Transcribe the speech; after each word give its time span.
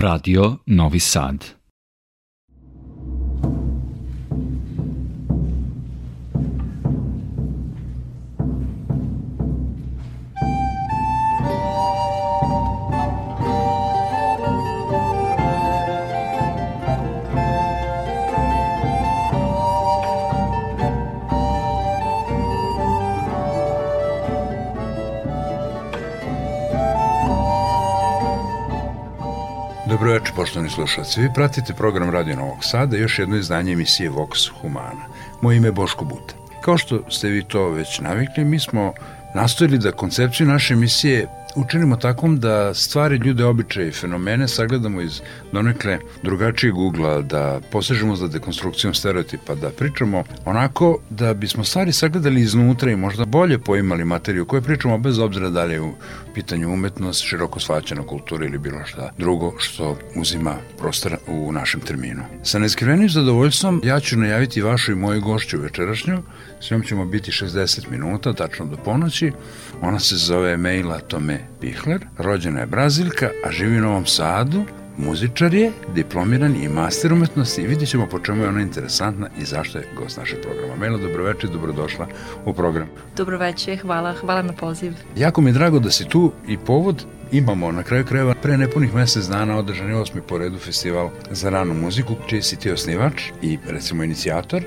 Radio 0.00 0.62
Novi 0.64 0.98
Sad. 0.98 1.59
Dobroveče, 30.00 30.32
poštovani 30.36 30.70
slušalci. 30.70 31.20
Vi 31.20 31.28
pratite 31.34 31.74
program 31.74 32.10
Radio 32.10 32.36
Novog 32.36 32.64
Sada, 32.64 32.96
još 32.96 33.18
jedno 33.18 33.36
izdanje 33.36 33.72
emisije 33.72 34.10
Vox 34.10 34.50
Humana. 34.60 35.04
Moje 35.40 35.56
ime 35.56 35.68
je 35.68 35.72
Boško 35.72 36.04
Buta. 36.04 36.34
Kao 36.60 36.78
što 36.78 37.10
ste 37.10 37.28
vi 37.28 37.44
to 37.44 37.68
već 37.68 38.00
navikli, 38.00 38.44
mi 38.44 38.58
smo 38.58 38.92
nastojili 39.34 39.78
da 39.78 39.92
koncepciju 39.92 40.46
naše 40.46 40.74
emisije 40.74 41.26
učinimo 41.56 41.96
takom 41.96 42.40
da 42.40 42.74
stvari, 42.74 43.16
ljude, 43.16 43.44
običaje 43.44 43.88
i 43.88 43.92
fenomene 43.92 44.48
sagledamo 44.48 45.00
iz 45.00 45.20
donekle 45.52 45.98
drugačijeg 46.22 46.78
ugla, 46.78 47.22
da 47.22 47.60
posežemo 47.70 48.16
za 48.16 48.28
dekonstrukcijom 48.28 48.94
stereotipa, 48.94 49.54
da 49.54 49.70
pričamo 49.70 50.24
onako 50.44 50.98
da 51.10 51.34
bismo 51.34 51.64
stvari 51.64 51.92
sagledali 51.92 52.40
iznutra 52.40 52.90
i 52.90 52.96
možda 52.96 53.24
bolje 53.24 53.58
poimali 53.58 54.04
materiju 54.04 54.46
koju 54.46 54.62
pričamo 54.62 54.98
bez 54.98 55.18
obzira 55.18 55.50
da 55.50 55.64
li 55.64 55.74
je 55.74 55.80
u 55.80 55.92
pitanju 56.34 56.72
umetnost, 56.72 57.24
široko 57.24 57.60
shvaćena 57.60 58.06
kultura 58.06 58.46
ili 58.46 58.58
bilo 58.58 58.84
šta 58.84 59.10
drugo 59.18 59.52
što 59.58 59.98
uzima 60.16 60.56
prostor 60.78 61.16
u 61.26 61.52
našem 61.52 61.80
terminu. 61.80 62.22
Sa 62.42 62.58
neskrivenim 62.58 63.08
zadovoljstvom 63.08 63.80
ja 63.84 64.00
ću 64.00 64.16
najaviti 64.16 64.62
vašu 64.62 64.92
i 64.92 64.94
moju 64.94 65.20
gošću 65.20 65.60
večerašnju, 65.60 66.22
s 66.60 66.70
njom 66.70 66.82
ćemo 66.82 67.04
biti 67.04 67.30
60 67.30 67.90
minuta, 67.90 68.32
tačno 68.32 68.66
do 68.66 68.76
ponoći. 68.76 69.32
Ona 69.80 69.98
se 69.98 70.16
zove 70.16 70.56
Mejla 70.56 70.98
Tome 70.98 71.39
Pihler, 71.60 72.06
rođena 72.18 72.60
je 72.60 72.66
Brazilka, 72.66 73.30
a 73.46 73.50
živi 73.50 73.78
u 73.78 73.82
Novom 73.82 74.06
Sadu, 74.06 74.64
muzičar 74.96 75.54
je, 75.54 75.72
diplomiran 75.94 76.56
i 76.56 76.68
master 76.68 77.12
umetnosti 77.12 77.62
i 77.62 77.66
vidjet 77.66 77.90
ćemo 77.90 78.06
po 78.06 78.18
čemu 78.18 78.42
je 78.42 78.48
ona 78.48 78.60
interesantna 78.60 79.28
i 79.40 79.44
zašto 79.44 79.78
je 79.78 79.88
gost 79.96 80.16
našeg 80.18 80.38
programa. 80.42 80.76
Mela, 80.76 80.98
dobroveče 80.98 81.46
i 81.46 81.50
dobrodošla 81.50 82.06
u 82.44 82.54
program. 82.54 82.88
Dobroveče, 83.16 83.76
hvala, 83.76 84.12
hvala 84.12 84.42
na 84.42 84.52
poziv. 84.52 84.92
Jako 85.16 85.40
mi 85.40 85.50
je 85.50 85.54
drago 85.54 85.78
da 85.78 85.90
si 85.90 86.08
tu 86.08 86.32
i 86.48 86.58
povod 86.58 87.04
imamo 87.32 87.72
na 87.72 87.82
kraju 87.82 88.04
krajeva 88.04 88.34
pre 88.42 88.56
nepunih 88.56 88.94
mesec 88.94 89.24
dana 89.24 89.58
održan 89.58 89.88
je 89.88 89.96
osmi 89.96 90.20
po 90.28 90.38
redu 90.38 90.58
festival 90.58 91.10
za 91.30 91.50
ranu 91.50 91.74
muziku, 91.74 92.16
čiji 92.28 92.42
si 92.42 92.56
ti 92.56 92.70
osnivač 92.70 93.22
i 93.42 93.58
recimo 93.68 94.04
inicijator 94.04 94.62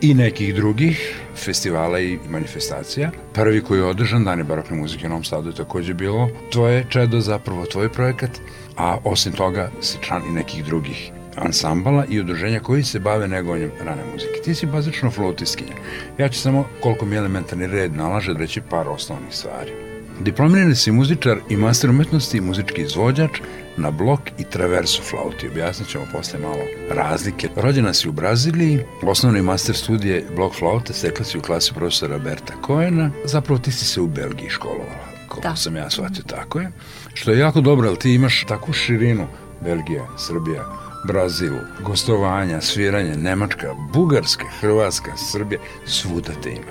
i 0.00 0.14
nekih 0.14 0.54
drugih 0.54 1.20
festivala 1.36 2.00
i 2.00 2.18
manifestacija. 2.28 3.10
Prvi 3.32 3.60
koji 3.60 3.78
je 3.78 3.84
održan, 3.84 4.24
Dani 4.24 4.42
barokne 4.42 4.76
muzike 4.76 5.06
u 5.06 5.08
Novom 5.08 5.24
Sadu 5.24 5.48
je 5.48 5.54
takođe 5.54 5.94
bilo 5.94 6.28
tvoje 6.52 6.86
čedo, 6.88 7.20
zapravo 7.20 7.66
tvoj 7.66 7.88
projekat, 7.88 8.30
a 8.76 8.98
osim 9.04 9.32
toga 9.32 9.70
si 9.80 9.98
član 10.00 10.22
i 10.28 10.32
nekih 10.32 10.64
drugih 10.64 11.10
ansambala 11.36 12.04
i 12.08 12.20
udruženja 12.20 12.60
koji 12.60 12.82
se 12.82 12.98
bave 12.98 13.28
negovanjem 13.28 13.70
rane 13.84 14.02
muzike. 14.12 14.40
Ti 14.44 14.54
si 14.54 14.66
bazično 14.66 15.10
flautiskinja. 15.10 15.72
Ja 16.18 16.28
ću 16.28 16.40
samo, 16.40 16.66
koliko 16.82 17.06
mi 17.06 17.16
elementarni 17.16 17.66
red 17.66 17.96
nalaže, 17.96 18.32
reći 18.32 18.60
par 18.70 18.88
osnovnih 18.88 19.34
stvari. 19.34 19.72
Diplomirani 20.20 20.74
si 20.74 20.92
muzičar 20.92 21.38
i 21.48 21.56
master 21.56 21.90
umetnosti 21.90 22.38
i 22.38 22.40
muzički 22.40 22.82
izvođač, 22.82 23.30
na 23.76 23.90
blok 23.90 24.20
i 24.38 24.44
traverso 24.44 25.02
flauti. 25.02 25.48
Objasnit 25.48 25.88
ćemo 25.88 26.04
posle 26.12 26.38
malo 26.38 26.64
razlike. 26.90 27.48
Rođena 27.56 27.94
si 27.94 28.08
u 28.08 28.12
Braziliji, 28.12 28.80
osnovni 29.02 29.42
master 29.42 29.76
studije 29.76 30.26
blok 30.36 30.54
flaute 30.54 30.92
stekla 30.92 31.24
si 31.24 31.38
u 31.38 31.42
klasi 31.42 31.74
profesora 31.74 32.18
Berta 32.18 32.52
Koena. 32.62 33.10
Zapravo 33.24 33.58
ti 33.58 33.72
si 33.72 33.84
se 33.84 34.00
u 34.00 34.06
Belgiji 34.06 34.48
školovala, 34.50 35.06
koliko 35.28 35.48
da. 35.48 35.56
sam 35.56 35.76
ja 35.76 35.90
shvatio, 35.90 36.24
tako 36.26 36.60
je. 36.60 36.72
Što 37.14 37.30
je 37.30 37.38
jako 37.38 37.60
dobro, 37.60 37.88
ali 37.88 37.98
ti 37.98 38.14
imaš 38.14 38.44
takvu 38.48 38.72
širinu 38.72 39.26
Belgija, 39.60 40.06
Srbija, 40.18 40.64
Brazil, 41.06 41.54
gostovanja, 41.80 42.60
sviranje, 42.60 43.16
Nemačka, 43.16 43.74
Bugarska, 43.92 44.44
Hrvatska, 44.60 45.16
Srbija, 45.32 45.60
svuda 45.86 46.32
te 46.42 46.50
ima. 46.50 46.70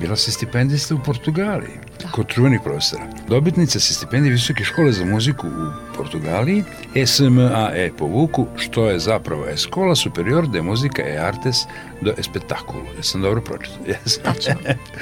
Bila 0.00 0.16
si 0.16 0.32
stipendista 0.32 0.94
u 0.94 0.98
Portugaliji, 1.04 1.74
da. 2.02 2.10
kod 2.10 2.26
čuvenih 2.28 2.60
profesora. 2.64 3.06
Dobitnica 3.28 3.80
si 3.80 3.94
stipendije 3.94 4.32
Visoke 4.32 4.64
škole 4.64 4.92
za 4.92 5.04
muziku 5.04 5.46
u 5.46 5.96
Portugaliji, 5.96 6.64
SMAE 7.06 7.90
po 7.98 8.06
Vuku, 8.06 8.46
što 8.56 8.90
je 8.90 8.98
zapravo 8.98 9.46
Escola 9.46 9.94
Superior 9.94 10.48
de 10.48 10.62
Musica 10.62 11.02
e 11.02 11.18
Artes 11.18 11.56
do 12.00 12.12
Espectaculo. 12.18 12.84
Jesam 12.96 13.22
dobro 13.22 13.40
pročitao? 13.40 13.86
Jesam. 13.92 14.22
Tačno. 14.24 14.54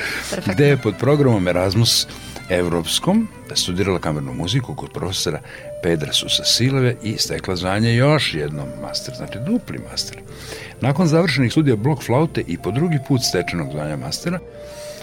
Gde 0.52 0.66
je 0.66 0.76
pod 0.76 0.94
programom 0.98 1.48
Erasmus 1.48 2.06
evropskom 2.50 3.28
studirala 3.54 3.98
kamernu 3.98 4.34
muziku 4.34 4.74
kod 4.74 4.92
profesora 4.92 5.40
Pedra 5.82 6.12
Susa 6.12 6.44
Sileve 6.44 6.96
i 7.02 7.18
stekla 7.18 7.56
zvanje 7.56 7.94
još 7.94 8.34
jednom 8.34 8.68
master, 8.82 9.14
znači 9.14 9.38
dupli 9.46 9.78
master. 9.90 10.18
Nakon 10.80 11.06
završenih 11.06 11.52
studija 11.52 11.76
blok 11.76 12.02
flaute 12.02 12.44
i 12.46 12.58
po 12.58 12.70
drugi 12.70 12.98
put 13.08 13.22
stečenog 13.22 13.72
zvanja 13.72 13.96
mastera, 13.96 14.38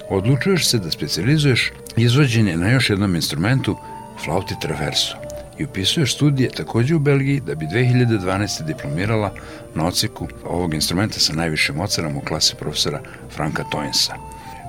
odlučuješ 0.09 0.67
se 0.67 0.77
da 0.77 0.91
specializuješ 0.91 1.71
izvođenje 1.97 2.57
na 2.57 2.71
još 2.71 2.89
jednom 2.89 3.15
instrumentu 3.15 3.77
flauti 4.23 4.55
traverso 4.61 5.17
i 5.57 5.63
upisuješ 5.63 6.15
studije 6.15 6.49
takođe 6.49 6.95
u 6.95 6.99
Belgiji 6.99 7.39
da 7.39 7.55
bi 7.55 7.65
2012. 7.65 8.63
diplomirala 8.63 9.33
na 9.75 9.87
oceku 9.87 10.27
ovog 10.45 10.73
instrumenta 10.73 11.19
sa 11.19 11.33
najvišim 11.33 11.79
ocenom 11.79 12.17
u 12.17 12.21
klasi 12.21 12.55
profesora 12.55 13.01
Franka 13.35 13.63
Toinsa. 13.71 14.13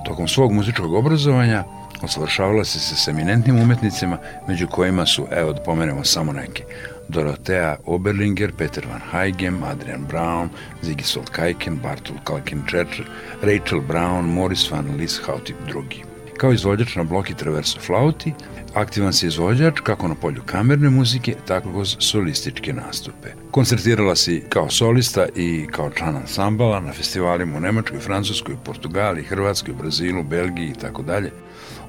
Tokom 0.05 0.27
svog 0.27 0.51
muzičkog 0.51 0.93
obrazovanja 0.93 1.63
Osvršavala 2.01 2.63
se 2.63 2.79
sa 2.79 3.11
eminentnim 3.11 3.59
umetnicima, 3.59 4.17
među 4.47 4.67
kojima 4.67 5.05
su, 5.05 5.27
evo 5.31 5.53
da 5.53 5.61
pomenemo 5.61 6.03
samo 6.03 6.33
neke, 6.33 6.63
Dorotea 7.09 7.77
Oberlinger, 7.85 8.51
Peter 8.57 8.85
Van 8.87 9.01
Heigem, 9.11 9.63
Adrian 9.63 10.05
Brown, 10.05 10.49
Zigisold 10.83 11.29
Kajken, 11.29 11.79
Bartol 11.83 12.17
Kalkenčer, 12.23 13.05
Rachel 13.41 13.81
Brown, 13.81 14.25
Morris 14.25 14.71
Van 14.71 14.95
Lieshout 14.97 15.49
i 15.49 15.53
drugi. 15.67 16.03
Kao 16.37 16.53
izvođač 16.53 16.95
na 16.95 17.03
bloki 17.03 17.33
Traverso 17.33 17.79
Flauti, 17.79 18.33
aktivan 18.73 19.13
si 19.13 19.27
izvođač 19.27 19.79
kako 19.79 20.07
na 20.07 20.15
polju 20.15 20.41
kamerne 20.45 20.89
muzike, 20.89 21.35
tako 21.47 21.71
kroz 21.71 21.95
solističke 21.99 22.73
nastupe. 22.73 23.29
Koncertirala 23.51 24.15
si 24.15 24.43
kao 24.49 24.69
solista 24.69 25.25
i 25.35 25.67
kao 25.71 25.89
član 25.89 26.15
ansambala 26.15 26.79
na 26.79 26.93
festivalima 26.93 27.57
u 27.57 27.59
Nemačkoj, 27.59 27.99
Francuskoj, 27.99 28.55
Portugaliji, 28.65 29.23
Hrvatskoj, 29.23 29.73
Brazilu, 29.73 30.23
Belgiji 30.23 30.67
i 30.67 30.79
tako 30.81 31.01
dalje 31.01 31.31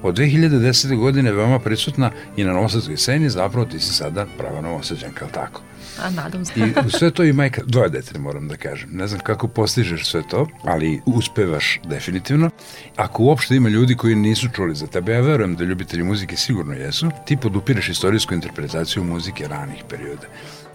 od 0.03 0.17
2010. 0.17 0.97
godine 0.97 1.31
veoma 1.31 1.59
prisutna 1.59 2.11
i 2.37 2.43
na 2.43 2.53
novosadskoj 2.53 2.97
sceni, 2.97 3.29
zapravo 3.29 3.65
ti 3.65 3.79
si 3.79 3.93
sada 3.93 4.25
prava 4.37 4.61
novosadđanka, 4.61 5.25
ali 5.25 5.33
tako? 5.33 5.61
A, 6.01 6.09
nadam 6.09 6.45
se. 6.45 6.53
I 6.59 6.91
sve 6.91 7.11
to 7.11 7.23
i 7.23 7.33
majka, 7.33 7.61
dvoje 7.65 7.89
dete 7.89 8.19
moram 8.19 8.47
da 8.47 8.57
kažem. 8.57 8.89
Ne 8.91 9.07
znam 9.07 9.19
kako 9.19 9.47
postižeš 9.47 10.05
sve 10.05 10.23
to, 10.29 10.47
ali 10.63 11.01
uspevaš 11.05 11.79
definitivno. 11.85 12.49
Ako 12.95 13.23
uopšte 13.23 13.55
ima 13.55 13.69
ljudi 13.69 13.95
koji 13.95 14.15
nisu 14.15 14.47
čuli 14.55 14.75
za 14.75 14.87
tebe, 14.87 15.13
ja 15.13 15.21
verujem 15.21 15.55
da 15.55 15.63
ljubitelji 15.63 16.03
muzike 16.03 16.37
sigurno 16.37 16.73
jesu, 16.73 17.11
ti 17.25 17.37
podupiraš 17.37 17.89
istorijsku 17.89 18.33
interpretaciju 18.33 19.03
muzike 19.03 19.47
ranih 19.47 19.83
perioda. 19.89 20.27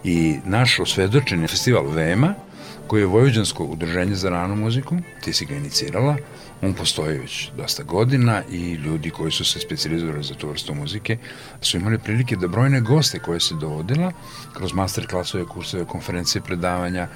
I 0.04 0.38
naš 0.44 0.78
osvedočeni 0.78 1.46
festival 1.46 1.86
VEMA, 1.86 2.34
koji 2.86 3.00
je 3.00 3.06
Vojvođansko 3.06 3.64
udruženje 3.64 4.14
za 4.14 4.30
ranu 4.30 4.56
muziku, 4.56 4.96
ti 5.24 5.32
si 5.32 5.46
ga 5.46 5.54
inicirala, 5.54 6.16
On 6.62 6.74
postoji 6.74 7.18
već 7.18 7.50
dosta 7.56 7.82
godina 7.82 8.42
i 8.50 8.72
ljudi 8.72 9.10
koji 9.10 9.32
su 9.32 9.44
se 9.44 9.60
specializovali 9.60 10.24
za 10.24 10.34
tu 10.34 10.48
vrstu 10.48 10.74
muzike 10.74 11.18
su 11.60 11.76
imali 11.76 11.98
prilike 11.98 12.36
da 12.36 12.48
brojne 12.48 12.80
goste 12.80 13.18
koje 13.18 13.40
se 13.40 13.54
dovodila 13.54 14.12
kroz 14.52 14.72
master 14.72 15.06
klasove, 15.06 15.44
kursove, 15.44 15.84
konferencije, 15.84 16.42
predavanja, 16.42 17.08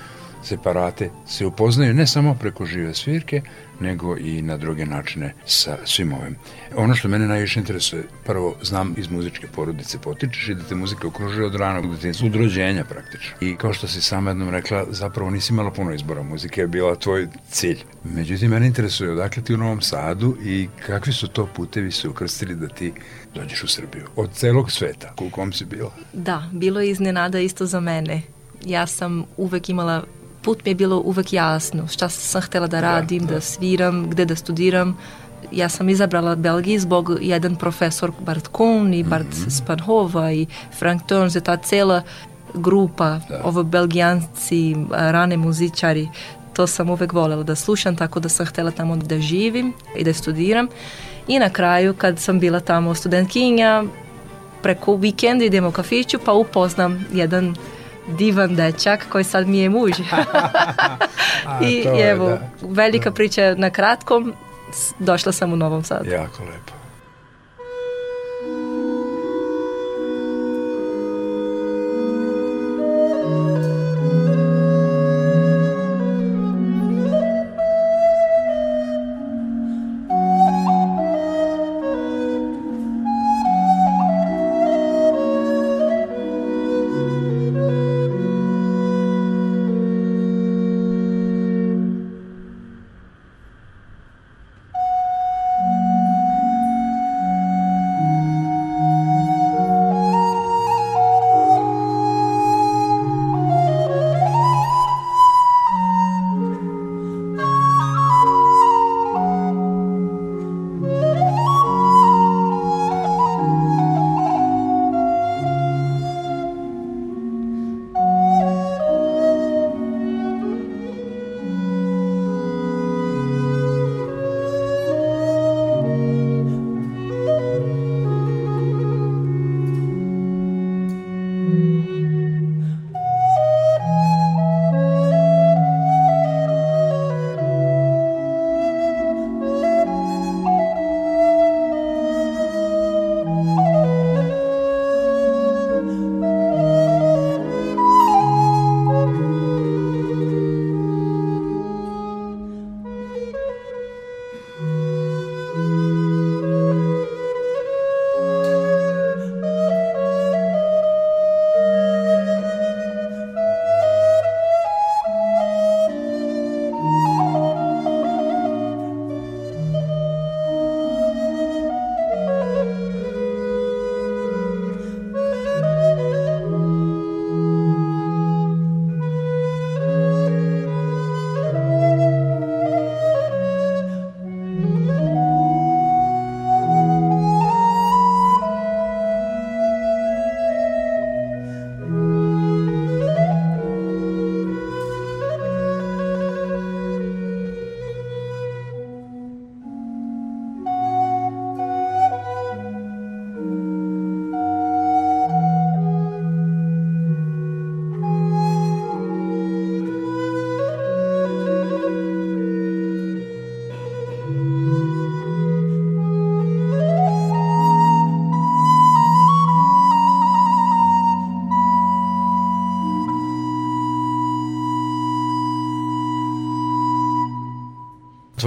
separate 0.43 1.11
se 1.27 1.47
upoznaju 1.47 1.95
ne 1.95 2.07
samo 2.07 2.35
preko 2.35 2.67
žive 2.67 2.95
svirke, 2.95 3.43
nego 3.81 4.17
i 4.19 4.43
na 4.43 4.57
druge 4.57 4.87
načine 4.87 5.35
sa 5.47 5.77
svim 5.85 6.13
ovim. 6.13 6.37
Ono 6.77 6.95
što 6.95 7.09
mene 7.09 7.27
najviše 7.27 7.61
interesuje, 7.61 8.05
prvo 8.25 8.55
znam 8.63 8.95
iz 8.97 9.11
muzičke 9.11 9.47
porodice 9.47 9.99
potičeš 9.99 10.49
i 10.49 10.55
da 10.55 10.63
te 10.63 10.75
muzika 10.75 11.07
okružuje 11.07 11.47
od 11.47 11.55
ranog 11.55 11.95
detinjstva, 11.95 12.27
od 12.27 12.35
rođenja 12.35 12.85
praktično. 12.85 13.37
I 13.41 13.57
kao 13.57 13.73
što 13.73 13.89
si 13.89 14.03
sama 14.03 14.31
jednom 14.31 14.51
rekla, 14.51 14.85
zapravo 14.91 15.31
nisi 15.31 15.53
imala 15.53 15.71
puno 15.71 15.95
izbora, 15.95 16.23
muzike 16.23 16.61
je 16.61 16.67
bila 16.67 16.97
tvoj 16.97 17.29
cilj. 17.51 17.79
Međutim, 18.05 18.51
mene 18.51 18.67
interesuje 18.67 19.13
odakle 19.13 19.43
ti 19.43 19.55
u 19.55 19.59
Novom 19.59 19.81
Sadu 19.81 20.37
i 20.45 20.69
kakvi 20.87 21.13
su 21.13 21.29
to 21.29 21.47
putevi 21.47 21.93
se 21.93 22.09
ukrstili 22.09 22.55
da 22.55 22.69
ti 22.69 22.93
dođeš 23.35 23.65
u 23.65 23.69
Srbiju? 23.69 24.07
Od 24.17 24.33
celog 24.33 24.73
sveta, 24.73 25.15
u 25.21 25.31
kom 25.31 25.53
si 25.53 25.65
bila? 25.65 25.93
Da, 26.13 26.49
bilo 26.53 26.81
je 26.81 26.91
iznenada 26.91 27.41
isto 27.41 27.67
za 27.67 27.81
mene. 27.81 28.23
Ja 28.65 28.87
sam 28.87 29.25
uvek 29.37 29.69
imala 29.69 30.05
put 30.43 30.65
mi 30.65 30.71
je 30.71 30.75
bilo 30.75 31.03
uvek 31.05 31.33
jasno 31.33 31.89
šta 31.89 32.09
sam 32.09 32.43
htela 32.43 32.67
da, 32.67 32.81
da 32.81 32.81
radim, 32.81 33.27
da, 33.27 33.35
da 33.35 33.41
sviram, 33.41 34.11
gde 34.11 34.25
da 34.25 34.37
studiram. 34.37 34.99
Ja 35.53 35.69
sam 35.69 35.89
izabrala 35.89 36.35
Belgiji 36.37 36.79
zbog 36.79 37.19
jedan 37.21 37.57
profesor 37.57 38.13
Bart 38.21 38.49
Kohn 38.49 38.95
i 38.95 39.03
Bart 39.03 39.27
mm 39.27 39.45
-hmm. 39.45 39.63
Spanhova 39.63 40.33
i 40.33 40.47
Frank 40.79 41.03
Turns 41.07 41.35
i 41.35 41.41
ta 41.41 41.57
cela 41.57 42.03
grupa, 42.55 43.21
da. 43.29 43.41
ovo 43.45 43.63
belgijanci, 43.63 44.77
rane 44.91 45.37
muzičari, 45.37 46.09
to 46.53 46.67
sam 46.67 46.91
uvek 46.91 47.13
volela 47.13 47.43
da 47.43 47.55
slušam, 47.55 47.97
tako 47.97 48.21
da 48.21 48.29
sam 48.29 48.47
htela 48.47 48.71
tamo 48.71 48.97
da 48.97 49.21
živim 49.21 49.73
i 49.97 50.05
da 50.05 50.15
studiram. 50.15 50.69
I 51.29 51.39
na 51.39 51.51
kraju, 51.51 51.95
kad 51.95 52.19
sam 52.19 52.41
bila 52.41 52.61
tamo 52.61 52.95
studentkinja, 52.95 53.85
preko 54.63 54.97
vikenda 54.97 55.45
idemo 55.45 55.69
u 55.69 55.73
kafiću, 55.73 56.19
pa 56.25 56.33
upoznam 56.33 57.05
jedan 57.13 57.55
divan 58.07 58.57
dečak 58.57 59.07
koji 59.09 59.25
sad 59.25 59.49
mi 59.49 59.59
je 59.59 59.71
muž. 59.71 59.93
I 61.69 61.73
je, 61.73 62.11
evo, 62.11 62.29
da. 62.29 62.41
velika 62.61 63.11
priča 63.11 63.55
na 63.55 63.71
kratkom, 63.71 64.35
došla 64.99 65.33
sam 65.33 65.53
u 65.53 65.57
Novom 65.57 65.85
Sadu. 65.85 66.11
Jako 66.11 66.43
lepo. 66.43 66.82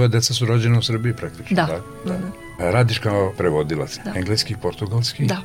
Tvoje 0.06 0.20
deca 0.20 0.34
su 0.34 0.46
rođene 0.46 0.78
u 0.78 0.82
Srbiji 0.82 1.14
praktično, 1.14 1.56
da. 1.56 1.66
da? 1.66 2.12
Da, 2.12 2.18
da. 2.58 2.70
Radiš 2.70 2.98
kao 2.98 3.32
prevodilac, 3.36 3.98
da. 4.04 4.12
engleski 4.16 4.52
i 4.52 4.56
portugalski? 4.62 5.26
Da. 5.26 5.42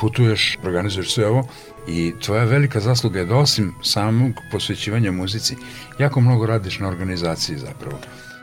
Putuješ, 0.00 0.58
organizuješ 0.62 1.14
sve 1.14 1.26
ovo 1.26 1.48
i 1.88 2.12
tvoja 2.20 2.44
velika 2.44 2.80
zasluga 2.80 3.18
je 3.18 3.26
da 3.26 3.36
osim 3.36 3.74
samog 3.82 4.32
posvećivanja 4.52 5.12
muzici, 5.12 5.56
jako 5.98 6.20
mnogo 6.20 6.46
radiš 6.46 6.78
na 6.78 6.88
organizaciji 6.88 7.58
zapravo. 7.58 7.98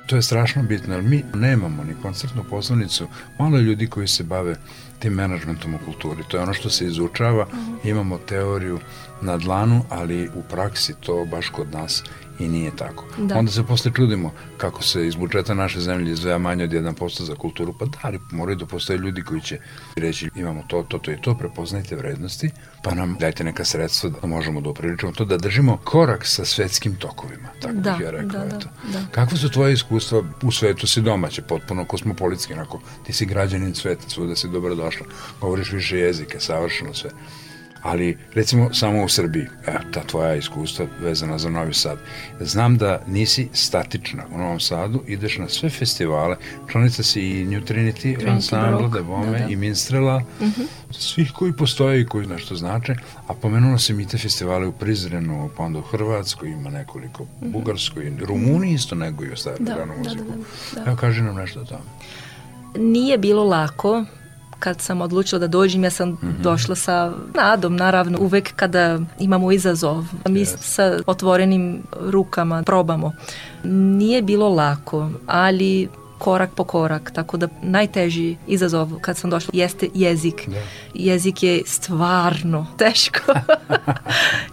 To 0.08 0.16
je 0.16 0.22
strašno 0.22 0.64
bitno, 0.64 0.96
jer 0.96 1.04
mi 1.04 1.24
nemamo 1.34 1.84
ni 1.84 1.96
koncertnu 2.02 2.44
poslovnicu, 2.50 3.08
malo 3.40 3.58
je 3.58 3.64
ljudi 3.64 3.88
koji 3.88 4.08
se 4.08 4.24
bave 4.24 4.56
tim 5.00 5.14
menadžmentom 5.14 5.76
u 5.76 5.80
kulturi. 5.86 6.24
To 6.28 6.38
je 6.38 6.44
ono 6.44 6.54
što 6.54 6.70
se 6.70 6.86
izučava, 6.86 7.48
mhm. 7.54 7.76
imamo 7.84 8.18
teoriju 8.18 8.80
na 9.22 9.38
dlanu, 9.38 9.86
ali 9.90 10.30
u 10.36 10.44
praksi 10.44 10.94
to 11.00 11.26
baš 11.26 11.50
kod 11.50 11.72
nas 11.72 12.04
i 12.42 12.48
nije 12.48 12.76
tako. 12.76 13.06
Da. 13.18 13.38
Onda 13.38 13.52
se 13.52 13.64
posle 13.64 13.92
čudimo 13.96 14.32
kako 14.58 14.84
se 14.84 15.08
iz 15.08 15.16
budžeta 15.16 15.54
naše 15.54 15.80
zemlje 15.80 16.12
izdvaja 16.12 16.38
manje 16.38 16.64
od 16.64 16.70
1% 16.70 17.22
za 17.22 17.36
kulturu, 17.36 17.74
pa 17.80 17.86
da, 17.86 17.98
ali 18.02 18.20
moraju 18.32 18.58
da 18.58 18.66
postoje 18.66 18.98
ljudi 18.98 19.22
koji 19.22 19.42
će 19.42 19.60
reći 19.96 20.30
imamo 20.36 20.64
to, 20.68 20.84
to, 20.84 20.98
to 20.98 21.12
i 21.12 21.22
to, 21.22 21.36
prepoznajte 21.36 21.96
vrednosti, 21.96 22.50
pa 22.84 22.94
nam 22.94 23.16
dajte 23.20 23.44
neka 23.44 23.66
sredstva 23.66 24.10
da 24.10 24.28
možemo 24.28 24.62
da 24.62 24.70
upriličimo 24.70 25.12
to, 25.12 25.26
da 25.26 25.38
držimo 25.38 25.78
korak 25.78 26.26
sa 26.26 26.46
svetskim 26.46 26.96
tokovima, 26.96 27.50
tako 27.62 27.74
da, 27.74 27.92
bih 27.92 28.02
ja 28.02 28.12
rekao. 28.12 28.46
Da, 28.46 28.46
eto. 28.46 28.70
da, 28.84 29.00
da. 29.00 29.06
Kakvo 29.12 29.38
su 29.38 29.50
tvoje 29.50 29.74
iskustva 29.74 30.24
u 30.44 30.52
svetu 30.52 30.88
si 30.88 31.02
domaće, 31.02 31.42
potpuno 31.42 31.86
kosmopolitski, 31.86 32.54
onako, 32.54 32.82
ti 33.06 33.14
si 33.14 33.26
građanin 33.26 33.76
sveta, 33.76 34.10
svuda 34.10 34.36
si 34.36 34.48
dobro 34.48 34.76
došla, 34.76 35.06
govoriš 35.42 35.72
više 35.72 35.98
jezike, 35.98 36.40
savršeno 36.40 36.94
sve 36.94 37.10
ali 37.82 38.18
recimo 38.34 38.74
samo 38.74 39.04
u 39.04 39.10
Srbiji, 39.10 39.48
e, 39.68 39.78
ta 39.92 40.04
tvoja 40.04 40.36
iskustva 40.36 40.86
vezana 41.02 41.38
za 41.38 41.50
Novi 41.50 41.74
Sad. 41.74 41.98
Znam 42.40 42.78
da 42.78 43.02
nisi 43.08 43.50
statična 43.54 44.24
u 44.36 44.38
Novom 44.38 44.60
Sadu, 44.60 45.04
ideš 45.08 45.38
na 45.38 45.50
sve 45.50 45.70
festivale, 45.70 46.36
članica 46.72 47.04
si 47.04 47.22
i 47.22 47.46
New 47.46 47.62
Trinity, 47.62 48.18
Trinity 48.18 48.34
Ensemble, 48.34 48.90
Devome 48.94 49.32
da, 49.32 49.46
da. 49.46 49.50
i 49.50 49.56
Minstrela, 49.56 50.20
mhm. 50.20 50.46
-huh. 50.46 50.66
svih 50.92 51.32
koji 51.32 51.54
postoje 51.54 52.02
i 52.02 52.06
koji 52.06 52.28
nešto 52.28 52.56
znače, 52.56 52.96
a 53.28 53.34
pomenula 53.34 53.78
sam 53.78 54.00
i 54.00 54.08
te 54.08 54.18
festivale 54.18 54.68
u 54.68 54.72
Prizrenu, 54.72 55.50
pa 55.58 55.64
onda 55.64 55.80
u 55.80 55.82
Hrvatskoj, 55.82 56.50
ima 56.50 56.70
nekoliko, 56.70 57.24
mhm. 57.24 57.46
-huh. 57.46 57.52
Bugarskoj, 57.52 58.14
Rumuniji 58.20 58.74
isto 58.74 58.96
neguju 58.96 59.38
stavljaju 59.38 59.66
da, 59.66 59.86
da, 59.86 59.86
muziku. 59.86 60.24
Da, 60.24 60.36
da, 60.76 60.84
da. 60.84 60.88
Evo, 60.88 60.98
kaži 60.98 61.22
nam 61.22 61.36
nešto 61.36 61.62
o 61.62 61.66
tome. 61.66 61.82
Nije 62.76 63.18
bilo 63.18 63.44
lako, 63.44 64.06
kad 64.62 64.82
sam 64.82 65.02
odlučila 65.02 65.40
da 65.40 65.48
dođem, 65.48 65.84
ja 65.84 65.90
sam 65.90 66.10
mm 66.10 66.18
-hmm. 66.22 66.42
došla 66.42 66.76
sa 66.76 67.12
nadom, 67.34 67.76
naravno, 67.76 68.20
uvek 68.22 68.54
kada 68.56 69.00
imamo 69.20 69.52
izazov, 69.52 70.06
mi 70.28 70.40
yes. 70.40 70.56
sa 70.60 71.00
otvorenim 71.06 71.84
rukama 72.00 72.64
probamo. 72.64 73.14
Nije 73.64 74.22
bilo 74.22 74.50
lako, 74.50 75.10
ali 75.28 75.90
korak 76.22 76.50
po 76.56 76.64
korak, 76.64 77.12
tako 77.14 77.38
da 77.38 77.48
najteži 77.62 78.36
izazov 78.48 78.90
kad 79.02 79.18
sam 79.18 79.30
došla 79.30 79.50
jeste 79.54 79.90
jezik. 79.94 80.48
Da. 80.48 80.58
Jezik 80.94 81.44
je 81.44 81.62
stvarno 81.66 82.68
teško 82.78 83.34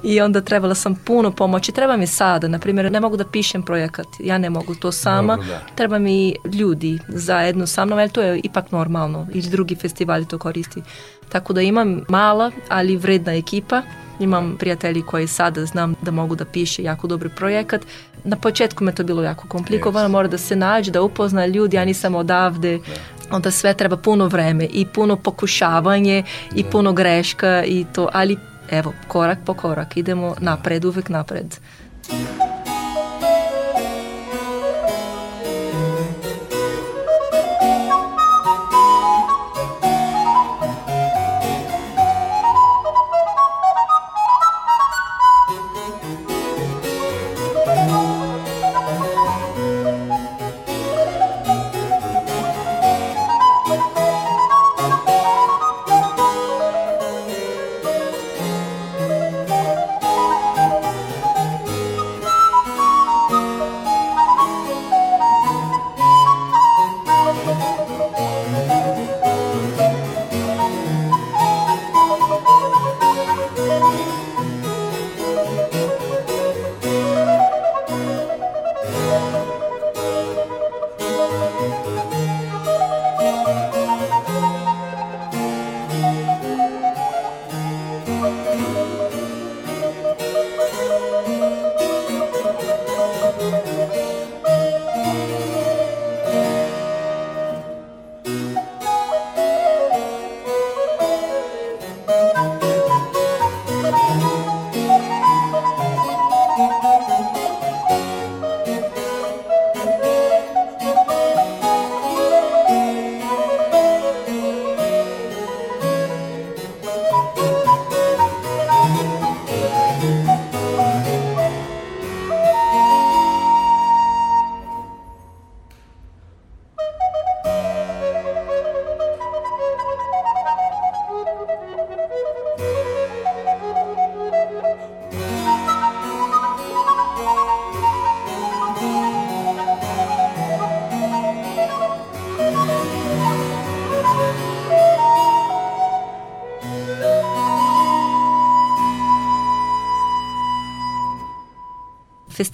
I 0.02 0.20
onda 0.20 0.40
trebala 0.40 0.74
sam 0.74 0.94
puno 0.94 1.30
pomoći. 1.30 1.72
Treba 1.72 1.96
mi 1.96 2.06
sada, 2.06 2.48
na 2.48 2.58
primjer, 2.58 2.92
ne 2.92 3.00
mogu 3.00 3.16
da 3.16 3.24
pišem 3.24 3.62
projekat. 3.62 4.06
Ja 4.20 4.38
ne 4.38 4.50
mogu 4.50 4.74
to 4.74 4.92
sama. 4.92 5.36
Dobro, 5.36 5.48
da. 5.48 5.74
Treba 5.74 5.98
mi 5.98 6.34
ljudi 6.54 6.98
zajedno 7.08 7.66
sa 7.66 7.84
mnom, 7.84 7.98
ali 7.98 8.10
to 8.10 8.22
je 8.22 8.40
ipak 8.44 8.72
normalno. 8.72 9.26
I 9.34 9.42
drugi 9.42 9.74
festivali 9.74 10.28
to 10.28 10.38
koristi. 10.38 10.82
Tako 11.28 11.52
da 11.52 11.62
imam 11.62 12.00
mala, 12.08 12.50
ali 12.68 12.96
vredna 12.96 13.34
ekipa. 13.34 13.82
Imam 14.20 14.56
prijatelji 14.58 15.02
koji 15.02 15.26
sada 15.26 15.66
znam 15.66 15.94
da 16.02 16.10
mogu 16.10 16.34
da 16.34 16.44
piše 16.44 16.82
jako 16.82 17.06
dobar 17.06 17.28
projekat. 17.36 17.80
Na 18.24 18.36
početku 18.36 18.84
me 18.84 18.94
to 18.94 19.04
bilo 19.04 19.22
jako 19.22 19.48
komplikovano, 19.48 20.08
Yes. 20.08 20.12
mora 20.12 20.28
da 20.28 20.38
se 20.38 20.56
nađe, 20.56 20.90
da 20.90 21.02
upozna 21.02 21.46
ljudi, 21.46 21.76
ja 21.76 21.84
nisam 21.84 22.14
odavde. 22.14 22.78
Onda 23.30 23.50
sve 23.50 23.74
treba 23.74 23.96
puno 23.96 24.26
vreme 24.26 24.64
i 24.64 24.86
puno 24.86 25.16
pokušavanje 25.16 26.22
i 26.54 26.64
puno 26.64 26.92
greška 26.92 27.64
i 27.64 27.86
to, 27.94 28.08
ali 28.12 28.36
evo, 28.70 28.92
korak 29.08 29.38
po 29.46 29.54
korak, 29.54 29.96
idemo 29.96 30.34
napred, 30.40 30.84
uvek 30.84 31.08
napred. 31.08 31.56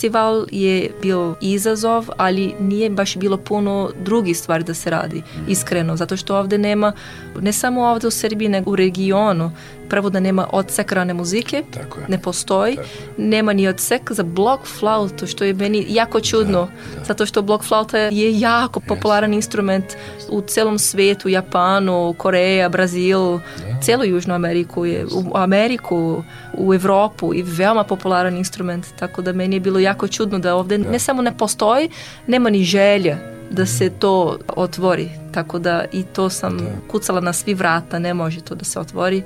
Festival 0.05 0.47
je 0.53 0.91
bio 1.03 1.35
izazov, 1.41 2.09
ali 2.17 2.55
nije 2.61 2.91
baš 2.91 3.17
bilo 3.17 3.37
puno 3.37 3.91
drugih 4.05 4.39
stvari 4.39 4.65
da 4.65 4.75
se 4.75 4.91
radi, 4.91 5.23
iskreno, 5.49 5.97
zato 5.97 6.17
što 6.17 6.37
ovde 6.39 6.59
nema, 6.59 6.93
ne 7.41 7.53
samo 7.53 7.85
ovde 7.85 8.07
u 8.07 8.11
Srbiji, 8.11 8.49
nego 8.49 8.71
u 8.71 8.77
regionu, 8.77 9.51
prvo 9.89 10.11
da 10.11 10.21
nema 10.21 10.47
odsek 10.53 10.93
rane 10.93 11.15
muzike, 11.15 11.63
Tako 11.71 12.01
je. 12.01 12.07
ne 12.09 12.19
postoji, 12.19 12.77
Tako 12.77 12.89
nema 13.17 13.53
ni 13.53 13.69
odsek 13.69 14.13
za 14.13 14.23
blok 14.23 14.61
flautu, 14.79 15.27
što 15.27 15.45
je 15.45 15.55
meni 15.55 15.87
jako 15.89 16.21
čudno, 16.21 16.69
zato 17.07 17.27
što 17.27 17.43
blok 17.43 17.65
flauta 17.65 17.99
je 17.99 18.41
jako 18.41 18.81
popularan 18.81 19.35
instrument 19.35 19.85
u 20.29 20.41
celom 20.41 20.79
svetu, 20.79 21.29
Japanu, 21.29 22.15
Koreja, 22.19 22.69
Brazil, 22.69 23.39
celu 23.85 24.05
Južnu 24.05 24.35
Ameriku, 24.35 24.85
je, 24.85 25.07
u 25.07 25.37
Ameriku, 25.37 26.23
u 26.55 26.75
Evropu 26.75 27.35
i 27.35 27.43
veoma 27.43 27.85
popularan 27.85 28.37
instrument, 28.37 28.87
tako 28.99 29.23
da 29.23 29.33
meni 29.33 29.57
je 29.57 29.61
bilo 29.61 29.79
jako 29.79 30.09
čudno 30.09 30.39
da 30.39 30.55
ovde 30.55 30.79
ne 30.79 30.99
samo 30.99 31.23
ne 31.23 31.37
postoji, 31.39 31.89
nema 32.27 32.51
ni 32.51 32.65
želja 32.65 33.19
da 33.51 33.67
se 33.67 33.91
to 33.91 34.39
otvori, 34.57 35.11
tako 35.33 35.59
da 35.59 35.85
i 35.93 36.03
to 36.03 36.31
sam 36.31 36.59
kucala 36.91 37.21
na 37.21 37.33
svi 37.33 37.55
vrata, 37.55 37.99
ne 37.99 38.15
može 38.15 38.41
to 38.41 38.55
da 38.55 38.65
se 38.65 38.81
otvori, 38.81 39.23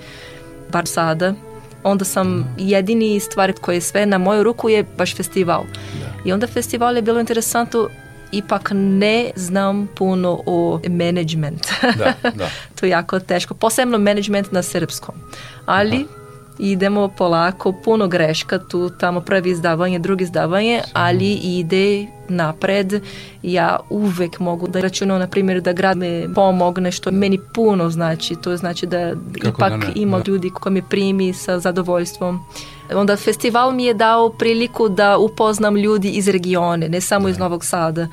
bar 0.73 0.87
sada. 0.87 1.35
Onda 1.83 2.05
sam 2.05 2.55
jedini 2.59 3.21
stvar 3.21 3.53
koji 3.61 3.77
je 3.77 3.81
sve 3.81 4.07
na 4.07 4.19
moju 4.19 4.43
ruku 4.43 4.69
je 4.69 4.85
baš 4.99 5.17
festival. 5.17 5.65
I 6.25 6.33
onda 6.33 6.47
festival 6.47 6.97
je 6.97 7.03
bilo 7.03 7.21
interesantno 7.21 7.89
ipak 8.33 8.71
ne 8.75 9.31
znam 9.37 9.89
puno 9.95 10.41
o 10.47 10.81
management. 10.89 11.67
Da, 11.83 12.31
da. 12.31 12.49
to 12.81 12.87
je 12.87 12.91
jako 12.91 13.21
teško. 13.21 13.55
Posebno 13.55 13.99
management 13.99 14.53
na 14.53 14.63
srpskom. 14.63 15.15
Ali 15.67 16.07
idemo 16.59 17.09
polako, 17.09 17.73
puno 17.85 18.09
greška 18.09 18.59
tu, 18.59 18.91
tamo 18.91 19.21
prvi 19.21 19.51
izdavanje, 19.51 19.99
drugi 19.99 20.25
izdavanje, 20.25 20.81
ali 20.93 21.33
ide 21.33 22.07
napred. 22.29 23.03
Ja 23.43 23.79
uvek 23.91 24.41
mogu 24.41 24.69
da 24.69 24.81
računam, 24.81 25.19
na 25.19 25.27
primjer, 25.27 25.61
da 25.61 25.73
grad 25.73 25.97
me 25.97 26.35
pomogne, 26.35 26.93
što 26.93 27.11
meni 27.11 27.39
puno 27.55 27.91
znači. 27.91 28.37
To 28.37 28.57
znači 28.57 28.87
da 28.87 29.13
Kako 29.43 29.49
ipak 29.49 29.71
da 29.71 29.77
ne, 29.77 29.93
ima 29.95 30.19
da. 30.19 30.25
ljudi 30.27 30.51
koji 30.51 30.73
me 30.73 30.83
primi 30.89 31.33
sa 31.33 31.59
zadovoljstvom. 31.59 32.41
Onda 32.95 33.17
festival 33.17 33.73
mi 33.73 33.85
je 33.85 33.95
dao 33.95 34.29
priliku 34.29 34.89
da 34.89 35.19
upoznam 35.19 35.77
ljudi 35.77 36.09
iz 36.09 36.29
regione, 36.29 36.89
ne 36.89 37.01
samo 37.01 37.29
iz 37.29 37.39
Novog 37.39 37.65
Sada. 37.65 38.09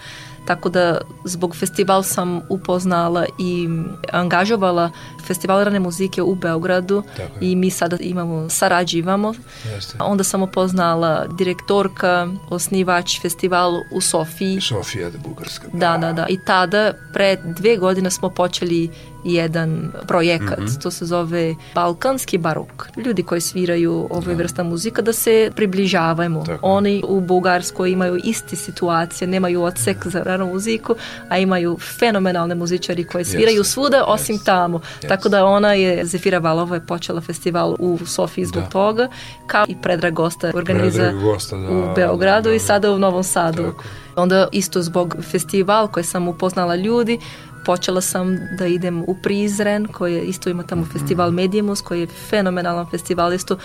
Tako 0.45 0.69
da 0.69 1.01
zbog 1.23 1.55
festival 1.55 2.03
sam 2.03 2.41
upoznala 2.49 3.25
i 3.39 3.67
angažovala 4.11 4.91
festival 5.27 5.63
rane 5.63 5.79
muzike 5.79 6.21
u 6.21 6.35
Beogradu 6.35 7.03
i 7.41 7.55
mi 7.55 7.69
sada 7.69 7.97
imamo, 7.99 8.49
sarađivamo. 8.49 9.33
Jeste. 9.73 9.97
Onda 10.01 10.23
sam 10.23 10.41
upoznala 10.41 11.25
direktorka, 11.27 12.27
osnivač 12.49 13.21
festival 13.21 13.81
u 13.91 14.01
Sofiji. 14.01 14.61
Sofija 14.61 15.09
da 15.09 15.17
Bugarska. 15.17 15.67
Da, 15.73 15.97
da, 15.97 16.13
da. 16.13 16.25
I 16.29 16.37
tada, 16.45 16.93
pre 17.13 17.37
dve 17.43 17.77
godine 17.77 18.11
smo 18.11 18.29
počeli 18.29 18.89
jedan 19.25 19.91
projekat, 20.07 20.59
to 20.83 20.91
se 20.91 21.05
zove 21.05 21.55
Balkanski 21.75 22.37
barok. 22.37 22.87
Ljudi 23.05 23.23
koji 23.23 23.41
sviraju 23.41 24.07
ove 24.09 24.33
vrsta 24.33 24.63
muzika 24.63 25.01
da 25.01 25.13
se 25.13 25.51
približavamo. 25.55 26.43
Tako. 26.45 26.59
Oni 26.61 27.03
u 27.07 27.21
Bugarskoj 27.21 27.91
imaju 27.91 28.19
iste 28.23 28.55
situacije, 28.55 29.27
nemaju 29.27 29.63
odsek 29.63 30.07
za 30.07 30.23
ranu 30.23 30.45
muziku, 30.45 30.95
a 31.29 31.37
imaju 31.37 31.77
fenomenalne 31.99 32.55
muzičari 32.55 33.03
koji 33.03 33.25
sviraju 33.25 33.57
Jeste, 33.59 33.71
svuda 33.71 34.03
osim 34.07 34.35
jeste, 34.35 34.45
tamo. 34.45 34.79
jeste. 34.93 35.07
Tako 35.07 35.29
da 35.29 35.45
ona 35.45 35.73
je, 35.73 36.05
Zefira 36.05 36.39
Valova 36.39 36.75
je 36.75 36.85
počela 36.85 37.21
festival 37.21 37.75
u 37.79 37.99
Sofiji 38.05 38.45
zbog 38.45 38.63
Da. 38.63 38.69
toga, 38.69 39.07
kao 39.47 39.65
i 39.67 39.75
Predrag 39.81 40.13
Gosta 40.13 40.51
organiza 40.55 40.99
Predrag 40.99 41.23
Gosta, 41.23 41.57
da, 41.57 41.69
u 41.69 41.93
Beogradu 41.95 42.49
da, 42.49 42.55
i 42.55 42.59
da. 42.59 42.65
sada 42.65 42.91
u 42.91 42.99
Novom 42.99 43.23
Sadu. 43.23 43.63
Tako. 43.63 43.83
Onda 44.15 44.47
isto 44.51 44.81
zbog 44.81 45.15
festival 45.31 45.87
koji 45.87 46.03
sam 46.03 46.27
upoznala 46.27 46.75
ljudi, 46.75 47.19
počela 47.65 48.01
sam 48.01 48.37
da 48.57 48.67
idem 48.67 49.03
u 49.07 49.15
Prizren, 49.23 49.87
koji 49.87 50.13
je, 50.13 50.21
isto 50.21 50.49
ima 50.49 50.63
tamo 50.63 50.85
festival 50.85 51.31
Medimus, 51.31 51.81
koji 51.81 51.99
je 51.99 52.07
fenomenalan 52.07 52.89
festival, 52.89 53.33
isto 53.33 53.57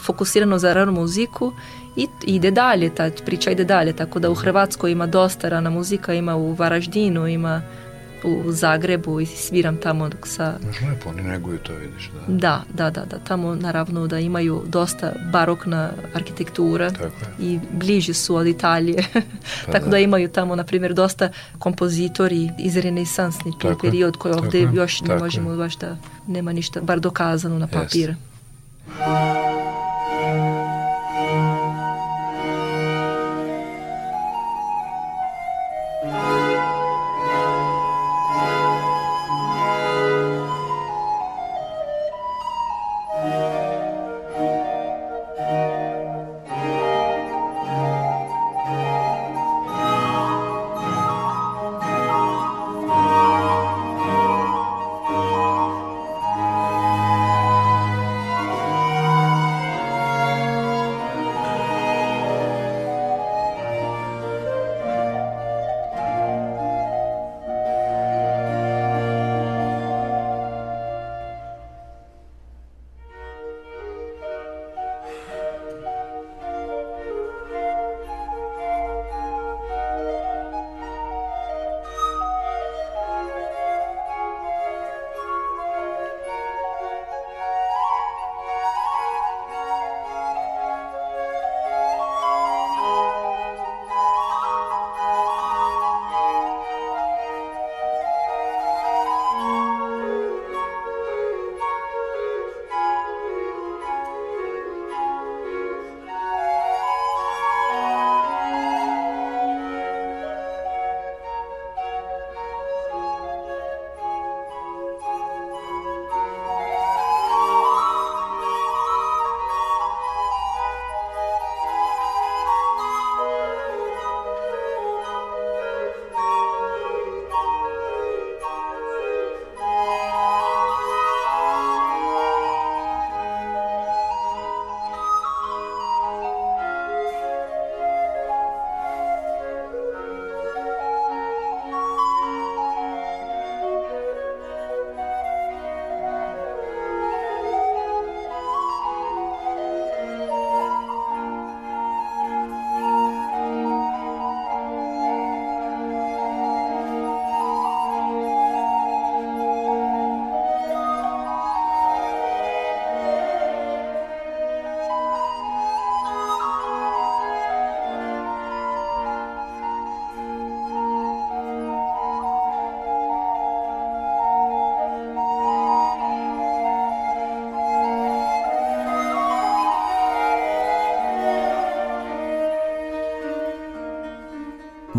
fokusirano 0.00 0.58
za 0.58 0.72
ranu 0.72 0.92
muziku 0.92 1.52
i 1.96 2.06
ide 2.26 2.50
dalje, 2.50 2.94
ta 2.94 3.10
priča 3.26 3.50
ide 3.50 3.64
dalje, 3.64 3.92
tako 3.92 4.18
da 4.18 4.30
u 4.30 4.34
Hrvatskoj 4.34 4.92
ima 4.92 5.06
dosta 5.06 5.48
rana 5.48 5.70
muzika, 5.70 6.14
ima 6.14 6.36
u 6.36 6.52
Varaždinu, 6.52 7.26
ima 7.26 7.62
u 8.24 8.52
Zagrebu 8.52 9.20
i 9.20 9.26
sviram 9.26 9.76
tamo 9.76 10.10
sa... 10.24 10.54
Znaš 10.62 10.80
lepo, 10.80 11.08
oni 11.08 11.22
neguju 11.22 11.58
to, 11.58 11.72
vidiš, 11.74 12.10
da. 12.28 12.34
Da, 12.34 12.62
da, 12.74 12.90
da, 12.90 13.06
da. 13.06 13.18
Tamo 13.18 13.54
naravno 13.54 14.06
da 14.06 14.18
imaju 14.18 14.62
dosta 14.66 15.12
barokna 15.32 15.90
arhitektura 16.14 16.90
Tako 16.90 17.04
je. 17.04 17.12
i 17.38 17.58
bliži 17.72 18.14
su 18.14 18.36
od 18.36 18.46
Italije. 18.46 19.04
Pa 19.66 19.72
Tako 19.72 19.84
da. 19.84 19.90
da. 19.90 19.98
imaju 19.98 20.28
tamo, 20.28 20.56
na 20.56 20.64
primjer, 20.64 20.94
dosta 20.94 21.28
kompozitori 21.58 22.50
iz 22.58 22.76
renesansni 22.76 23.52
Tako 23.62 23.80
period 23.82 24.16
koji 24.16 24.34
tako 24.34 24.44
ovde 24.44 24.60
je, 24.60 24.70
još 24.74 25.00
ne 25.00 25.08
tako 25.08 25.24
možemo 25.24 25.56
baš 25.56 25.76
da 25.76 25.96
nema 26.26 26.52
ništa, 26.52 26.80
bar 26.80 27.00
dokazano 27.00 27.58
na 27.58 27.66
papir. 27.66 28.14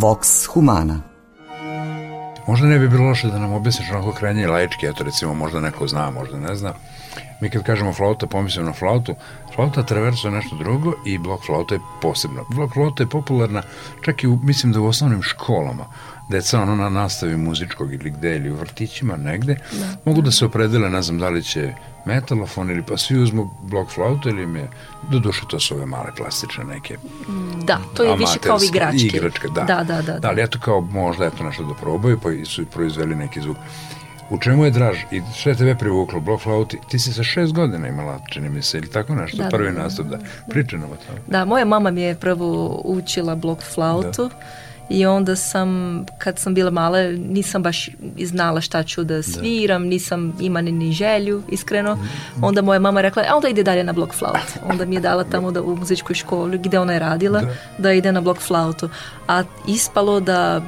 Vox 0.01 0.47
Humana 0.47 0.99
Možda 2.47 2.67
ne 2.67 2.79
bi 2.79 2.89
bilo 2.89 3.03
loše 3.03 3.27
da 3.27 3.39
nam 3.39 3.53
objasniš 3.53 3.91
onako 3.91 4.11
krajnje 4.11 4.47
laički, 4.47 4.85
eto 4.85 5.03
recimo 5.03 5.33
možda 5.33 5.59
neko 5.59 5.87
zna, 5.87 6.11
možda 6.11 6.37
ne 6.37 6.55
zna. 6.55 6.73
Mi 7.41 7.49
kad 7.49 7.63
kažemo 7.63 7.93
flauta, 7.93 8.27
pomislimo 8.27 8.65
na 8.65 8.73
flautu. 8.73 9.15
Flauta 9.55 9.83
traverso 9.83 10.27
je 10.27 10.31
nešto 10.31 10.55
drugo 10.55 10.93
i 11.05 11.17
blok 11.17 11.45
flauta 11.45 11.75
je 11.75 11.81
posebno. 12.01 12.45
Blok 12.49 12.73
flauta 12.73 13.03
je 13.03 13.09
popularna 13.09 13.61
čak 14.01 14.23
i 14.23 14.27
u, 14.27 14.39
mislim 14.43 14.73
da 14.73 14.79
u 14.79 14.85
osnovnim 14.85 15.21
školama. 15.21 15.85
Deca 16.29 16.61
ono 16.61 16.75
na 16.75 16.89
nastavi 16.89 17.37
muzičkog 17.37 17.93
ili 17.93 18.09
gde 18.09 18.35
ili 18.35 18.51
u 18.51 18.55
vrtićima 18.55 19.17
negde 19.17 19.55
da. 19.71 19.85
mogu 20.05 20.21
da 20.21 20.31
se 20.31 20.45
opredele, 20.45 20.89
ne 20.89 21.01
znam 21.01 21.19
da 21.19 21.29
li 21.29 21.43
će 21.43 21.73
metalofon 22.05 22.71
ili 22.71 22.83
pa 22.83 22.97
svi 22.97 23.19
uzmu 23.19 23.49
blok 23.61 23.89
flauta 23.89 24.29
ili 24.29 24.43
im 24.43 24.55
je, 24.55 24.69
do 25.11 25.19
duše 25.19 25.41
to 25.47 25.59
su 25.59 25.75
ove 25.75 25.85
male 25.85 26.11
plastične 26.17 26.63
neke 26.63 26.97
Da, 27.63 27.79
to 27.93 28.03
je 28.03 28.15
više 28.17 28.39
kao 28.39 28.57
igračke. 28.63 29.07
Igračke, 29.07 29.47
da. 29.47 29.61
Da, 29.61 29.83
da, 29.83 30.01
da. 30.01 30.19
Da, 30.19 30.29
ali 30.29 30.41
eto 30.41 30.59
kao 30.59 30.81
možda 30.81 31.25
eto 31.25 31.43
nešto 31.43 31.63
da 31.63 31.73
probaju, 31.73 32.19
pa 32.19 32.29
su 32.45 32.65
proizveli 32.65 33.15
neki 33.15 33.41
zvuk. 33.41 33.57
U 34.29 34.37
čemu 34.39 34.65
je 34.65 34.71
draž 34.71 34.97
i 35.11 35.21
je 35.45 35.55
tebe 35.55 35.75
privuklo, 35.75 36.19
blok 36.19 36.41
flauti, 36.41 36.79
ti 36.89 36.99
si 36.99 37.13
sa 37.13 37.23
šest 37.23 37.53
godina 37.53 37.87
imala, 37.87 38.19
čini 38.29 38.49
mi 38.49 38.61
se, 38.61 38.77
ili 38.77 38.89
tako 38.89 39.15
nešto, 39.15 39.37
Da, 39.37 39.49
prvi 39.49 39.71
da, 39.71 39.77
da, 39.77 39.83
nastup, 39.83 40.07
da, 40.07 40.19
pričano 40.49 40.85
o 40.85 40.95
tome. 41.07 41.19
Da, 41.27 41.45
moja 41.45 41.65
mama 41.65 41.91
mi 41.91 42.01
je 42.01 42.15
prvo 42.15 42.81
učila 42.85 43.35
blok 43.35 43.63
flautu 43.63 44.29
i 44.89 45.05
onda 45.05 45.35
sam, 45.35 46.01
kad 46.17 46.39
sam 46.39 46.53
bila 46.53 46.71
mala, 46.71 47.01
nisam 47.11 47.63
baš 47.63 47.89
znala 48.23 48.61
šta 48.61 48.83
ću 48.83 49.03
da 49.03 49.23
sviram, 49.23 49.83
nisam 49.83 50.33
ima 50.39 50.61
ni, 50.61 50.91
želju, 50.91 51.43
iskreno. 51.49 51.97
Onda 52.41 52.61
moja 52.61 52.79
mama 52.79 53.01
rekla, 53.01 53.23
a 53.29 53.35
onda 53.35 53.47
ide 53.49 53.63
dalje 53.63 53.83
na 53.83 53.93
blok 53.93 54.13
flautu. 54.13 54.53
Onda 54.69 54.85
mi 54.85 54.95
je 54.95 55.01
dala 55.01 55.23
tamo 55.23 55.51
da 55.51 55.61
u 55.61 55.75
muzičkoj 55.75 56.15
školi 56.15 56.57
gde 56.57 56.79
ona 56.79 56.93
je 56.93 56.99
radila, 56.99 57.41
Da. 57.41 57.53
da, 57.77 57.93
ide 57.93 58.11
na 58.11 58.21
blok 58.21 58.37
flautu. 58.39 58.89
A 59.27 59.43
ispalo 59.67 60.19
da 60.19 60.61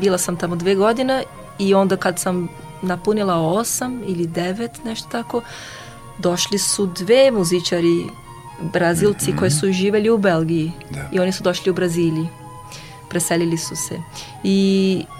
bila 0.00 0.18
sam 0.18 0.36
tamo 0.36 0.56
dve 0.56 0.74
godine 0.74 1.22
i 1.58 1.74
onda 1.74 1.96
kad 1.96 2.18
sam 2.18 2.48
napunila 2.82 3.36
osam 3.36 4.02
ili 4.06 4.26
devet, 4.26 4.84
nešto 4.84 5.08
tako, 5.12 5.40
došli 6.18 6.58
su 6.58 6.86
dve 6.86 7.30
muzičari 7.30 8.04
Brazilci 8.72 9.36
koji 9.38 9.50
su 9.50 9.72
živeli 9.72 10.10
u 10.10 10.18
Belgiji 10.18 10.72
Da. 10.90 11.08
i 11.12 11.20
oni 11.20 11.32
su 11.32 11.42
došli 11.42 11.70
u 11.70 11.74
Braziliji 11.74 12.28
preselili 13.12 13.58
su 13.58 13.76
se 13.76 13.94
i 14.44 14.58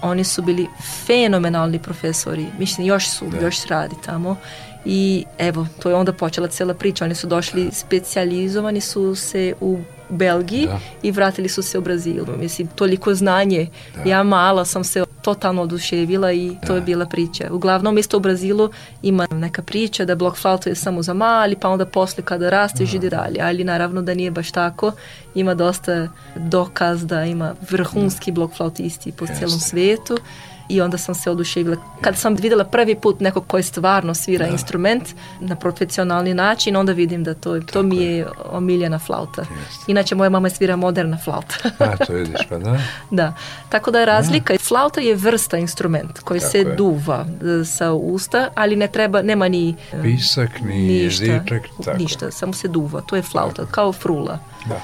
oni 0.01 0.23
su 0.23 0.41
bili 0.41 0.67
fenomenalni 1.05 1.79
profesori 1.79 2.45
mislim 2.59 2.87
još 2.87 3.07
su, 3.09 3.25
Da. 3.29 3.37
još 3.45 3.65
radi 3.65 3.95
tamo 4.05 4.35
i 4.85 5.25
evo, 5.37 5.67
to 5.81 5.89
je 5.89 5.95
onda 5.95 6.13
počela 6.13 6.47
cela 6.47 6.73
priča 6.73 7.05
oni 7.05 7.15
su 7.15 7.27
došli, 7.27 7.69
specijalizovani 7.71 8.81
su 8.81 9.15
se 9.15 9.53
u 9.61 9.79
Belgiji 10.09 10.65
Da. 10.65 10.79
i 11.01 11.11
vratili 11.11 11.49
su 11.49 11.61
se 11.63 11.77
u 11.77 11.81
Brazilu 11.81 12.27
mislim, 12.39 12.67
toliko 12.67 13.13
znanje 13.15 13.67
Da. 13.95 14.09
ja 14.09 14.23
mala 14.23 14.65
sam 14.65 14.83
se 14.83 15.03
totalno 15.23 15.61
oduševila 15.61 16.31
i 16.31 16.57
to 16.67 16.75
je 16.75 16.81
bila 16.81 17.05
priča. 17.05 17.47
Uglavnom 17.51 17.97
isto 17.97 18.17
u 18.17 18.19
Brazilu 18.19 18.69
ima 19.01 19.27
neka 19.31 19.61
priča 19.61 20.05
da 20.05 20.15
blok 20.15 20.37
flauta 20.37 20.69
je 20.69 20.75
samo 20.75 21.01
za 21.01 21.13
mali, 21.13 21.55
pa 21.55 21.69
onda 21.69 21.85
posle 21.85 22.23
kada 22.23 22.49
rasteš 22.49 22.93
ide 22.93 23.09
dalje, 23.09 23.41
ali 23.41 23.63
naravno 23.63 24.01
da 24.01 24.13
nije 24.13 24.31
baš 24.31 24.51
tako. 24.51 24.91
Ima 25.35 25.53
dosta 25.53 26.07
dokaz 26.35 27.05
da 27.05 27.23
ima 27.23 27.55
vrhunski 27.71 28.31
blok 28.31 28.53
flautisti 28.53 29.11
po 29.11 29.25
Jeste. 29.25 29.39
celom 29.39 29.59
svetu 29.59 30.17
i 30.73 30.81
onda 30.81 30.97
sam 30.97 31.15
se 31.15 31.31
oduševila. 31.31 31.75
Kad 32.01 32.17
sam 32.17 32.35
videla 32.35 32.63
prvi 32.63 32.95
put 32.95 33.19
nekog 33.19 33.47
koji 33.47 33.63
stvarno 33.63 34.13
svira 34.13 34.45
Da. 34.45 34.51
instrument 34.51 35.03
na 35.39 35.55
profesionalni 35.55 36.33
način, 36.33 36.75
onda 36.75 36.91
vidim 36.91 37.23
da 37.23 37.33
to, 37.33 37.59
to 37.61 37.83
mi 37.83 37.97
je 37.97 38.13
omiljena 38.45 38.99
flauta. 38.99 39.41
Jeste. 39.41 39.83
Inače, 39.87 40.15
moja 40.15 40.29
mama 40.29 40.49
svira 40.49 40.75
moderna 40.75 41.17
flauta. 41.17 41.55
A, 41.79 41.97
to 41.97 42.13
vidiš, 42.13 42.41
pa 42.49 42.57
da. 42.57 42.77
Da, 43.11 43.33
tako 43.69 43.91
da 43.91 43.99
je 43.99 44.05
razlika. 44.05 44.53
Flauta 44.59 45.01
je 45.01 45.15
vrsta 45.15 45.57
instrument 45.57 46.19
koji 46.19 46.39
Tako 46.39 46.51
se 46.51 46.57
je. 46.59 46.75
duva 46.75 47.25
e, 47.61 47.65
sa 47.65 47.91
usta, 47.91 48.49
ali 48.55 48.75
ne 48.75 48.87
treba, 48.87 49.21
nema 49.21 49.47
ni 49.47 49.75
Pisak, 50.03 50.61
ni 50.61 50.77
ništa, 50.77 51.25
jezičak, 51.25 51.61
tako. 51.85 51.97
ništa, 51.97 52.31
samo 52.31 52.53
se 52.53 52.67
duva. 52.67 53.01
To 53.01 53.15
je 53.15 53.21
flauta, 53.21 53.65
kao 53.65 53.93
frula. 53.93 54.39
Da. 54.65 54.81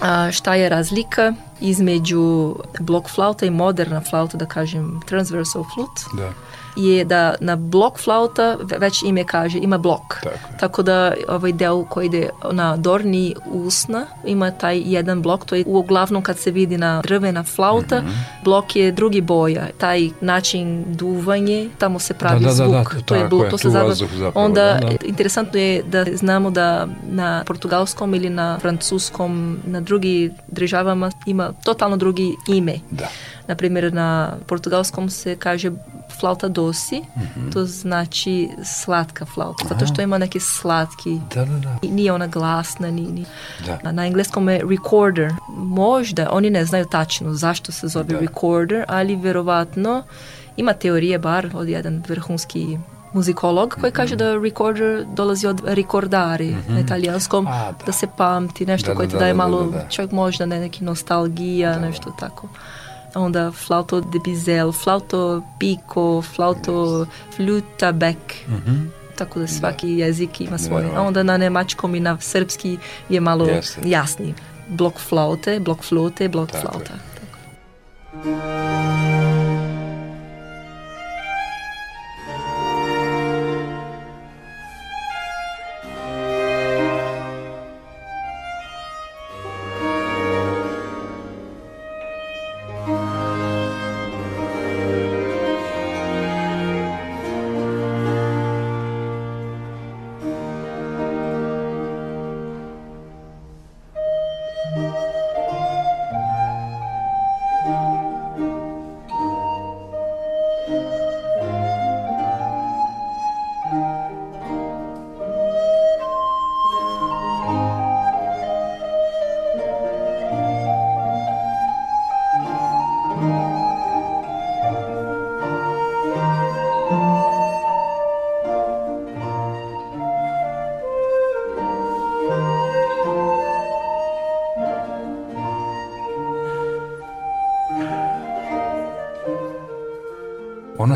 A 0.00 0.32
šta 0.32 0.54
je 0.54 0.68
razlika 0.68 1.32
između 1.60 2.54
blok 2.80 3.08
flauta 3.08 3.46
i 3.46 3.50
moderna 3.50 4.00
flauta, 4.00 4.36
da 4.36 4.46
kažem 4.46 5.00
transversal 5.06 5.64
flute, 5.74 6.02
Da. 6.16 6.32
Je 6.76 7.04
da 7.04 7.34
na 7.40 7.56
blok 7.56 7.98
flauta 7.98 8.56
ve- 8.60 8.78
već 8.78 9.02
ime 9.02 9.24
kaže 9.24 9.58
ima 9.58 9.78
blok. 9.78 10.00
Tako. 10.22 10.36
Tako 10.60 10.82
da 10.82 10.96
ovaj 11.28 11.52
deo 11.52 11.84
koji 11.84 12.06
ide 12.06 12.28
na 12.46 12.76
dorni 12.76 13.34
usna 13.46 14.06
ima 14.24 14.50
taj 14.52 14.82
jedan 14.86 15.22
blok, 15.22 15.44
to 15.44 15.54
je 15.54 15.64
uglavnom 15.66 16.22
kad 16.22 16.38
se 16.38 16.50
vidi 16.50 16.78
na 16.78 17.00
drvena 17.02 17.42
flauta, 17.44 17.98
Mhm. 17.98 18.10
blok 18.44 18.76
je 18.76 18.92
drugi 18.92 19.20
boja. 19.22 19.66
Taj 19.78 20.10
način 20.20 20.84
duvanje, 20.88 21.36
tamo 21.78 21.98
se 21.98 22.14
pravi 22.14 22.34
Da, 22.36 22.40
da, 22.40 22.46
da, 22.48 22.52
zvuk. 22.54 22.94
da, 22.94 23.00
to 23.00 23.14
je, 23.14 23.20
tako 23.20 23.36
blo- 23.36 23.44
je, 23.44 23.50
to 23.50 23.58
se 23.58 23.70
zapravo, 23.70 23.92
Onda 24.36 24.62
da, 24.74 24.80
da. 24.80 24.96
interesantno 25.04 25.60
je 25.60 25.82
da 25.82 26.04
znamo 26.06 26.50
da 26.50 26.66
na 27.04 27.42
portugalskom 27.46 28.14
ili 28.14 28.30
na 28.30 28.58
francuskom, 28.58 29.36
na 29.66 29.80
drugi 29.80 30.16
državama 30.48 31.10
ima 31.26 31.52
totalno 31.54 31.96
drugi 31.96 32.34
ime. 32.48 32.74
Da. 32.90 33.08
Na 33.48 33.54
primjer, 33.54 33.92
na 33.92 34.08
portugalskom 34.46 35.10
se 35.10 35.36
kaže 35.36 35.70
flauta 36.12 36.48
dosi, 36.48 37.02
Mhm. 37.16 37.50
to 37.50 37.64
znači 37.64 38.48
slatka 38.64 39.24
flauta, 39.26 39.64
zato 39.68 39.86
što 39.86 40.02
ima 40.02 40.18
neki 40.18 40.40
slatki, 40.40 41.20
Da, 41.34 41.44
da, 41.44 41.58
da. 41.58 41.76
i 41.82 41.90
nije 41.90 42.12
ona 42.12 42.26
glasna, 42.26 42.90
ni, 42.90 43.02
ni. 43.02 43.24
Da. 43.66 43.92
Na 43.92 44.06
engleskom 44.06 44.48
je 44.48 44.62
recorder. 44.66 45.32
Možda, 45.50 46.28
oni 46.30 46.50
ne 46.50 46.64
znaju 46.64 46.84
tačno 46.86 47.34
zašto 47.34 47.72
se 47.72 47.88
zove 47.88 48.04
Da. 48.06 48.18
recorder, 48.18 48.84
ali 48.88 49.16
verovatno 49.16 50.02
ima 50.56 50.72
teorije 50.72 51.18
bar 51.18 51.50
od 51.54 51.68
jedan 51.68 52.02
vrhunski 52.08 52.78
muzikolog 53.12 53.70
koji 53.70 53.90
Mhm. 53.90 53.96
kaže 53.96 54.16
da 54.16 54.34
recorder 54.34 55.04
dolazi 55.06 55.46
od 55.46 55.60
ricordare 55.66 56.52
na 56.68 56.80
italijanskom, 56.80 57.46
A, 57.46 57.50
da. 57.50 57.84
da. 57.86 57.92
se 57.92 58.06
pamti, 58.08 58.66
nešto 58.66 58.86
Da, 58.86 58.92
da, 58.92 58.96
koje 58.96 59.08
ti 59.08 59.12
da, 59.12 59.18
daje 59.18 59.32
da, 59.32 59.36
malo, 59.36 59.72
čak 59.88 60.10
možda 60.12 60.46
ne, 60.46 60.60
neki 60.60 60.84
nostalgija, 60.84 61.78
nešto 61.78 62.10
tako. 62.10 62.48
Onda 63.16 63.52
flauto 63.52 64.00
de 64.00 64.18
bizel, 64.18 64.72
flauto 64.72 65.42
pico, 65.58 66.22
flauto 66.22 67.06
fluta 67.36 67.92
bec. 67.92 68.16
Tako 69.16 69.38
da 69.40 69.46
svaki 69.46 69.88
jezik 69.88 70.40
ima 70.40 70.58
svoj. 70.58 70.84
A 70.96 71.02
onda 71.02 71.22
na 71.22 71.36
nemačkom 71.36 71.94
i 71.94 72.00
na 72.00 72.20
srpski 72.20 72.78
je 73.08 73.20
malo 73.20 73.44
Jeste. 73.46 73.80
jasniji. 73.84 74.34
Blok 74.68 74.98
flaute, 74.98 75.60
blok 75.60 75.82
flute, 75.82 76.28
blok 76.28 76.50
Tako 76.50 76.58
je. 76.58 76.70
flauta. 76.70 76.92
Tako. 77.14 77.36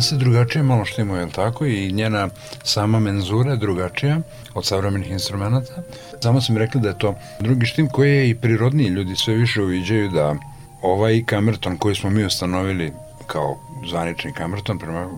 Ona 0.01 0.05
se 0.07 0.17
drugačije 0.17 0.63
malo 0.63 0.85
je 0.99 1.25
li 1.25 1.31
tako? 1.31 1.67
I 1.67 1.93
njena 1.93 2.29
sama 2.65 3.01
menzura 3.01 3.51
je 3.51 3.57
drugačija 3.57 4.21
od 4.55 4.67
savremenih 4.67 5.11
instrumenta. 5.11 5.83
Samo 6.23 6.41
sam 6.41 6.57
rekli 6.57 6.81
da 6.81 6.89
je 6.89 6.99
to 6.99 7.15
drugi 7.41 7.67
štim 7.67 7.89
koji 7.89 8.11
je 8.11 8.31
i 8.31 8.35
prirodniji. 8.35 8.89
Ljudi 8.89 9.17
sve 9.17 9.35
više 9.35 9.63
uviđaju 9.63 10.09
da 10.09 10.35
ovaj 10.83 11.23
kamerton 11.27 11.77
koji 11.77 11.95
smo 11.95 12.11
mi 12.11 12.25
ustanovili 12.25 12.93
kao 13.27 13.59
zvanični 13.91 14.33
kamerton 14.33 14.79
prema 14.79 15.09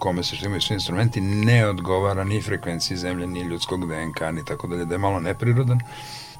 kome 0.00 0.22
se 0.22 0.36
štimaju 0.36 0.60
svi 0.60 0.74
instrumenti 0.74 1.20
ne 1.20 1.66
odgovara 1.66 2.24
ni 2.24 2.42
frekvenciji 2.42 2.96
zemlje, 2.96 3.26
ni 3.26 3.40
ljudskog 3.40 3.86
DNK, 3.86 4.20
ni 4.32 4.44
tako 4.44 4.66
dalje, 4.66 4.84
da 4.84 4.94
je 4.94 4.98
malo 4.98 5.20
neprirodan 5.20 5.80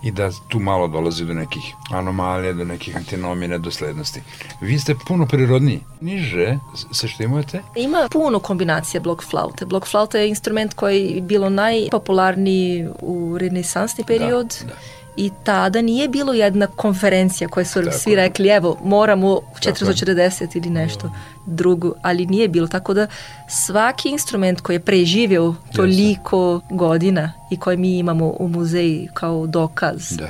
i 0.03 0.11
da 0.11 0.31
tu 0.49 0.59
malo 0.59 0.89
dolazi 0.89 1.25
do 1.25 1.35
nekih 1.35 1.75
anomalija, 1.91 2.53
do 2.53 2.65
nekih 2.65 2.97
antinomije, 2.97 3.49
nedoslednosti. 3.49 4.23
Vi 4.61 4.79
ste 4.79 4.95
puno 5.07 5.27
prirodniji. 5.27 5.81
Niže 6.01 6.59
se 6.93 7.09
štimujete? 7.09 7.63
Ima 7.77 8.09
puno 8.11 8.39
kombinacija 8.39 9.01
blok 9.01 9.25
flaute. 9.25 9.67
Blok 9.67 9.87
flauta 9.87 10.19
je 10.19 10.29
instrument 10.29 10.75
koji 10.75 11.07
je 11.07 11.21
bilo 11.21 11.51
najpopularniji 11.51 12.89
u 13.01 13.39
renesansni 13.39 14.05
period. 14.05 14.55
da. 14.69 14.75
I 15.21 15.31
tada 15.45 15.83
nije 15.83 16.09
bilo 16.09 16.33
jedna 16.33 16.67
konferencija 16.67 17.49
koja 17.49 17.65
su 17.65 17.83
Tako 17.83 17.99
svi 17.99 18.15
rekli 18.15 18.49
evo 18.49 18.79
moramo 18.85 19.41
Tako 19.63 19.85
je. 19.85 19.93
440 19.95 20.57
ili 20.57 20.71
nešto 20.71 21.13
drugo, 21.47 21.93
ali 22.03 22.27
nije 22.27 22.49
bilo. 22.49 22.67
Tako 22.67 22.95
da 22.95 23.07
svaki 23.49 24.09
instrument 24.09 24.61
koji 24.61 24.77
je 24.77 24.81
preživio 24.81 25.55
toliko 25.77 26.61
godina 26.71 27.33
i 27.51 27.57
koji 27.57 27.77
mi 27.77 27.99
imamo 27.99 28.27
u 28.39 28.49
muzeji 28.49 29.09
kao 29.15 29.47
dokaz 29.47 30.17
Da. 30.17 30.29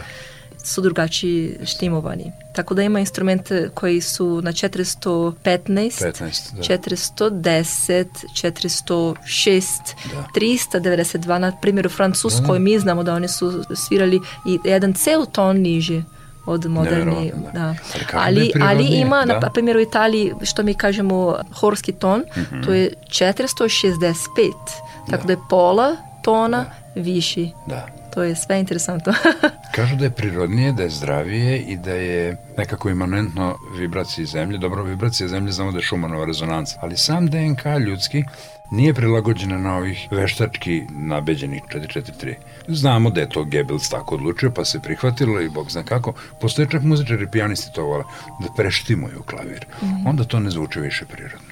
Su 0.65 0.81
drugačiji 0.81 1.57
štimovani. 1.65 2.33
Tako 2.53 2.75
da 2.75 2.83
ima 2.83 3.01
instrumente 3.01 3.71
koji 3.75 4.01
su 4.01 4.41
na 4.43 4.53
415, 4.53 5.35
15, 5.43 6.53
da. 6.53 6.63
410, 6.63 8.05
406, 8.35 9.65
Da. 10.07 10.25
392, 10.35 11.39
na 11.39 11.53
primjer 11.53 11.87
u 11.87 11.91
Francuskoj 11.91 12.59
mi 12.59 12.79
znamo 12.79 13.03
da 13.03 13.15
oni 13.15 13.29
su 13.29 13.53
svirali 13.77 14.21
i 14.47 14.59
jedan 14.65 14.93
ceo 14.95 15.27
ton 15.27 15.57
niže 15.59 16.03
od 16.47 16.67
moderni. 16.67 17.33
Da. 17.45 17.51
Da. 17.53 17.75
Ali 18.15 18.53
da 18.55 18.65
Ali, 18.65 18.85
ima, 18.85 19.25
da. 19.27 19.39
na 19.39 19.51
primjer 19.51 19.77
u 19.77 19.81
Italiji, 19.81 20.33
što 20.43 20.63
mi 20.63 20.75
kažemo 20.75 21.37
horski 21.53 21.93
ton, 21.93 22.25
Mhm. 22.37 22.63
to 22.63 22.73
je 22.73 22.93
465, 23.09 24.53
tako 25.11 25.27
da 25.27 25.33
je 25.33 25.39
pola 25.51 25.97
tona 26.23 26.65
viši. 26.95 27.51
Da. 27.67 27.87
To 28.15 28.23
je 28.23 28.37
sve 28.37 28.61
interesantno. 28.61 29.13
Kažu 29.77 29.97
da 29.97 30.05
je 30.05 30.11
prirodnije, 30.11 30.73
da 30.73 30.83
je 30.83 30.91
zdravije 30.91 31.59
i 31.59 31.77
da 31.77 31.93
je 31.93 32.37
nekako 32.59 32.91
imanentno 32.91 33.57
vibraciji 33.79 34.27
zemlje. 34.27 34.59
Dobro, 34.59 34.83
vibracija 34.83 35.29
zemlje 35.29 35.53
znamo 35.53 35.73
da 35.73 35.79
je 35.79 35.83
šumanova 35.83 36.25
rezonanca, 36.25 36.79
ali 36.83 36.97
sam 36.97 37.27
DNK 37.27 37.65
ljudski 37.87 38.25
nije 38.71 38.95
prilagođena 38.95 39.59
na 39.59 39.77
ovih 39.77 40.09
veštački 40.11 40.83
nabeđenih 40.91 41.63
443. 41.63 42.35
Znamo 42.69 43.11
da 43.11 43.21
je 43.21 43.29
to 43.29 43.45
Goebbels 43.45 43.89
tako 43.89 44.15
odlučio, 44.15 44.51
pa 44.51 44.65
se 44.65 44.81
prihvatilo 44.81 45.41
i 45.41 45.49
bog 45.49 45.71
zna 45.71 45.83
kako. 45.83 46.13
Postoje 46.41 46.69
čak 46.71 46.83
muzičari 46.83 47.25
i 47.25 47.31
pijanisti 47.33 47.73
to 47.73 47.85
vole, 47.85 48.05
da 48.41 48.49
preštimuju 48.57 49.23
klavir. 49.27 49.67
Onda 50.07 50.25
to 50.25 50.41
ne 50.41 50.51
zvuči 50.51 50.81
više 50.81 51.05
prirodno. 51.05 51.49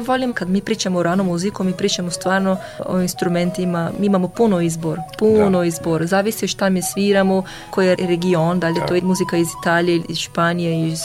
Ja 0.00 0.04
volim 0.06 0.32
kad 0.32 0.48
mi 0.48 0.60
pričamo 0.60 0.98
o 0.98 1.02
ranom 1.02 1.26
muziku, 1.26 1.64
mi 1.64 1.72
pričamo 1.72 2.10
stvarno 2.10 2.56
o 2.86 3.00
instrumentima, 3.00 3.90
mi 3.98 4.06
imamo 4.06 4.28
puno 4.28 4.60
izbor, 4.60 4.98
puno 5.18 5.58
da. 5.58 5.64
izbor, 5.64 6.06
zavisi 6.06 6.48
šta 6.48 6.68
mi 6.70 6.82
sviramo, 6.82 7.44
koji 7.70 7.86
je 7.86 7.96
region, 7.96 8.60
da 8.60 8.68
li 8.68 8.78
je 8.78 8.86
to 8.86 9.06
muzika 9.06 9.36
iz 9.36 9.48
Italije, 9.60 10.02
iz 10.08 10.18
Španije, 10.18 10.88
iz 10.88 11.00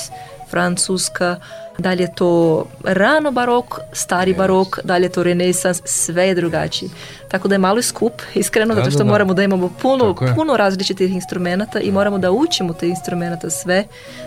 Francuska, 0.50 1.40
da 1.78 1.94
li 1.94 2.04
je 2.04 2.16
to 2.16 2.66
rano 2.84 3.32
barok, 3.32 3.80
stari 3.96 4.34
yes. 4.34 4.38
barok, 4.38 4.80
da 4.84 4.98
li 4.98 5.06
je 5.06 5.10
to 5.10 5.24
renesans, 5.24 5.82
sve 5.86 6.28
je 6.28 6.36
drugačije. 6.36 6.90
Tako 7.28 7.48
da 7.48 7.56
je 7.56 7.60
malo 7.60 7.82
skup, 7.82 8.22
iskreno, 8.34 8.76
da, 8.76 8.80
zato 8.80 8.92
što 8.92 8.98
da, 8.98 9.04
da. 9.04 9.10
moramo 9.10 9.34
da 9.34 9.44
imamo 9.44 9.70
puno, 9.82 10.16
puno 10.36 10.58
različitih 10.58 11.12
instrumenta 11.12 11.80
i 11.80 11.92
moramo 11.92 12.18
da 12.18 12.32
učimo 12.32 12.74
te 12.74 12.88
instrumenta 12.88 13.50
sve 13.50 13.84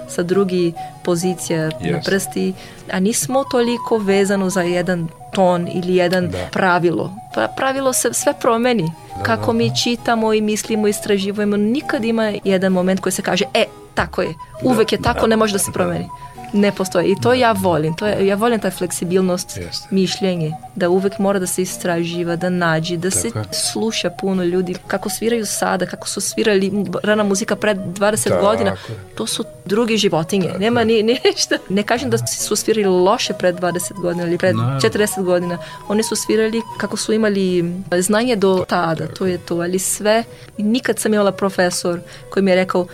sa 0.09 0.22
drugi 0.22 0.72
pozicija 1.04 1.59
yes. 1.59 1.92
na 1.92 2.00
prsti, 2.04 2.52
a 2.92 3.00
nismo 3.00 3.44
toliko 3.44 3.98
vezano 3.98 4.50
za 4.50 4.62
jedan 4.62 5.09
ton 5.33 5.68
ili 5.74 5.96
jedan 5.96 6.28
da. 6.28 6.48
pravilo. 6.52 7.12
Pa 7.35 7.48
pravilo 7.57 7.92
se 7.92 8.12
sve 8.12 8.33
promeni. 8.40 8.92
Da, 9.16 9.22
Kako 9.22 9.46
da, 9.46 9.59
mi 9.59 9.76
čitamo 9.76 10.35
i 10.35 10.40
mislimo, 10.40 10.88
istraživujemo, 10.88 11.57
nikad 11.57 12.04
ima 12.04 12.33
jedan 12.44 12.72
moment 12.72 13.00
koji 13.00 13.12
se 13.12 13.22
kaže, 13.22 13.44
e, 13.54 13.64
tako 13.94 14.22
je, 14.22 14.35
uvek 14.62 14.92
je 14.92 15.02
tako, 15.02 15.26
ne 15.26 15.37
može 15.37 15.52
da 15.52 15.59
se 15.59 15.72
promeni 15.72 16.09
ne 16.53 16.73
postoji. 16.73 17.11
I 17.13 17.21
to 17.23 17.33
ja 17.35 17.53
volim. 17.53 17.97
To 17.97 18.07
je, 18.07 18.27
ja 18.27 18.37
volim 18.37 18.61
taj 18.61 18.71
fleksibilnost 18.71 19.57
Jeste. 19.57 19.89
mišljenje. 19.91 20.53
Da 20.75 20.89
uvek 20.89 21.19
mora 21.19 21.39
da 21.39 21.47
se 21.47 21.63
istraživa, 21.63 22.37
da 22.37 22.51
nađi, 22.51 22.97
da 22.97 23.11
Tako 23.11 23.21
se 23.21 23.29
je. 23.29 23.45
sluša 23.73 24.11
puno 24.11 24.45
ljudi. 24.45 24.75
Kako 24.87 25.09
sviraju 25.11 25.47
sada, 25.47 25.87
kako 25.87 26.09
su 26.09 26.21
svirali 26.21 26.73
rana 27.03 27.23
muzika 27.25 27.57
pred 27.57 27.77
20 27.79 28.29
Tako 28.29 28.41
godina. 28.47 28.77
To 29.15 29.27
su 29.27 29.45
drugi 29.65 29.97
životinje. 29.97 30.47
Tako 30.49 30.59
Nema 30.59 30.85
ni, 30.85 31.03
ništa. 31.03 31.57
Ne 31.69 31.83
kažem 31.83 32.11
da 32.11 32.19
su 32.27 32.57
svirali 32.57 32.87
loše 32.87 33.33
pred 33.33 33.57
20 33.61 34.01
godina 34.01 34.25
ili 34.27 34.39
pred 34.39 34.57
no. 34.57 34.63
40 34.63 35.23
godina. 35.23 35.59
Oni 35.89 36.03
su 36.03 36.17
svirali 36.17 36.63
kako 36.79 36.97
su 36.97 37.13
imali 37.13 37.75
znanje 37.99 38.37
do 38.37 38.65
tada. 38.69 39.07
To 39.07 39.27
je 39.27 39.39
to. 39.39 39.55
Ali 39.55 39.79
sve. 39.79 40.25
Nikad 40.59 40.99
sam 40.99 41.15
imala 41.15 41.33
profesor 41.33 42.01
koji 42.31 42.43
mi 42.43 42.51
je 42.51 42.55
rekao 42.55 42.87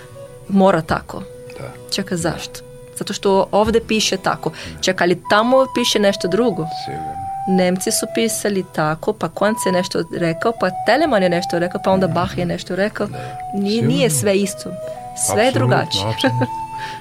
mora 0.48 0.82
tako. 0.82 1.22
Da. 1.58 1.70
Čeka 1.90 2.16
zašto? 2.16 2.73
Zato 2.98 3.12
što 3.12 3.46
ovde 3.52 3.80
piše 3.88 4.16
tako. 4.16 4.50
Čekaj, 4.80 5.04
ali 5.04 5.22
tamo 5.30 5.66
piše 5.74 5.98
nešto 5.98 6.28
drugo. 6.28 6.66
Sigurno. 6.84 7.24
Nemci 7.48 7.90
su 7.90 8.06
pisali 8.14 8.64
tako, 8.74 9.12
pa 9.12 9.28
Konc 9.28 9.58
je 9.66 9.72
nešto 9.72 10.04
rekao, 10.18 10.52
pa 10.60 10.70
Telemann 10.86 11.22
je 11.22 11.28
nešto 11.28 11.58
rekao, 11.58 11.80
pa 11.84 11.90
onda 11.90 12.08
Bach 12.08 12.38
je 12.38 12.46
nešto 12.46 12.76
rekao. 12.76 13.08
Nije, 13.54 13.82
nije 13.82 14.10
sve 14.10 14.36
isto. 14.36 14.70
Sve 15.32 15.44
je 15.44 15.52
drugačije. 15.52 16.04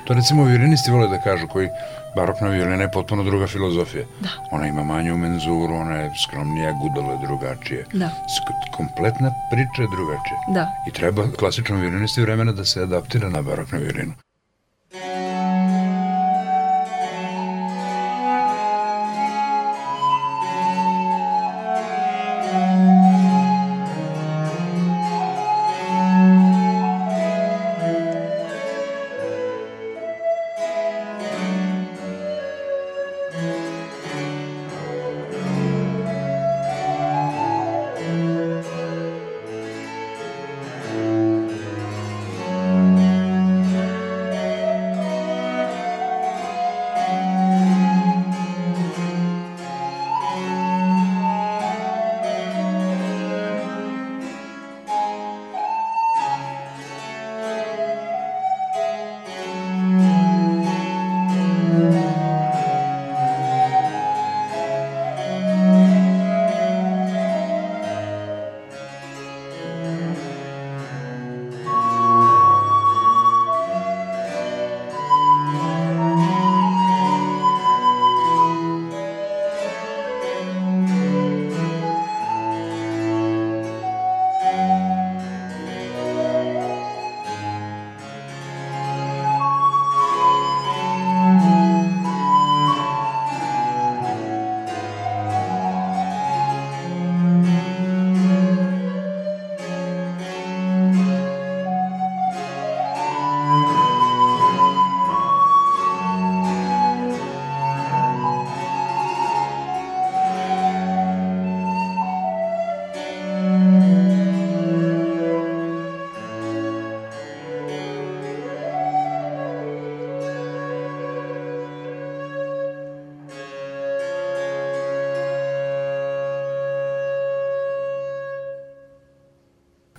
To 0.07 0.13
recimo 0.13 0.43
violinisti 0.43 0.91
vole 0.91 1.07
da 1.07 1.21
kažu, 1.21 1.47
koji 1.47 1.69
barokna 2.15 2.47
violina 2.47 2.83
je 2.83 2.91
potpuno 2.91 3.23
druga 3.23 3.47
filozofija. 3.47 4.05
Da. 4.19 4.29
Ona 4.51 4.67
ima 4.67 4.83
manju 4.83 5.17
menzuru, 5.17 5.75
ona 5.75 5.95
je 5.95 6.11
skromnija, 6.27 6.71
gudala 6.71 7.15
drugačije. 7.15 7.85
Da. 7.93 8.09
Kompletna 8.77 9.31
priča 9.51 9.81
je 9.81 9.87
drugačija. 9.95 10.39
Da. 10.47 10.71
I 10.87 10.91
treba 10.91 11.23
klasičnom 11.39 11.81
violinisti 11.81 12.21
vremena 12.21 12.51
da 12.51 12.65
se 12.65 12.81
adaptira 12.81 13.29
na 13.29 13.41
baroknu 13.41 13.79
violinu. 13.79 14.13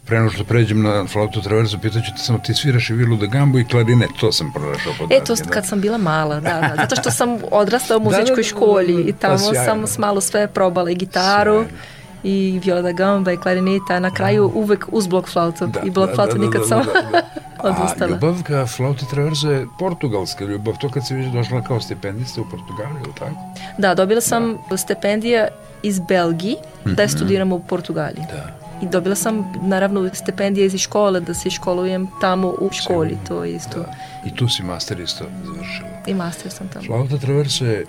Pre 0.07 0.19
nego 0.19 0.31
što 0.31 0.45
pređem 0.45 0.83
na 0.83 1.07
flautu 1.07 1.43
traverzu, 1.43 1.79
pitaću 1.79 2.13
te 2.17 2.23
samo 2.23 2.39
ti 2.39 2.55
sviraš 2.55 2.91
i 2.91 2.95
vilu 2.95 3.17
da 3.17 3.27
gambu 3.27 3.59
i 3.59 3.65
klarinet, 3.65 4.11
to 4.21 4.33
sam 4.33 4.53
pronašao 4.53 4.93
podatke. 4.99 5.23
E, 5.23 5.25
to 5.25 5.35
da? 5.35 5.51
kad 5.51 5.67
sam 5.67 5.81
bila 5.81 5.99
mala, 5.99 6.41
da, 6.41 6.61
da, 6.61 6.75
zato 6.77 6.97
što 6.97 7.11
sam 7.11 7.39
odrastala 7.51 8.01
u 8.01 8.05
muzičkoj 8.05 8.25
da, 8.25 8.35
da, 8.35 8.37
da, 8.37 8.43
školi 8.43 9.03
i 9.03 9.13
tamo 9.13 9.49
pa, 9.55 9.65
sam 9.65 9.85
malo 9.99 10.21
sve 10.21 10.47
probala 10.49 10.91
i 10.91 10.95
gitaru. 10.95 11.65
Sjajno 11.65 11.95
i 12.25 12.61
viola 12.65 12.83
da 12.83 12.93
gamba 12.93 13.33
i 13.33 13.37
klarineta, 13.37 14.01
na 14.01 14.11
kraju 14.15 14.53
uvek 14.55 14.87
uz 14.93 15.07
blok 15.07 15.29
flautu. 15.29 15.67
Da, 15.67 15.81
I 15.81 15.91
blok 15.91 16.09
da, 16.11 16.15
flautu 16.15 16.39
da, 16.39 16.45
nikad 16.45 16.61
da, 16.61 16.67
sam 16.67 16.83
da, 16.85 16.93
da. 17.11 17.23
odustala. 17.69 18.11
A 18.11 18.15
ljubav 18.15 18.43
ka 18.43 18.67
flauti 18.67 19.11
traverza 19.11 19.51
je 19.51 19.67
portugalska 19.79 20.45
ljubav, 20.45 20.75
to 20.81 20.91
kad 20.91 21.07
si 21.07 21.15
već 21.15 21.27
došla 21.33 21.63
kao 21.63 21.81
stipendista 21.81 22.41
u 22.41 22.45
Portugaliju, 22.51 23.01
ili 23.05 23.15
tako? 23.19 23.37
Da, 23.79 23.95
dobila 23.95 24.21
sam 24.21 24.59
da. 24.71 24.77
stipendija 24.77 25.49
iz 25.83 26.01
Belgije 26.01 26.57
mm 26.57 26.89
-hmm. 26.89 26.95
da 26.95 27.03
mhm. 27.05 27.11
studiram 27.11 27.53
u 27.53 27.61
Portugaliji. 27.61 28.25
Da. 28.33 28.64
I 28.83 28.87
dobila 28.87 29.15
sam 29.15 29.53
naravno 29.63 30.11
stipendije 30.15 30.67
iz 30.67 30.77
škole 30.77 31.21
da 31.21 31.35
se 31.35 31.51
školujem 31.51 32.09
tamo 32.21 32.49
u 32.49 32.71
školi, 32.73 33.19
to 33.29 33.45
je 33.45 33.55
isto. 33.55 33.79
Da. 33.79 33.95
I 34.27 34.35
tu 34.37 34.49
si 34.49 34.63
master 34.63 35.01
isto 35.01 35.25
završila. 35.45 35.89
I 36.07 36.15
master 36.15 36.53
sam 36.53 36.69
tamo. 36.69 36.87
Flauta 36.87 37.19
traversa 37.19 37.65
je 37.65 37.85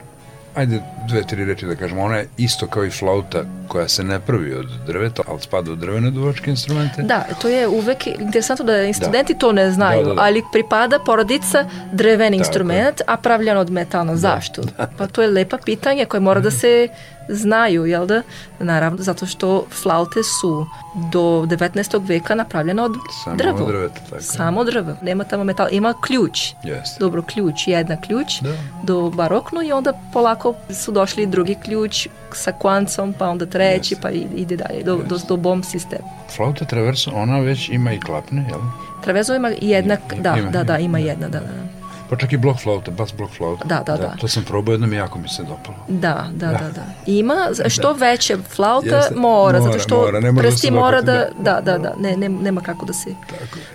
ajde 0.55 0.81
dve, 1.07 1.23
tri 1.23 1.45
reči 1.45 1.65
da 1.65 1.75
kažemo, 1.75 2.01
ona 2.01 2.17
je 2.17 2.27
isto 2.37 2.67
kao 2.67 2.85
i 2.85 2.89
flauta 2.89 3.43
koja 3.67 3.87
se 3.87 4.03
ne 4.03 4.19
pravi 4.19 4.53
od 4.53 4.65
drveta, 4.87 5.23
ali 5.27 5.41
spada 5.41 5.71
od 5.71 5.77
drvene 5.77 6.11
duvačke 6.11 6.49
instrumente. 6.51 7.01
Da, 7.01 7.25
to 7.41 7.47
je 7.47 7.67
uvek 7.67 8.07
interesantno 8.07 8.65
da 8.65 8.93
studenti 8.93 9.33
da. 9.33 9.39
to 9.39 9.51
ne 9.51 9.71
znaju, 9.71 10.03
da, 10.03 10.09
da, 10.09 10.15
da. 10.15 10.21
ali 10.21 10.43
pripada 10.51 10.99
porodica 10.99 11.65
dreveni 11.91 12.37
instrument, 12.37 13.01
a 13.07 13.17
pravljen 13.17 13.57
od 13.57 13.71
metala. 13.71 14.11
Da. 14.11 14.15
Zašto? 14.15 14.61
Da. 14.61 14.87
Pa 14.97 15.07
to 15.07 15.21
je 15.21 15.27
lepa 15.27 15.57
pitanje 15.65 16.05
koje 16.05 16.21
mora 16.21 16.39
da 16.39 16.51
se 16.51 16.87
znaju, 17.29 17.85
jel 17.85 18.05
da? 18.05 18.21
Naravno, 18.59 19.03
zato 19.03 19.25
što 19.25 19.65
flaute 19.81 20.23
su 20.23 20.65
do 21.11 21.19
19. 21.19 22.07
veka 22.07 22.35
napravljene 22.35 22.81
od 22.81 22.95
Samo 23.23 23.35
drvo. 23.35 23.67
drveta, 23.67 23.99
tako. 24.09 24.21
Samo 24.21 24.63
drvo. 24.63 24.95
Nema 25.01 25.23
tamo 25.23 25.43
metal. 25.43 25.67
Ima 25.71 25.93
ključ. 26.01 26.39
Yes. 26.63 26.99
Dobro, 26.99 27.21
ključ, 27.21 27.67
jedna 27.67 28.01
ključ 28.01 28.41
da. 28.41 28.49
do 28.83 29.09
barokno 29.09 29.63
i 29.63 29.71
onda 29.71 29.93
polako 30.13 30.53
su 30.83 30.91
došli 30.91 31.25
drugi 31.25 31.55
ključ 31.63 32.07
sa 32.33 32.51
kvancom, 32.51 33.13
pa 33.19 33.29
onda 33.29 33.45
treći, 33.45 33.95
yes. 33.95 34.01
pa 34.01 34.09
ide 34.11 34.57
dalje, 34.57 34.83
do, 34.83 34.95
yes. 34.95 35.07
do, 35.07 35.19
do 35.27 35.37
bom 35.37 35.63
sistema. 35.63 36.03
Flauta 36.35 36.65
traverso, 36.65 37.11
ona 37.13 37.39
već 37.39 37.69
ima 37.69 37.93
i 37.93 37.99
klapne, 37.99 38.45
jel? 38.49 38.59
Traverso 39.03 39.35
ima 39.35 39.51
jedna, 39.61 39.97
ima, 40.13 40.21
da, 40.21 40.35
ima, 40.39 40.51
da, 40.51 40.63
da, 40.63 40.77
ima 40.77 40.99
jedna, 40.99 41.27
da, 41.27 41.39
da. 41.39 41.84
Pa 42.09 42.15
čak 42.15 42.33
i 42.33 42.37
blok 42.37 42.57
flauta, 42.57 42.91
bas 42.91 43.13
blok 43.17 43.31
flauta. 43.31 43.65
Da, 43.65 43.83
da, 43.85 43.97
da. 43.97 44.15
To 44.19 44.27
sam 44.27 44.43
probao 44.43 44.71
jednom 44.73 44.93
i 44.93 44.95
jako 44.95 45.19
mi 45.19 45.27
se 45.29 45.43
dopalo. 45.43 45.77
Da, 45.87 46.27
da, 46.31 46.47
da, 46.47 46.69
da. 46.75 46.83
Ima, 47.05 47.35
što 47.67 47.93
veće 47.93 48.37
flauta 48.55 48.95
Jeste. 48.95 49.15
mora, 49.15 49.59
Mora, 49.59 49.71
zato 49.71 49.79
što 49.79 49.95
mora, 49.95 50.19
ne 50.19 50.31
da 50.31 50.41
prsti 50.41 50.71
mora 50.71 51.01
da, 51.01 51.27
da, 51.39 51.61
da, 51.61 51.77
da, 51.77 51.93
ne, 51.99 52.17
ne, 52.17 52.29
nema 52.29 52.61
kako 52.61 52.85
da 52.85 52.93
se... 52.93 53.09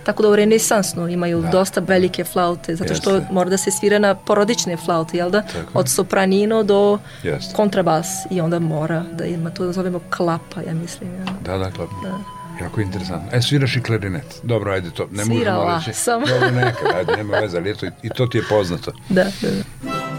Tako 0.03 0.23
da 0.23 0.29
u 0.29 0.35
renesansnu 0.35 1.07
imaju 1.07 1.43
dosta 1.51 1.81
velike 1.81 2.23
flaute, 2.23 2.75
zato 2.75 2.95
što 2.95 3.15
Jeste. 3.15 3.33
mora 3.33 3.49
da 3.49 3.57
se 3.57 3.71
svira 3.71 3.99
na 3.99 4.15
porodične 4.15 4.77
flaute, 4.77 5.17
jel 5.17 5.29
da? 5.29 5.41
Tako. 5.41 5.79
Od 5.79 5.89
sopranino 5.89 6.63
do 6.63 6.99
Jeste. 7.23 7.55
kontrabas 7.55 8.07
i 8.29 8.41
onda 8.41 8.59
mora 8.59 9.03
da 9.11 9.25
ima, 9.25 9.49
to 9.49 9.71
zovemo 9.71 9.99
klapa, 10.17 10.61
ja 10.67 10.73
mislim. 10.73 11.09
Ja. 11.15 11.25
Da, 11.45 11.57
da, 11.57 11.71
klapno. 11.71 12.40
Jako 12.61 12.81
interesantno. 12.81 13.29
E, 13.33 13.41
sviraš 13.41 13.75
i 13.75 13.81
klarinet. 13.81 14.39
Dobro, 14.43 14.71
ajde 14.71 14.89
to. 14.89 15.07
Ne 15.11 15.25
Svirala 15.25 15.63
možemo 15.65 15.79
reći. 15.87 15.99
sam. 15.99 16.21
Dobro, 16.21 16.51
nekad, 16.51 16.95
ajde, 16.95 17.15
nema 17.17 17.37
veze, 17.37 17.57
ali 17.57 17.71
eto, 17.71 17.85
i 18.03 18.09
to 18.09 18.27
ti 18.27 18.37
je 18.37 18.43
poznato. 18.49 18.91
Da, 19.09 19.23
da, 19.23 19.47
da. 19.49 20.10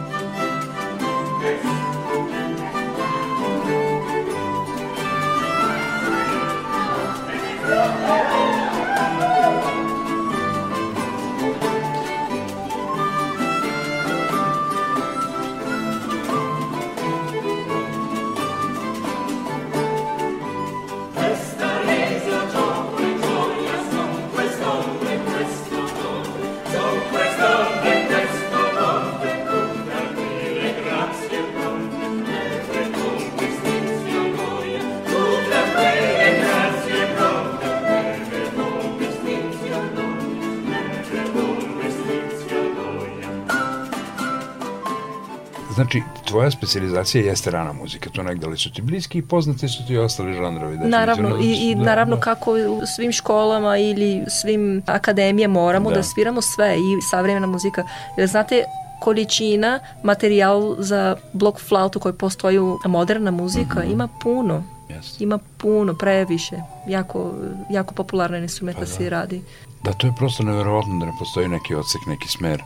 Tvoja 46.43 46.51
specializacija 46.53 47.25
jeste 47.25 47.51
rana 47.51 47.73
muzika, 47.73 48.11
to 48.11 48.23
negde 48.23 48.47
li 48.47 48.59
su 48.59 48.73
ti 48.73 48.83
bliski 48.83 49.19
i 49.19 49.23
poznati 49.23 49.69
su 49.69 49.87
ti 49.87 49.97
ostali 49.99 50.35
žanrovi. 50.35 50.77
Naravno, 50.79 51.29
definitivno. 51.29 51.57
i, 51.57 51.71
i 51.71 51.75
Da, 51.75 51.83
naravno 51.83 52.17
da. 52.17 52.21
kako 52.21 52.53
u 52.53 52.87
svim 52.87 53.13
školama 53.13 53.77
ili 53.77 54.25
svim 54.31 54.83
akademije 54.87 55.49
moramo 55.49 55.91
da, 55.91 55.97
Da. 55.97 56.03
sviramo 56.03 56.43
sve 56.43 56.77
i 56.77 57.03
savremena 57.03 57.47
muzika. 57.47 57.85
Jer 58.17 58.29
znate, 58.29 58.65
količina, 59.01 59.81
materijal 60.03 60.75
za 60.79 61.17
blok 61.33 61.61
flautu 61.61 62.01
koji 62.01 62.15
postoji 62.15 62.59
u 62.59 62.79
moderna 62.87 63.31
muzika 63.31 63.81
Mhm. 63.81 63.91
ima 63.91 64.09
puno. 64.23 64.63
Jeste. 64.89 65.25
Ima 65.25 65.39
puno, 65.57 65.95
previše. 65.95 66.57
Jako, 66.89 67.31
jako 67.71 67.95
popularna 67.95 68.39
instrumenta 68.39 68.81
Pa 68.81 68.85
pa 68.85 68.91
da. 68.91 68.97
se 68.97 69.11
radi. 69.11 69.43
Da, 69.83 69.93
to 69.93 70.07
je 70.07 70.13
prosto 70.19 70.43
neverovatno 70.43 70.99
da 70.99 71.07
ne 71.07 71.13
postoji 71.19 71.49
neki 71.49 71.75
odsek, 71.75 72.01
neki 72.07 72.29
smer 72.29 72.63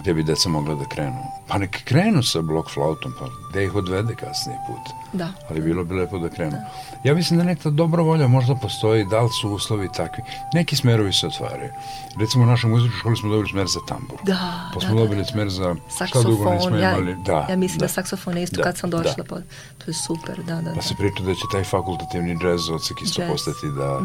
gde 0.00 0.14
bi 0.14 0.22
deca 0.22 0.48
mogla 0.48 0.74
da 0.74 0.84
krenu. 0.84 1.22
Pa 1.48 1.58
nek 1.58 1.84
krenu 1.84 2.22
sa 2.22 2.42
blok 2.42 2.70
flautom, 2.70 3.12
pa 3.18 3.26
gde 3.50 3.64
ih 3.64 3.74
odvede 3.74 4.14
kasnije 4.14 4.58
put. 4.66 4.94
Da. 5.12 5.28
Ali 5.50 5.60
bilo 5.60 5.84
bi 5.84 5.94
lepo 5.94 6.18
da 6.18 6.28
krenu. 6.28 6.56
Ja 7.04 7.14
mislim 7.14 7.38
da 7.38 7.44
neka 7.44 7.70
dobra 7.70 8.02
volja 8.02 8.28
možda 8.28 8.54
postoji, 8.54 9.04
da 9.04 9.20
li 9.20 9.28
su 9.40 9.50
uslovi 9.50 9.88
takvi. 9.96 10.24
Neki 10.54 10.76
smerovi 10.76 11.12
se 11.12 11.26
otvaraju. 11.26 11.70
Recimo 12.20 12.44
u 12.44 12.46
našoj 12.46 12.70
muzičkoj 12.70 12.98
školi 12.98 13.16
smo 13.16 13.28
dobili 13.30 13.48
smer 13.48 13.66
za 13.66 13.80
tambur. 13.88 14.18
Da, 14.24 14.70
Pa 14.74 14.80
da, 14.80 14.86
smo 14.86 14.94
da. 14.94 15.00
dobili 15.02 15.24
smer 15.24 15.48
za 15.50 15.74
šta 16.06 16.22
dugo 16.22 16.30
nismo 16.30 16.50
Saksofon, 16.50 16.80
ja, 16.80 16.90
imali. 16.90 17.16
Da, 17.24 17.46
ja 17.50 17.56
mislim 17.56 17.78
da, 17.78 17.88
saksofon 17.88 18.36
je 18.36 18.42
isto 18.42 18.56
Da, 18.56 18.62
kad 18.62 18.78
sam 18.78 18.90
došla, 18.90 19.14
da. 19.16 19.24
pa 19.24 19.36
to 19.78 19.84
je 19.86 19.94
super, 19.94 20.36
da, 20.46 20.54
da, 20.54 20.60
da. 20.62 20.74
Pa 20.74 20.82
se 20.82 20.94
priča 20.94 21.22
da 21.22 21.34
će 21.34 21.42
taj 21.52 21.64
fakultativni 21.64 22.36
džez 22.36 22.70
odsek 22.70 23.02
isto 23.02 23.22
postati 23.30 23.66
da... 23.76 24.00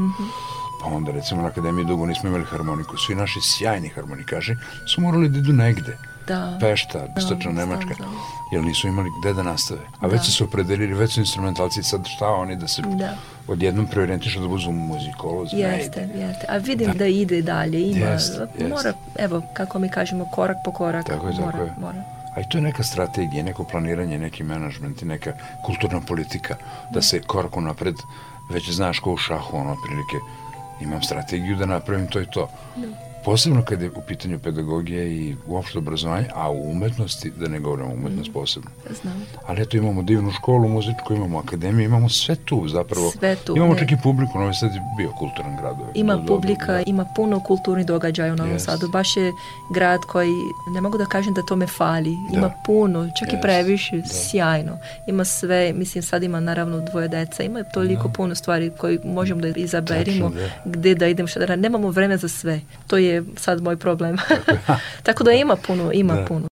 Pa 0.84 0.90
onda 0.90 1.12
recimo 1.12 1.42
na 1.42 1.48
akademiji 1.48 1.86
dugo 1.86 2.06
nismo 2.06 2.30
imali 2.30 2.46
harmoniku. 2.46 2.98
Svi 2.98 3.16
naši 3.16 3.40
sjajni 3.42 3.90
harmonikaši 3.90 4.56
su 4.86 5.02
morali 5.02 5.30
da 5.30 5.38
idu 5.38 5.54
negde. 5.54 5.98
Da. 6.28 6.58
Pešta, 6.60 7.08
istočna 7.18 7.52
znam, 7.52 7.70
Nemačka, 7.70 7.94
znam. 7.94 8.10
jer 8.52 8.64
nisu 8.64 8.88
imali 8.88 9.10
gde 9.20 9.34
da 9.34 9.44
nastave. 9.44 9.80
A 10.00 10.08
već 10.08 10.22
su 10.22 10.32
se 10.32 10.44
opredelili, 10.44 10.94
već 10.94 11.14
su 11.14 11.20
instrumentalci, 11.20 11.84
sad 11.84 12.06
šta 12.08 12.28
oni 12.28 12.56
da 12.56 12.68
se 12.68 12.82
Da. 12.82 13.16
odjednom 13.48 13.88
preorijentišu 13.88 14.40
da 14.40 14.48
budu 14.48 14.72
muzikolozi, 14.72 15.56
ne 15.56 15.62
Jeste, 15.62 16.04
ide. 16.04 16.20
jeste. 16.20 16.46
A 16.50 16.58
vidim 16.58 16.92
da, 16.92 17.06
ide 17.08 17.42
dalje, 17.42 17.82
ima, 17.82 18.06
jeste. 18.06 18.48
mora, 18.70 18.94
evo, 19.18 19.42
kako 19.54 19.80
mi 19.80 19.90
kažemo, 19.90 20.26
korak 20.26 20.58
po 20.66 20.72
korak, 20.72 21.06
Tako 21.06 21.28
je, 21.28 21.34
tako 21.34 21.46
mora, 21.46 21.60
je. 21.60 21.74
mora. 21.80 22.04
A 22.36 22.42
i 22.42 22.50
to 22.50 22.58
je 22.58 22.62
neka 22.62 22.84
strategija, 22.84 23.44
neko 23.44 23.64
planiranje, 23.64 24.18
neki 24.20 24.44
menadžment 24.44 25.02
i 25.02 25.06
neka 25.06 25.34
kulturna 25.66 26.02
politika, 26.02 26.56
da 26.92 27.02
se 27.02 27.20
korak 27.22 27.56
napred, 27.56 27.96
već 28.50 28.70
znaš 28.70 29.00
ko 29.00 29.12
u 29.12 29.18
šahu, 29.18 29.58
ono, 29.58 29.72
otprilike, 29.72 30.18
имам 30.82 31.02
стратегију 31.02 31.58
да 31.58 31.70
направим 31.70 32.08
тој 32.08 32.30
тоа. 32.34 32.50
Да. 32.76 32.88
No. 32.88 33.03
Posebno 33.26 33.64
kad 33.64 33.82
je 33.82 33.90
u 33.90 34.02
pitanju 34.02 34.40
pedagogija 34.40 35.04
i 35.04 35.36
uopšte 35.48 35.78
obrazovanje, 35.78 36.28
a 36.36 36.52
u 36.52 36.72
umetnosti, 36.72 37.32
da 37.32 37.48
ne 37.48 37.60
govorimo 37.60 37.94
umetnost 37.94 38.34
posebno. 38.34 38.70
Znam. 39.02 39.26
Ali 39.48 39.62
eto 39.62 39.78
imamo 39.78 40.04
divnu 40.04 40.32
školu 40.32 40.68
muzičku, 40.68 41.14
imamo 41.14 41.40
akademiju, 41.40 41.86
imamo 41.86 42.10
sve 42.10 42.36
tu 42.36 42.68
zapravo. 42.68 43.12
Sve 43.12 43.36
tu, 43.36 43.56
Imamo 43.58 43.74
ne. 43.74 43.80
čak 43.80 43.92
i 43.92 43.98
publiku, 44.04 44.40
Novi 44.40 44.54
Sad 44.54 44.76
je 44.76 44.82
bio 44.98 45.12
kulturan 45.12 45.58
grad. 45.58 45.76
Ima 45.96 46.14
Do- 46.14 46.20
do- 46.20 46.28
publika, 46.28 46.66
da. 46.68 46.82
ima 46.82 47.06
puno 47.16 47.40
kulturnih 47.40 47.86
događaja 47.86 48.34
u 48.34 48.36
Novom 48.36 48.52
Jest. 48.54 48.66
Sadu. 48.66 48.88
Baš 48.88 49.18
je 49.18 49.32
grad 49.70 50.02
koji, 50.02 50.32
ne 50.68 50.82
mogu 50.82 50.98
da 50.98 51.06
kažem 51.06 51.34
da 51.34 51.42
to 51.42 51.56
me 51.56 51.68
fali. 51.68 52.16
Da. 52.32 52.38
Ima 52.38 52.52
puno, 52.66 53.10
čak 53.20 53.30
i 53.30 53.32
Jest, 53.32 53.42
previše, 53.42 53.98
da. 53.98 54.08
sjajno. 54.08 54.78
Ima 55.08 55.26
sve, 55.26 55.74
mislim 55.74 56.02
sad 56.04 56.24
ima 56.24 56.40
naravno 56.40 56.80
dvoje 56.82 57.08
deca, 57.08 57.44
ima 57.44 57.64
toliko 57.64 58.10
puno 58.10 58.36
stvari 58.36 58.72
koje 58.78 59.00
možemo 59.06 59.42
da 59.42 59.48
izaberimo, 59.48 60.30
Tačno, 60.30 60.42
da. 60.66 60.70
gde 60.72 60.96
da 60.96 61.08
idem, 61.08 61.28
šta 61.28 61.40
da. 61.40 61.56
Nemamo 61.56 61.90
vreme 61.90 62.18
za 62.18 62.28
sve. 62.28 62.62
To 62.88 62.98
je 62.98 63.13
sad 63.38 63.62
moj 63.62 63.78
problem. 63.78 64.18
Tako 65.04 65.24
da 65.24 65.32
ima 65.32 65.56
puno, 65.56 65.92
ima 65.94 66.14
Da. 66.14 66.26
puno. 66.26 66.48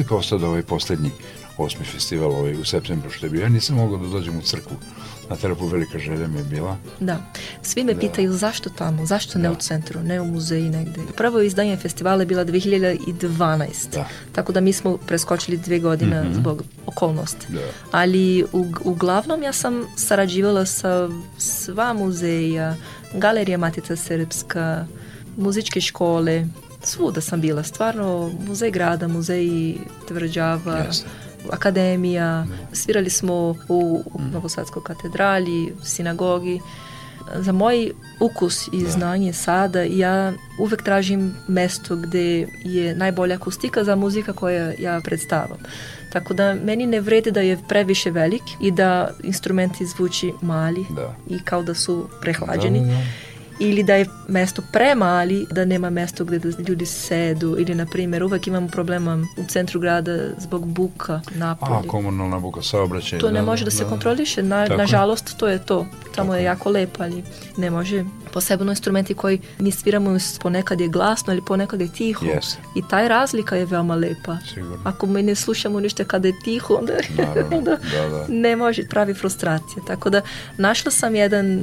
Je 0.00 0.04
protekao 0.04 0.22
sad 0.22 0.42
ovaj 0.42 0.62
poslednji 0.62 1.10
osmi 1.58 1.84
festival 1.84 2.30
ovaj 2.30 2.54
u 2.54 2.64
septembru 2.64 3.10
što 3.10 3.26
je 3.26 3.30
bio? 3.30 3.42
Ja 3.42 3.48
nisam 3.48 3.76
mogao 3.76 3.98
da 3.98 4.08
dođem 4.08 4.38
u 4.38 4.42
crkvu 4.42 4.76
na 5.30 5.36
terapu 5.36 5.66
velika 5.66 5.98
želja 5.98 6.28
mi 6.28 6.38
je 6.38 6.44
bila. 6.44 6.76
Da. 7.00 7.16
Svi 7.62 7.84
me 7.84 7.94
da. 7.94 8.00
pitaju 8.00 8.32
zašto 8.32 8.70
tamo, 8.70 9.06
zašto 9.06 9.32
da. 9.32 9.42
ne 9.42 9.50
u 9.50 9.54
centru, 9.54 10.00
ne 10.02 10.20
u 10.20 10.24
muzeji 10.24 10.70
negde. 10.70 11.00
Prvo 11.16 11.40
izdanje 11.40 11.76
festivala 11.76 12.22
je 12.22 12.26
bila 12.26 12.44
2012. 12.44 13.66
Da. 13.92 14.08
Tako 14.32 14.52
da 14.52 14.60
mi 14.60 14.72
smo 14.72 14.96
preskočili 14.96 15.56
dve 15.56 15.78
godine 15.78 16.22
mm 16.22 16.26
-hmm. 16.26 16.34
zbog 16.34 16.62
okolnosti. 16.86 17.46
Da. 17.48 17.60
Ali 17.90 18.44
u, 18.52 18.66
uglavnom 18.84 19.42
ja 19.42 19.52
sam 19.52 19.84
sarađivala 19.96 20.66
sa 20.66 21.08
sva 21.38 21.92
muzeja, 21.92 22.76
Galerija 23.14 23.58
Matica 23.58 23.96
Srpska, 23.96 24.86
muzičke 25.36 25.80
škole, 25.80 26.46
svuda 26.82 27.20
sam 27.20 27.40
bila, 27.40 27.62
stvarno, 27.62 28.30
muzej 28.46 28.70
grada, 28.70 29.08
muzej 29.08 29.74
Tvrđava, 30.08 30.78
Jasne 30.78 31.10
akademija, 31.50 32.46
svirali 32.72 33.10
smo 33.10 33.34
u, 33.34 33.54
u 34.14 34.20
Novosadskoj 34.32 34.82
katedrali, 34.84 35.74
sinagogi. 35.84 36.60
Za 37.34 37.52
moj 37.52 37.92
ukus 38.20 38.68
i 38.72 38.82
da. 38.82 38.90
znanje 38.90 39.32
sada 39.32 39.82
ja 39.82 40.32
uvek 40.60 40.82
tražim 40.82 41.34
mesto 41.48 41.96
gde 41.96 42.46
je 42.64 42.94
najbolja 42.94 43.34
akustika 43.34 43.84
za 43.84 43.96
muzika 43.96 44.32
koja 44.32 44.72
ja 44.78 45.00
predstavam. 45.04 45.58
Tako 46.12 46.34
da 46.34 46.54
meni 46.54 46.86
ne 46.86 47.00
vrede 47.00 47.30
da 47.30 47.40
je 47.40 47.58
previše 47.68 48.10
velik 48.10 48.42
i 48.60 48.70
da 48.70 49.10
instrumenti 49.22 49.86
zvuči 49.86 50.32
mali 50.40 50.84
da. 50.90 51.14
i 51.28 51.38
kao 51.44 51.62
da 51.62 51.74
su 51.74 52.08
prehlađeni. 52.20 52.80
Da, 52.80 52.86
da, 52.86 52.92
da 52.92 53.29
ili 53.60 53.82
da 53.82 53.94
je 53.94 54.06
mesto 54.28 54.62
premali, 54.72 55.46
da 55.50 55.64
nema 55.64 55.90
mesto 55.90 56.24
gde 56.24 56.38
da 56.38 56.48
ljudi 56.68 56.86
sedu 56.86 57.56
ili 57.58 57.74
na 57.74 57.86
primjer 57.86 58.24
uvek 58.24 58.46
imamo 58.46 58.68
problema 58.68 59.26
u 59.36 59.44
centru 59.48 59.80
grada 59.80 60.18
zbog 60.38 60.66
buka 60.66 61.20
napolje. 61.34 61.74
A, 61.74 61.82
komunalna 61.88 62.38
buka, 62.38 62.62
saobraćaj. 62.62 63.18
To 63.18 63.30
ne 63.30 63.40
da, 63.40 63.46
može 63.46 63.64
da, 63.64 63.70
da 63.70 63.76
se 63.76 63.84
kontroliše, 63.84 64.42
na, 64.42 64.66
nažalost 64.66 65.36
to 65.36 65.48
je 65.48 65.58
to. 65.58 65.86
Tamo 66.14 66.34
je 66.34 66.44
jako 66.44 66.70
lepo, 66.70 67.02
ali 67.02 67.22
ne 67.56 67.70
može. 67.70 68.04
Posebno 68.32 68.72
instrumenti 68.72 69.14
koji 69.14 69.40
mi 69.58 69.70
sviramo 69.70 70.18
ponekad 70.40 70.80
je 70.80 70.88
glasno 70.88 71.32
ili 71.32 71.42
ponekad 71.46 71.80
je 71.80 71.92
tiho. 71.92 72.26
Yes. 72.26 72.56
I 72.76 72.82
taj 72.90 73.08
razlika 73.08 73.56
je 73.56 73.66
veoma 73.66 73.94
lepa. 73.94 74.36
Sigurno. 74.54 74.78
Ako 74.84 75.06
mi 75.06 75.22
ne 75.22 75.34
slušamo 75.34 75.80
ništa 75.80 76.04
kada 76.04 76.28
je 76.28 76.34
tiho, 76.44 76.74
onda, 76.74 76.92
onda 77.56 77.76
da, 77.92 78.08
da. 78.08 78.26
ne 78.28 78.56
može, 78.56 78.82
pravi 78.88 79.14
frustracija. 79.14 79.82
Tako 79.86 80.10
da 80.10 80.20
našla 80.56 80.90
sam 80.90 81.14
jedan 81.14 81.62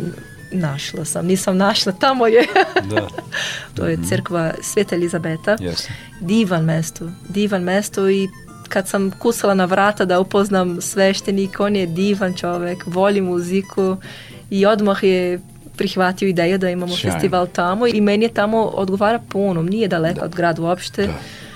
našla 0.51 1.05
sam, 1.05 1.25
nisam 1.25 1.57
našla, 1.57 1.91
tamo 1.91 2.27
je. 2.27 2.47
da. 2.89 3.07
to 3.75 3.87
je 3.87 3.97
mhm. 3.97 4.07
crkva 4.07 4.53
Sveta 4.61 4.95
Elizabeta. 4.95 5.57
Yes. 5.57 5.89
Divan 6.21 6.63
mesto, 6.63 7.11
divan 7.29 7.63
mesto 7.63 8.09
i 8.09 8.27
kad 8.69 8.87
sam 8.87 9.11
kusala 9.11 9.53
na 9.53 9.65
vrata 9.65 10.05
da 10.05 10.19
upoznam 10.19 10.81
sveštenik, 10.81 11.59
on 11.59 11.75
je 11.75 11.85
divan 11.85 12.33
čovek, 12.33 12.83
voli 12.85 13.21
muziku 13.21 13.97
i 14.49 14.65
odmah 14.65 15.03
je 15.03 15.39
prihvatio 15.77 16.27
ideju 16.27 16.57
da 16.57 16.69
imamo 16.69 16.95
Sjajno. 16.95 17.13
festival 17.13 17.47
tamo 17.47 17.87
i 17.87 18.01
meni 18.01 18.25
je 18.25 18.33
tamo 18.33 18.63
odgovara 18.63 19.19
puno, 19.29 19.61
nije 19.61 19.87
daleko 19.87 20.19
da. 20.19 20.25
od 20.25 20.35
grada 20.35 20.61
uopšte. 20.61 21.07
Da. 21.07 21.13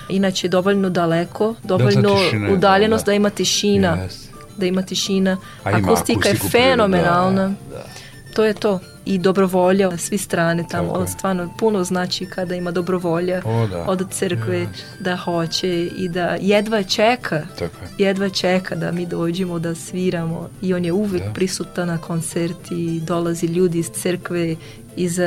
Inače 0.08 0.48
dovoljno 0.48 0.90
daleko, 0.90 1.54
dovoljno 1.62 2.14
da, 2.14 2.24
tišine, 2.24 2.52
udaljenost 2.52 3.04
da, 3.04 3.10
da. 3.10 3.12
da 3.12 3.16
ima 3.16 3.30
tišina. 3.30 3.96
Yes. 3.96 4.28
Da 4.56 4.66
ima 4.66 4.82
tišina. 4.82 5.36
A 5.64 5.70
Akustika 5.70 6.28
je 6.28 6.34
fenomenalna. 6.34 7.48
Da, 7.48 7.76
da 7.76 8.01
to 8.34 8.44
je 8.44 8.54
to 8.54 8.80
i 9.04 9.18
dobrovolja 9.18 9.90
na 9.90 9.98
svi 9.98 10.18
strane 10.18 10.64
tamo 10.70 10.92
Tako. 10.92 11.06
stvarno 11.06 11.54
puno 11.58 11.84
znači 11.84 12.26
kada 12.26 12.54
ima 12.54 12.70
dobrovolja 12.70 13.42
o, 13.44 13.66
da. 13.66 13.84
od 13.88 14.10
crkve 14.10 14.58
yes. 14.58 14.66
da 15.00 15.16
hoće 15.16 15.86
i 15.86 16.08
da 16.08 16.36
jedva 16.40 16.82
čeka 16.82 17.42
Tako. 17.58 17.76
jedva 17.98 18.28
čeka 18.28 18.74
da 18.74 18.92
mi 18.92 19.06
dođemo 19.06 19.58
da 19.58 19.74
sviramo 19.74 20.48
i 20.62 20.74
on 20.74 20.84
je 20.84 20.92
uvek 20.92 21.22
da. 21.22 21.32
prisutan 21.32 21.88
na 21.88 21.98
koncerti 21.98 23.00
dolazi 23.00 23.46
ljudi 23.46 23.78
iz 23.78 23.90
crkve 23.90 24.56
iz 24.96 25.18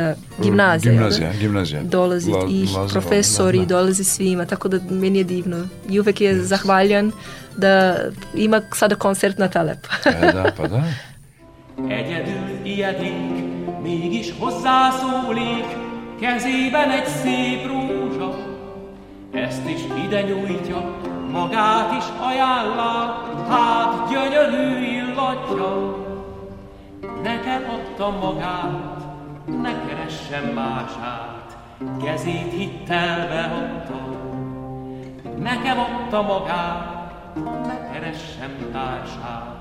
gimnazija, 0.43 0.93
gimnazija, 0.93 1.31
da? 1.31 1.37
gimnazija. 1.37 1.83
dolazi 1.83 2.31
La, 2.31 2.47
i 2.49 2.65
Lazaro, 2.65 2.87
profesori, 2.87 3.59
da, 3.59 3.65
da. 3.65 3.75
dolazi 3.75 4.03
svima, 4.03 4.45
tako 4.45 4.67
da 4.67 4.79
meni 4.89 5.17
je 5.17 5.23
divno. 5.23 5.67
I 5.89 5.99
uvek 5.99 6.21
je 6.21 6.33
yes. 6.33 6.41
zahvaljan 6.41 7.11
da 7.57 7.97
ima 8.35 8.61
sada 8.73 8.95
koncert 8.95 9.37
na 9.37 9.47
Talep. 9.47 9.87
e, 10.05 10.31
da, 10.31 10.51
pa 10.57 10.67
da. 10.67 10.83
Egyedül 11.87 12.59
ijedik, 12.63 13.43
mégis 13.81 14.33
hozzászólik, 14.39 15.65
kezében 16.19 16.89
egy 16.89 17.05
szép 17.05 17.67
rózsa. 17.67 18.35
Ezt 19.31 19.69
is 19.69 19.81
ide 20.05 20.21
nyújtja, 20.21 20.99
magát 21.31 21.91
is 21.97 22.03
ajánlá, 22.19 23.23
hát 23.49 24.09
gyönyörű 24.09 24.85
illatja. 24.85 25.97
Nekem 27.23 27.63
adta 27.69 28.09
magát, 28.09 29.05
ne 29.61 29.85
keressen 29.87 30.43
mását, 30.53 31.57
kezét 32.03 32.51
hittelbe 32.51 33.41
adta. 33.43 34.23
Nekem 35.39 35.79
adta 35.79 36.21
magát, 36.21 37.13
ne 37.65 37.91
keressen 37.91 38.71
társát, 38.71 39.54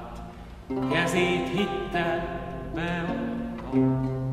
kezét 0.69 1.49
hittel 1.49 2.41
beadta. 2.75 4.24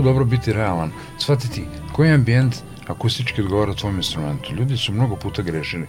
Jako 0.00 0.08
dobro 0.08 0.24
biti 0.24 0.52
realan. 0.52 0.90
Shvatiti 1.18 1.64
koji 1.92 2.10
ambijent 2.10 2.54
akustički 2.86 3.42
odgovara 3.42 3.74
tvom 3.74 3.96
instrumentu. 3.96 4.54
Ljudi 4.54 4.76
su 4.76 4.92
mnogo 4.92 5.16
puta 5.16 5.42
grešili. 5.42 5.86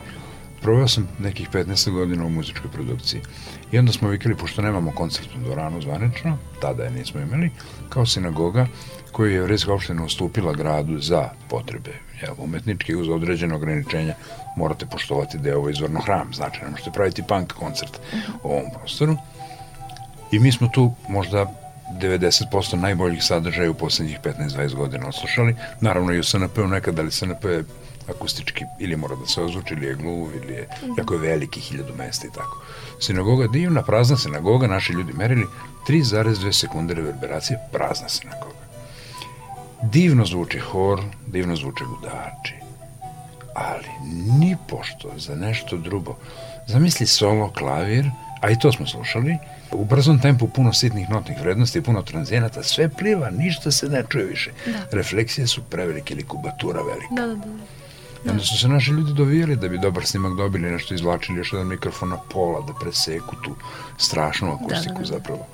Proveo 0.61 0.87
sam 0.87 1.07
nekih 1.19 1.49
15 1.49 1.91
godina 1.91 2.25
u 2.25 2.29
muzičkoj 2.29 2.71
produkciji. 2.71 3.21
I 3.71 3.79
onda 3.79 3.91
smo 3.91 4.09
vikali, 4.09 4.35
pošto 4.35 4.61
nemamo 4.61 4.91
koncertnu 4.91 5.43
dvoranu 5.43 5.81
zvanično, 5.81 6.37
tada 6.61 6.83
je 6.83 6.91
nismo 6.91 7.21
imali, 7.21 7.49
kao 7.89 8.05
sinagoga 8.05 8.67
koju 9.11 9.31
je 9.31 9.35
Jevrijska 9.35 9.73
opština 9.73 10.03
ustupila 10.03 10.53
gradu 10.53 10.99
za 10.99 11.29
potrebe 11.49 11.93
jel, 12.21 12.35
umetničke 12.37 12.95
uz 12.95 13.09
određene 13.09 13.55
ograničenja 13.55 14.15
morate 14.57 14.85
poštovati 14.85 15.37
da 15.37 15.49
je 15.49 15.57
ovo 15.57 15.69
izvorno 15.69 15.99
hram, 15.99 16.33
znači 16.33 16.59
ne 16.63 16.69
možete 16.69 16.91
praviti 16.91 17.23
punk 17.27 17.53
koncert 17.53 17.99
u 18.43 18.51
ovom 18.51 18.71
prostoru. 18.79 19.15
I 20.31 20.39
mi 20.39 20.51
smo 20.51 20.67
tu 20.67 20.93
možda 21.09 21.60
90% 21.99 22.75
najboljih 22.75 23.23
sadržaja 23.23 23.71
u 23.71 23.73
poslednjih 23.73 24.19
15-20 24.23 24.75
godina 24.75 25.07
oslušali. 25.07 25.55
Naravno 25.81 26.13
i 26.13 26.19
u 26.19 26.23
SNP-u 26.23 26.67
nekad, 26.67 26.99
ali 26.99 27.11
SNP 27.11 27.45
je 27.45 27.63
akustički 28.09 28.65
ili 28.79 28.95
mora 28.95 29.15
da 29.15 29.25
se 29.27 29.41
ozvuči 29.41 29.73
ili 29.73 29.85
je 29.85 29.95
gluv 29.95 30.35
ili 30.35 30.53
je 30.53 30.67
jako 30.97 31.13
je 31.13 31.19
veliki 31.19 31.59
hiljadu 31.59 31.93
mesta 31.97 32.27
i 32.27 32.31
tako. 32.33 32.63
Sinagoga 32.99 33.47
divna, 33.47 33.83
prazna 33.83 34.17
sinagoga, 34.17 34.67
naši 34.67 34.93
ljudi 34.93 35.13
merili 35.13 35.45
3,2 35.87 36.51
sekunde 36.51 36.93
reverberacije, 36.93 37.59
prazna 37.71 38.09
sinagoga. 38.09 38.61
Divno 39.83 40.25
zvuči 40.25 40.59
hor, 40.59 41.01
divno 41.27 41.55
zvuče 41.55 41.83
gudači, 41.85 42.55
ali 43.55 43.87
ni 44.39 44.57
pošto 44.67 45.11
za 45.17 45.35
nešto 45.35 45.77
drugo. 45.77 46.15
Zamisli 46.67 47.07
solo, 47.07 47.51
klavir, 47.51 48.05
a 48.41 48.49
i 48.49 48.59
to 48.59 48.71
smo 48.71 48.87
slušali, 48.87 49.37
u 49.73 49.85
brzom 49.85 50.19
tempu 50.19 50.47
puno 50.47 50.73
sitnih 50.73 51.09
notnih 51.09 51.37
vrednosti, 51.41 51.81
puno 51.81 52.01
tranzijenata, 52.01 52.63
sve 52.63 52.89
pliva, 52.89 53.29
ništa 53.29 53.71
se 53.71 53.89
ne 53.89 54.03
čuje 54.09 54.25
više. 54.25 54.51
Da. 54.65 54.97
Refleksije 54.97 55.47
su 55.47 55.63
prevelike 55.63 56.13
ili 56.13 56.23
kubatura 56.23 56.81
velika. 56.81 57.15
Da, 57.15 57.27
da, 57.27 57.35
da. 57.35 57.45
I 58.25 58.29
onda 58.29 58.43
su 58.43 58.57
se 58.57 58.67
naši 58.67 58.91
ljudi 58.91 59.13
dovijali 59.13 59.55
da 59.55 59.67
bi 59.67 59.77
dobar 59.77 60.05
snimak 60.05 60.37
dobili, 60.37 60.71
nešto 60.71 60.93
izvlačili 60.93 61.37
još 61.37 61.53
jedan 61.53 61.67
mikrofon 61.67 62.09
na 62.09 62.17
pola, 62.17 62.61
da 62.61 62.73
preseku 62.73 63.35
tu 63.43 63.55
strašnu 63.97 64.53
akustiku 64.53 64.93
da, 64.93 64.99
da, 64.99 65.09
da. 65.09 65.17
zapravo. 65.17 65.47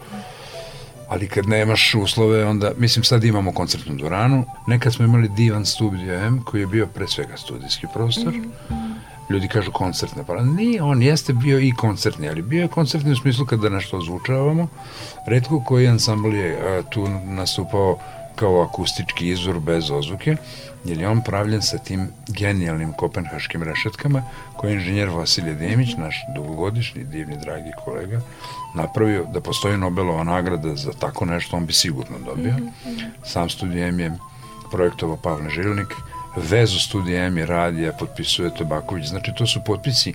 ali 1.09 1.27
kad 1.27 1.47
nemaš 1.47 1.95
uslove, 1.95 2.45
onda, 2.45 2.71
mislim, 2.77 3.03
sad 3.03 3.23
imamo 3.23 3.51
koncertnu 3.51 3.95
dvoranu, 3.95 4.45
nekad 4.67 4.93
smo 4.93 5.05
imali 5.05 5.29
divan 5.29 5.65
studio 5.65 6.13
M, 6.13 6.43
koji 6.45 6.61
je 6.61 6.67
bio 6.67 6.87
pre 6.87 7.07
svega 7.07 7.37
studijski 7.37 7.87
prostor, 7.93 8.33
mm 8.33 8.53
-hmm. 8.69 8.93
Ljudi 9.29 9.47
kažu 9.47 9.71
koncertne, 9.71 10.23
pa 10.27 10.41
nije, 10.41 10.83
on 10.83 11.01
jeste 11.01 11.33
bio 11.33 11.59
i 11.59 11.71
koncertni, 11.71 12.29
ali 12.29 12.41
bio 12.41 12.61
je 12.61 12.67
koncertni 12.67 13.11
u 13.11 13.15
smislu 13.15 13.45
kada 13.45 13.69
nešto 13.69 13.97
ozvučavamo, 13.97 14.67
redko 15.27 15.63
koji 15.63 15.87
ansambl 15.87 16.33
je 16.33 16.57
a, 16.61 16.83
tu 16.89 17.07
nastupao 17.25 17.97
kao 18.35 18.61
akustički 18.61 19.29
izvor 19.29 19.59
bez 19.59 19.91
ozvuke, 19.91 20.35
jer 20.85 21.01
je 21.01 21.09
on 21.09 21.21
pravljen 21.21 21.61
sa 21.61 21.77
tim 21.77 22.09
genijalnim 22.27 22.93
kopenhaškim 22.93 23.63
rešetkama 23.63 24.21
koje 24.57 24.71
je 24.71 24.75
inženjer 24.75 25.09
Vasilije 25.09 25.55
Demić, 25.55 25.95
naš 25.97 26.25
dugogodišnji, 26.35 27.03
divni, 27.03 27.37
dragi 27.37 27.71
kolega, 27.85 28.21
napravio 28.75 29.25
da 29.33 29.41
postoji 29.41 29.77
Nobelova 29.77 30.23
nagrada 30.23 30.75
za 30.75 30.91
tako 30.91 31.25
nešto, 31.25 31.57
on 31.57 31.65
bi 31.65 31.73
sigurno 31.73 32.19
dobio. 32.25 32.53
Mm 32.53 32.71
-hmm. 32.85 33.09
Sam 33.25 33.49
studijem 33.49 33.99
je 33.99 34.17
projektovao 34.71 35.17
Pavle 35.17 35.49
Žilnik, 35.49 35.93
vezu 36.49 36.79
studija 36.79 37.25
M 37.25 37.37
je 37.37 37.45
radija, 37.45 37.93
potpisuje 37.93 38.55
Tobaković, 38.57 39.05
znači 39.05 39.31
to 39.37 39.47
su 39.47 39.61
potpisi 39.65 40.13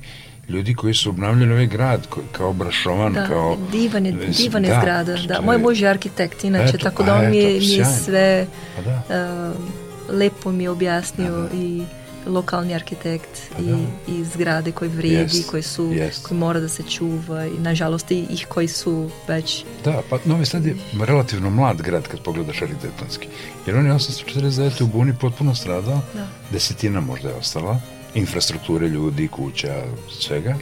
ljudi 0.49 0.75
koji 0.75 0.95
su 0.95 1.11
obnavljali 1.11 1.53
ovaj 1.53 1.67
grad 1.67 2.07
kao 2.33 2.49
obrašovan, 2.51 3.13
da, 3.13 3.27
kao... 3.27 3.57
Divan 3.73 4.07
je, 4.07 4.13
divan 4.13 4.65
je 4.65 4.71
da, 4.71 4.81
zgrada, 4.81 5.17
da. 5.17 5.41
Moj 5.41 5.59
muž 5.59 5.83
je 5.83 5.89
arhitekt, 5.89 6.45
inače, 6.45 6.77
eto, 6.77 6.79
tako 6.79 7.03
da 7.03 7.15
on 7.15 7.31
mi 7.31 7.37
je, 7.37 7.61
mi 7.61 7.73
je 7.73 7.85
sve 7.85 8.47
pa 8.77 8.83
da. 8.83 9.03
uh, 9.51 10.15
lepo 10.15 10.53
mi 10.53 10.65
je 10.65 10.71
objasnio 10.71 11.31
da, 11.31 11.49
da. 11.49 11.57
i 11.57 11.83
lokalni 12.27 12.75
arhitekt 12.75 13.39
i, 13.59 13.63
da. 13.63 13.77
i 14.09 14.25
zgrade 14.25 14.73
koji 14.73 14.91
vrijedi, 14.91 15.37
yes, 15.37 15.51
koji 15.51 15.63
su, 15.63 15.85
yes. 15.85 16.23
koji 16.23 16.39
mora 16.39 16.61
da 16.61 16.69
se 16.69 16.83
čuva 16.83 17.47
i 17.47 17.59
nažalost 17.59 18.11
i 18.11 18.27
ih 18.31 18.47
koji 18.49 18.69
su 18.69 19.11
već... 19.29 19.65
Da, 19.85 20.03
pa 20.11 20.19
Novi 20.25 20.47
Sad 20.47 20.67
je 20.67 20.77
relativno 21.07 21.51
mlad 21.51 21.83
grad 21.83 22.09
kad 22.09 22.21
pogledaš 22.21 22.63
arhitektonski, 22.63 23.29
jer 23.67 23.77
on 23.77 23.87
je 23.87 23.93
849. 23.93 24.83
u 24.83 24.87
Buni 24.87 25.15
potpuno 25.21 25.55
stradao, 25.55 26.01
da. 26.15 26.27
desetina 26.51 27.01
možda 27.01 27.29
je 27.29 27.35
ostala, 27.35 27.81
infrastrukture 28.15 28.89
ljudi, 28.89 29.29
kuća, 29.29 29.83
svega. 30.21 30.57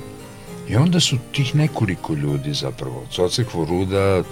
I 0.68 0.76
onda 0.76 1.00
su 1.00 1.16
tih 1.32 1.54
nekoliko 1.54 2.14
ljudi 2.14 2.54
zapravo, 2.54 3.06
Cocek, 3.11 3.54
Voruda, 3.54 4.22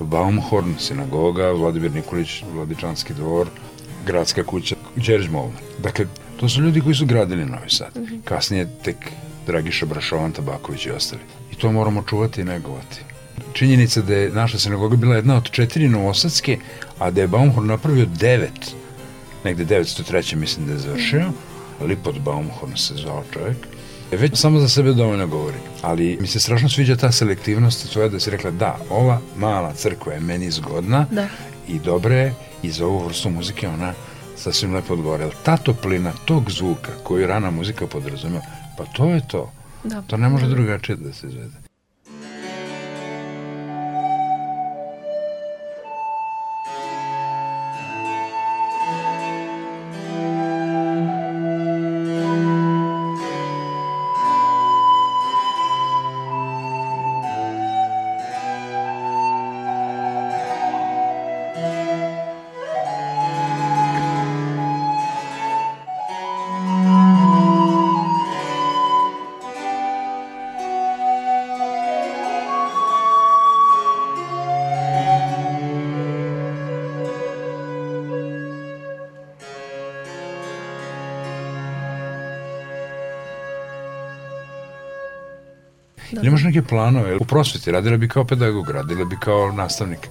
Baumhorn, 0.00 0.74
sinagoga, 0.78 1.50
Vladimir 1.50 1.92
Nikolić, 1.92 2.42
Vladičanski 2.52 3.14
dvor, 3.14 3.48
gradska 4.06 4.44
kuća, 4.44 4.76
Đerić 4.96 5.28
Molnar. 5.30 5.62
Dakle, 5.78 6.06
to 6.40 6.48
su 6.48 6.62
ljudi 6.62 6.80
koji 6.80 6.94
su 6.94 7.06
gradili 7.06 7.44
Novi 7.44 7.70
Sad. 7.70 7.96
Mm 7.96 8.00
-hmm. 8.00 8.22
Kasnije 8.24 8.68
tek 8.84 8.96
Dragiša 9.46 9.86
Brašovan, 9.86 10.32
Tabaković 10.32 10.86
i 10.86 10.90
ostali. 10.90 11.22
I 11.52 11.54
to 11.54 11.72
moramo 11.72 12.02
čuvati 12.02 12.40
i 12.40 12.44
negovati. 12.44 13.00
Činjenica 13.52 14.02
da 14.02 14.14
je 14.14 14.30
naša 14.30 14.58
sinagoga 14.58 14.96
bila 14.96 15.16
jedna 15.16 15.36
od 15.36 15.50
četiri 15.50 15.88
novosadske, 15.88 16.58
a 16.98 17.10
da 17.10 17.20
je 17.20 17.26
Baumhorn 17.28 17.66
napravio 17.66 18.06
devet, 18.06 18.74
negde 19.44 19.64
903. 19.64 20.34
mislim 20.34 20.66
da 20.66 20.72
je 20.72 20.78
završio, 20.78 21.20
mm 21.20 21.32
-hmm 21.32 21.58
Lipot 21.80 22.18
Baumhorn 22.18 22.76
se 22.76 22.94
zvao 22.94 23.24
čovjek, 23.32 23.56
već 24.10 24.38
samo 24.38 24.60
za 24.60 24.68
sebe 24.68 24.92
dovoljno 24.92 25.26
govori. 25.26 25.56
Ali 25.82 26.18
mi 26.20 26.26
se 26.26 26.40
strašno 26.40 26.68
sviđa 26.68 26.96
ta 26.96 27.12
selektivnost 27.12 27.92
tvoja 27.92 28.08
da 28.08 28.20
si 28.20 28.30
rekla 28.30 28.50
da, 28.50 28.78
ova 28.90 29.20
mala 29.36 29.72
crkva 29.72 30.12
je 30.12 30.20
meni 30.20 30.50
zgodna 30.50 31.06
da. 31.10 31.28
i 31.68 31.78
dobra 31.78 32.14
je 32.14 32.34
i 32.62 32.70
za 32.70 32.86
ovu 32.86 33.04
vrstu 33.04 33.30
muzike 33.30 33.68
ona 33.68 33.92
sasvim 34.38 34.74
lepo 34.74 34.94
odgovara. 34.94 35.30
Ta 35.42 35.56
toplina 35.56 36.12
tog 36.24 36.50
zvuka 36.50 36.92
koju 37.02 37.26
rana 37.26 37.50
muzika 37.50 37.86
podrazumeva, 37.86 38.44
pa 38.78 38.84
to 38.84 39.10
je 39.10 39.20
to. 39.28 39.52
Da. 39.84 40.02
To 40.02 40.16
ne 40.16 40.28
može 40.28 40.46
drugačije 40.46 40.96
da 40.96 41.12
se 41.12 41.26
izvede. 41.26 41.67
Da. 86.12 86.20
Ili 86.20 86.28
imaš 86.28 86.42
neke 86.42 86.62
planove? 86.62 87.16
U 87.16 87.24
prosveti 87.24 87.72
radila 87.72 87.96
bi 87.96 88.08
kao 88.08 88.24
pedagog, 88.24 88.70
radila 88.70 89.04
bi 89.04 89.16
kao 89.20 89.52
nastavnik 89.52 90.08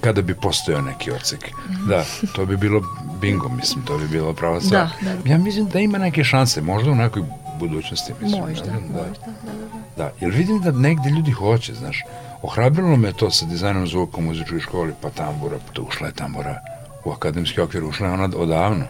kada 0.00 0.22
bi 0.22 0.34
postojao 0.34 0.82
neki 0.82 1.10
odsek. 1.10 1.50
Mm. 1.68 1.88
Da, 1.88 2.04
to 2.34 2.46
bi 2.46 2.56
bilo 2.56 2.82
bingo, 3.20 3.48
mislim, 3.48 3.84
to 3.84 3.98
bi 3.98 4.08
bilo 4.08 4.32
prava 4.32 4.60
stvar. 4.60 4.88
Da, 5.02 5.10
da, 5.10 5.16
da. 5.16 5.30
Ja 5.30 5.38
mislim 5.38 5.68
da 5.68 5.80
ima 5.80 5.98
neke 5.98 6.24
šanse, 6.24 6.60
možda 6.60 6.90
u 6.90 6.94
nekoj 6.94 7.22
budućnosti, 7.58 8.12
mislim. 8.22 8.42
Možda, 8.42 8.64
da, 8.64 8.70
da, 8.70 8.80
možda, 8.80 9.24
da, 9.26 9.52
da, 9.52 9.58
da. 9.96 10.04
Da, 10.04 10.12
jer 10.20 10.30
vidim 10.30 10.60
da 10.60 10.72
negde 10.72 11.10
ljudi 11.10 11.30
hoće, 11.30 11.74
znaš. 11.74 12.02
Ohrabrilo 12.42 12.96
me 12.96 13.12
to 13.12 13.30
sa 13.30 13.46
dizajnom 13.46 13.86
zvuka 13.86 14.18
u 14.18 14.22
muzičkoj 14.22 14.60
školi, 14.60 14.92
pa 15.02 15.10
tambura, 15.10 15.58
pa 15.74 15.82
ušla 15.82 16.06
je 16.06 16.12
tambura 16.12 16.60
u 17.04 17.10
akademski 17.10 17.60
okvir, 17.60 17.84
ušla 17.84 18.06
je 18.06 18.12
ona 18.12 18.28
odavno. 18.36 18.84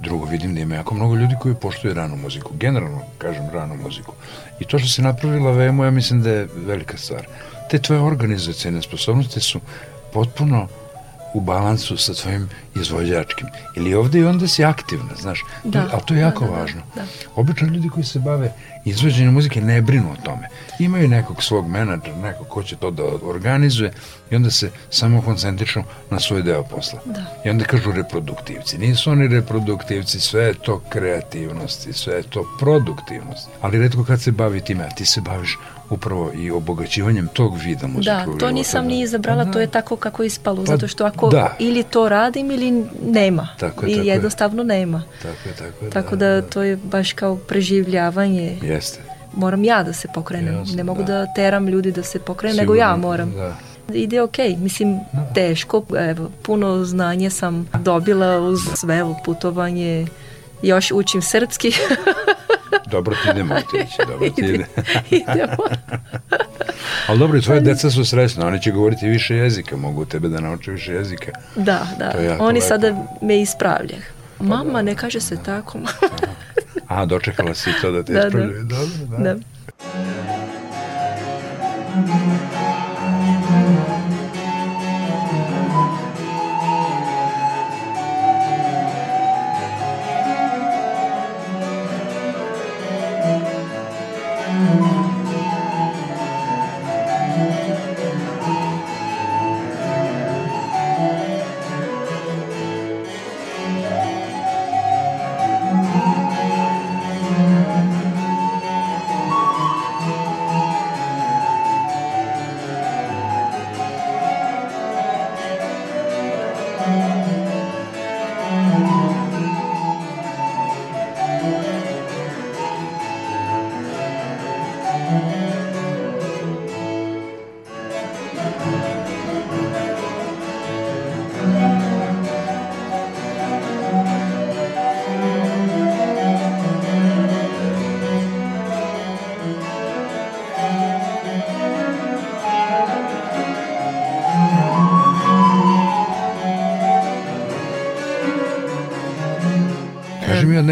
Drugo, 0.00 0.24
vidim 0.24 0.54
da 0.54 0.60
ima 0.60 0.74
jako 0.74 0.94
mnogo 0.94 1.14
ljudi 1.14 1.34
koji 1.40 1.54
poštuju 1.54 1.94
ranu 1.94 2.16
muziku. 2.16 2.52
Generalno, 2.54 3.00
kažem, 3.18 3.50
ranu 3.52 3.76
muziku. 3.76 4.12
I 4.60 4.64
to 4.64 4.78
što 4.78 4.88
se 4.88 5.02
napravila 5.02 5.50
VMO, 5.50 5.84
ja 5.84 5.90
mislim 5.90 6.22
da 6.22 6.30
je 6.30 6.48
velika 6.66 6.96
stvar. 6.96 7.26
Te 7.70 7.78
tvoje 7.78 8.00
organizacijne 8.00 8.82
sposobnosti 8.82 9.40
su 9.40 9.60
potpuno 10.12 10.68
u 11.34 11.40
balansu 11.40 11.96
sa 11.96 12.14
tvojim 12.14 12.48
izvođačkim. 12.74 13.48
Ili 13.76 13.94
ovde 13.94 14.18
i 14.18 14.24
onda 14.24 14.48
si 14.48 14.64
aktivna, 14.64 15.14
znaš. 15.20 15.44
Da, 15.64 15.88
a 15.92 16.00
to 16.00 16.14
je 16.14 16.20
jako 16.20 16.44
da, 16.44 16.50
da, 16.50 16.56
važno. 16.56 16.82
Da, 16.94 17.00
da. 17.00 17.06
Obično 17.34 17.68
ljudi 17.68 17.88
koji 17.88 18.04
se 18.04 18.18
bave 18.18 18.52
izvođenjem 18.86 19.34
muzike 19.34 19.60
ne 19.60 19.82
brinu 19.82 20.12
o 20.12 20.22
tome. 20.24 20.48
Imaju 20.78 21.08
nekog 21.08 21.42
svog 21.42 21.68
menadžera, 21.68 22.16
nekog 22.16 22.48
ko 22.48 22.62
će 22.62 22.76
to 22.76 22.90
da 22.90 23.02
organizuje 23.22 23.92
i 24.30 24.36
onda 24.36 24.50
se 24.50 24.70
samo 24.90 25.22
koncentrišu 25.22 25.80
na 26.10 26.20
svoj 26.20 26.42
deo 26.42 26.62
posla. 26.62 27.00
Da. 27.04 27.24
I 27.44 27.50
onda 27.50 27.64
kažu 27.64 27.92
reproduktivci. 27.92 28.78
Nisu 28.78 29.10
oni 29.10 29.28
reproduktivci, 29.28 30.20
sve 30.20 30.42
je 30.42 30.54
to 30.54 30.80
kreativnost 30.88 31.86
i 31.86 31.92
sve 31.92 32.14
je 32.14 32.22
to 32.22 32.56
produktivnost. 32.58 33.48
Ali 33.60 33.78
redko 33.78 34.04
kad 34.04 34.22
se 34.22 34.30
bavi 34.30 34.60
time, 34.60 34.84
a 34.84 34.90
ti 34.90 35.06
se 35.06 35.20
baviš 35.20 35.58
upravo 35.90 36.32
i 36.34 36.50
obogaćivanjem 36.50 37.28
tog 37.32 37.58
vida 37.58 37.86
muzike. 37.86 38.10
Da, 38.10 38.38
to 38.38 38.50
nisam 38.50 38.86
ni 38.86 39.00
izabrala, 39.00 39.44
da. 39.44 39.52
to 39.52 39.60
je 39.60 39.66
tako 39.66 39.96
kako 39.96 40.22
je 40.22 40.26
ispalo, 40.26 40.64
pa, 40.64 40.72
zato 40.72 40.88
što 40.88 41.04
ako 41.04 41.28
da. 41.28 41.56
ili 41.58 41.82
to 41.82 42.08
radim 42.08 42.50
ili 42.50 42.84
nema. 43.06 43.48
Tako 43.58 43.86
je, 43.86 43.92
I 43.92 43.96
tako 43.96 44.08
jednostavno 44.08 44.62
je. 44.62 44.66
nema. 44.66 45.02
Tako 45.22 45.48
je, 45.48 45.54
tako 45.54 45.84
je. 45.84 45.90
Tako 45.90 46.16
da, 46.16 46.28
da, 46.28 46.40
da 46.40 46.48
to 46.48 46.62
je 46.62 46.76
baš 46.76 47.12
kao 47.12 47.36
preživljavanje. 47.36 48.58
Jeste. 48.62 48.75
Moram 49.36 49.64
ja 49.64 49.82
da 49.82 49.92
se 49.92 50.08
pokrenem. 50.14 50.54
Jasne, 50.54 50.76
ne 50.76 50.84
mogu 50.84 51.02
da. 51.02 51.12
da 51.12 51.32
teram 51.32 51.68
ljudi 51.68 51.92
da 51.92 52.02
se 52.02 52.18
pokrenu, 52.18 52.54
Sigurno, 52.54 52.72
nego 52.72 52.74
ja 52.74 52.96
moram. 52.96 53.34
Da 53.88 53.94
ide 53.94 54.22
ok, 54.22 54.38
mislim 54.58 55.00
da. 55.12 55.32
teško, 55.34 55.82
evo, 55.98 56.30
puno 56.42 56.84
znanja 56.84 57.30
sam 57.30 57.68
dobila 57.78 58.38
uz 58.38 58.58
sve 58.74 59.02
ovo 59.02 59.16
putovanje, 59.24 60.06
još 60.62 60.90
učim 60.90 61.22
srpski. 61.22 61.72
dobro 62.90 63.16
ti 63.22 63.30
ide, 63.30 63.44
Martinić, 63.44 63.90
dobro 64.08 64.30
ti 64.30 64.40
ide. 64.40 64.66
Idemo. 65.10 65.56
Ali 67.08 67.18
dobro, 67.18 67.40
tvoje 67.40 67.60
deca 67.60 67.90
su 67.90 68.04
srećna, 68.04 68.46
oni 68.46 68.62
će 68.62 68.70
govoriti 68.70 69.08
više 69.08 69.36
jezika, 69.36 69.76
mogu 69.76 70.04
tebe 70.04 70.28
da 70.28 70.40
nauče 70.40 70.70
više 70.70 70.92
jezika. 70.92 71.32
Da, 71.56 71.86
da, 71.98 72.36
oni 72.38 72.58
lepo. 72.58 72.68
sada 72.68 73.06
me 73.22 73.40
ispravljaju. 73.40 74.02
Mama, 74.40 74.82
ne 74.82 74.94
kaže 74.94 75.20
se 75.20 75.36
tako. 75.42 75.78
A, 76.88 77.06
dočekala 77.06 77.54
si 77.54 77.70
to 77.80 77.90
da 77.90 78.02
te 78.02 78.12
da, 78.12 78.26
ispravljaju. 78.26 78.64
Da. 78.64 78.76
Dobro, 78.76 79.18
da. 79.18 79.34
da. 79.34 79.40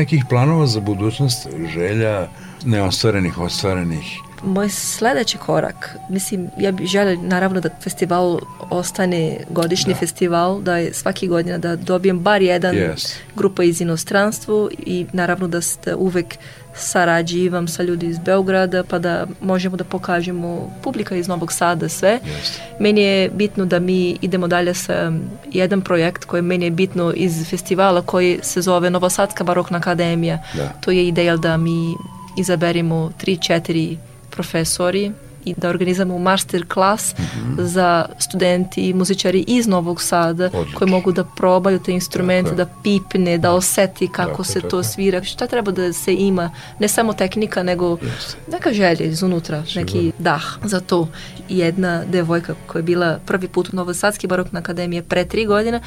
Nekih 0.05 0.25
planova 0.29 0.67
za 0.67 0.81
budućnost, 0.81 1.49
želja 1.75 2.29
neostvarenih, 2.65 3.39
ostvarenih. 3.39 4.21
Moj 4.43 4.69
sledeći 4.69 5.39
korak, 5.39 5.97
mislim, 6.09 6.51
ja 6.59 6.73
bih 6.73 6.87
želio 6.87 7.23
naravno 7.23 7.61
da 7.61 7.69
festival 7.81 8.39
ostane 8.75 9.37
godišnji 9.51 9.93
da. 9.93 9.99
festival, 9.99 10.61
da 10.61 10.77
je 10.77 10.93
svaki 10.95 11.29
godina 11.29 11.59
da 11.59 11.77
dobijem 11.77 12.19
bar 12.19 12.43
jedan 12.43 12.75
yes. 12.75 13.15
grupa 13.37 13.65
iz 13.65 13.81
inostranstvu 13.81 14.71
i 14.79 15.07
naravno 15.13 15.49
da 15.49 15.61
ste 15.61 15.95
uvek 15.95 16.35
sarađivam 16.77 17.69
sa 17.69 17.83
ljudi 17.83 18.07
iz 18.07 18.19
Beograda 18.19 18.85
pa 18.85 18.99
da 18.99 19.27
možemo 19.41 19.77
da 19.77 19.85
pokažemo 19.85 20.73
publika 20.83 21.17
iz 21.17 21.29
Novog 21.29 21.53
Sada 21.53 21.89
sve. 21.89 22.19
Yes. 22.25 22.59
Meni 22.81 23.03
je 23.03 23.31
bitno 23.31 23.65
da 23.65 23.79
mi 23.79 24.19
idemo 24.23 24.49
dalje 24.49 24.75
sa 24.75 25.13
jedan 25.53 25.81
projekt 25.81 26.25
koji 26.25 26.43
meni 26.43 26.65
je 26.65 26.71
bitno 26.71 27.13
iz 27.17 27.47
festivala 27.51 28.03
koji 28.03 28.39
se 28.43 28.61
zove 28.63 28.91
Novosadska 28.91 29.45
barokna 29.45 29.79
akademija. 29.79 30.43
Da. 30.55 30.73
To 30.81 30.91
je 30.91 31.09
ideja 31.09 31.37
da 31.37 31.57
mi 31.57 31.95
izaberimo 32.39 33.13
3-4 33.25 33.97
profesori 34.31 35.13
i 35.45 35.55
da 35.57 35.69
organizamo 35.69 36.19
master 36.19 36.65
klas 36.69 37.15
mm 37.19 37.23
-hmm. 37.23 37.63
za 37.63 38.07
studenti 38.19 38.89
i 38.89 38.95
muzičari 38.95 39.45
iz 39.47 39.67
Novog 39.67 40.03
Sada 40.03 40.51
Odlično. 40.53 40.79
koji 40.79 40.91
mogu 40.91 41.13
da 41.13 41.25
probaju 41.25 41.79
te 41.79 41.93
instrumente, 41.93 42.51
tako 42.51 42.57
da 42.57 42.67
pipne, 42.83 43.39
da 43.39 43.53
oseti 43.53 44.09
kako 44.09 44.31
tako, 44.31 44.45
se 44.45 44.61
tako. 44.61 44.69
to 44.69 44.83
svira. 44.83 45.25
Šta 45.25 45.47
treba 45.47 45.73
da 45.73 45.93
se 45.93 46.15
ima? 46.15 46.51
Ne 46.79 46.89
samo 46.89 47.13
tehnika, 47.13 47.63
nego 47.63 47.91
Jeste. 47.91 48.37
neka 48.53 48.73
želja 48.73 49.07
izunutra, 49.07 49.63
neki 49.75 50.13
dah 50.19 50.45
za 50.65 50.81
to. 50.81 51.09
Jedna 51.49 52.05
devojka 52.05 52.55
koja 52.67 52.81
je 52.81 52.85
bila 52.85 53.19
prvi 53.27 53.49
put 53.49 53.69
u 53.73 53.77
Novosadski 53.77 54.27
barokna 54.27 54.61
akademije 54.61 55.03
pre 55.03 55.25
tri 55.25 55.47
godina 55.47 55.81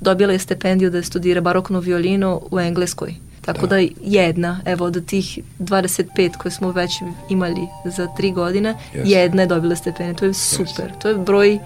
dobila 0.00 0.32
je 0.32 0.38
stipendiju 0.38 0.90
da 0.90 1.02
studira 1.02 1.40
baroknu 1.40 1.80
violinu 1.80 2.40
u 2.50 2.60
Engleskoj. 2.60 3.14
Tako 3.44 3.66
da. 3.66 3.76
da 3.76 3.88
jedna, 4.02 4.60
evo 4.64 4.86
od 4.86 5.06
tih 5.06 5.38
25 5.58 6.36
koje 6.36 6.52
smo 6.52 6.70
već 6.70 6.92
imali 7.28 7.68
za 7.84 8.06
tri 8.16 8.32
godine, 8.32 8.74
yes. 8.94 9.06
jedna 9.06 9.42
je 9.42 9.46
dobila 9.46 9.76
stepene. 9.76 10.14
To 10.14 10.24
je 10.24 10.34
super. 10.34 10.92
Yes. 10.92 10.98
To 10.98 11.08
je 11.08 11.14
broj 11.14 11.58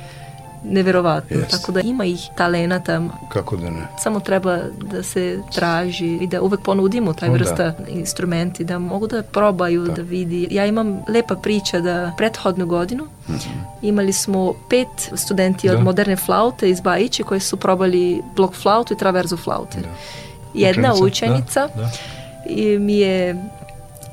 neverovatno. 0.64 1.36
Yes. 1.36 1.50
Tako 1.50 1.72
da 1.72 1.80
ima 1.80 2.04
ih 2.04 2.20
talenata. 2.36 3.02
Kako 3.28 3.56
da 3.56 3.70
ne? 3.70 3.86
Samo 3.98 4.20
treba 4.20 4.58
da 4.90 5.02
se 5.02 5.40
traži 5.54 6.06
i 6.06 6.26
da 6.26 6.42
uvek 6.42 6.60
ponudimo 6.60 7.12
taj 7.12 7.28
vrsta 7.28 7.70
da. 7.70 7.88
instrumenti, 7.88 8.64
da 8.64 8.78
mogu 8.78 9.06
da 9.06 9.22
probaju, 9.22 9.84
da. 9.84 9.92
da 9.92 10.02
vidi. 10.02 10.48
Ja 10.50 10.66
imam 10.66 11.02
lepa 11.08 11.34
priča 11.34 11.80
da 11.80 12.12
prethodnu 12.16 12.66
godinu 12.66 13.04
mm 13.04 13.32
-hmm. 13.32 13.38
imali 13.82 14.12
smo 14.12 14.54
pet 14.70 15.10
studenti 15.14 15.68
da. 15.68 15.74
od 15.74 15.82
moderne 15.82 16.16
flaute 16.16 16.70
iz 16.70 16.80
Bajiće 16.80 17.22
koji 17.22 17.40
su 17.40 17.56
probali 17.56 18.22
blok 18.36 18.54
flautu 18.54 18.94
i 18.94 18.98
traverzu 18.98 19.36
flaute. 19.36 19.80
Da 19.80 19.88
jedna 20.56 20.94
učenica, 20.94 21.68
da, 21.76 21.82
da. 21.82 21.90
I 22.48 22.78
mi 22.78 22.98
je 22.98 23.36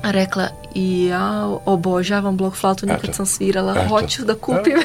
rekla 0.02 0.48
i 0.74 1.04
ja 1.04 1.58
obožavam 1.64 2.36
blok 2.36 2.54
flautu, 2.54 2.86
nikad 2.86 3.04
Eto. 3.04 3.12
sam 3.12 3.26
svirala, 3.26 3.74
Eto. 3.76 3.88
hoću 3.88 4.24
da 4.24 4.34
kupim. 4.34 4.76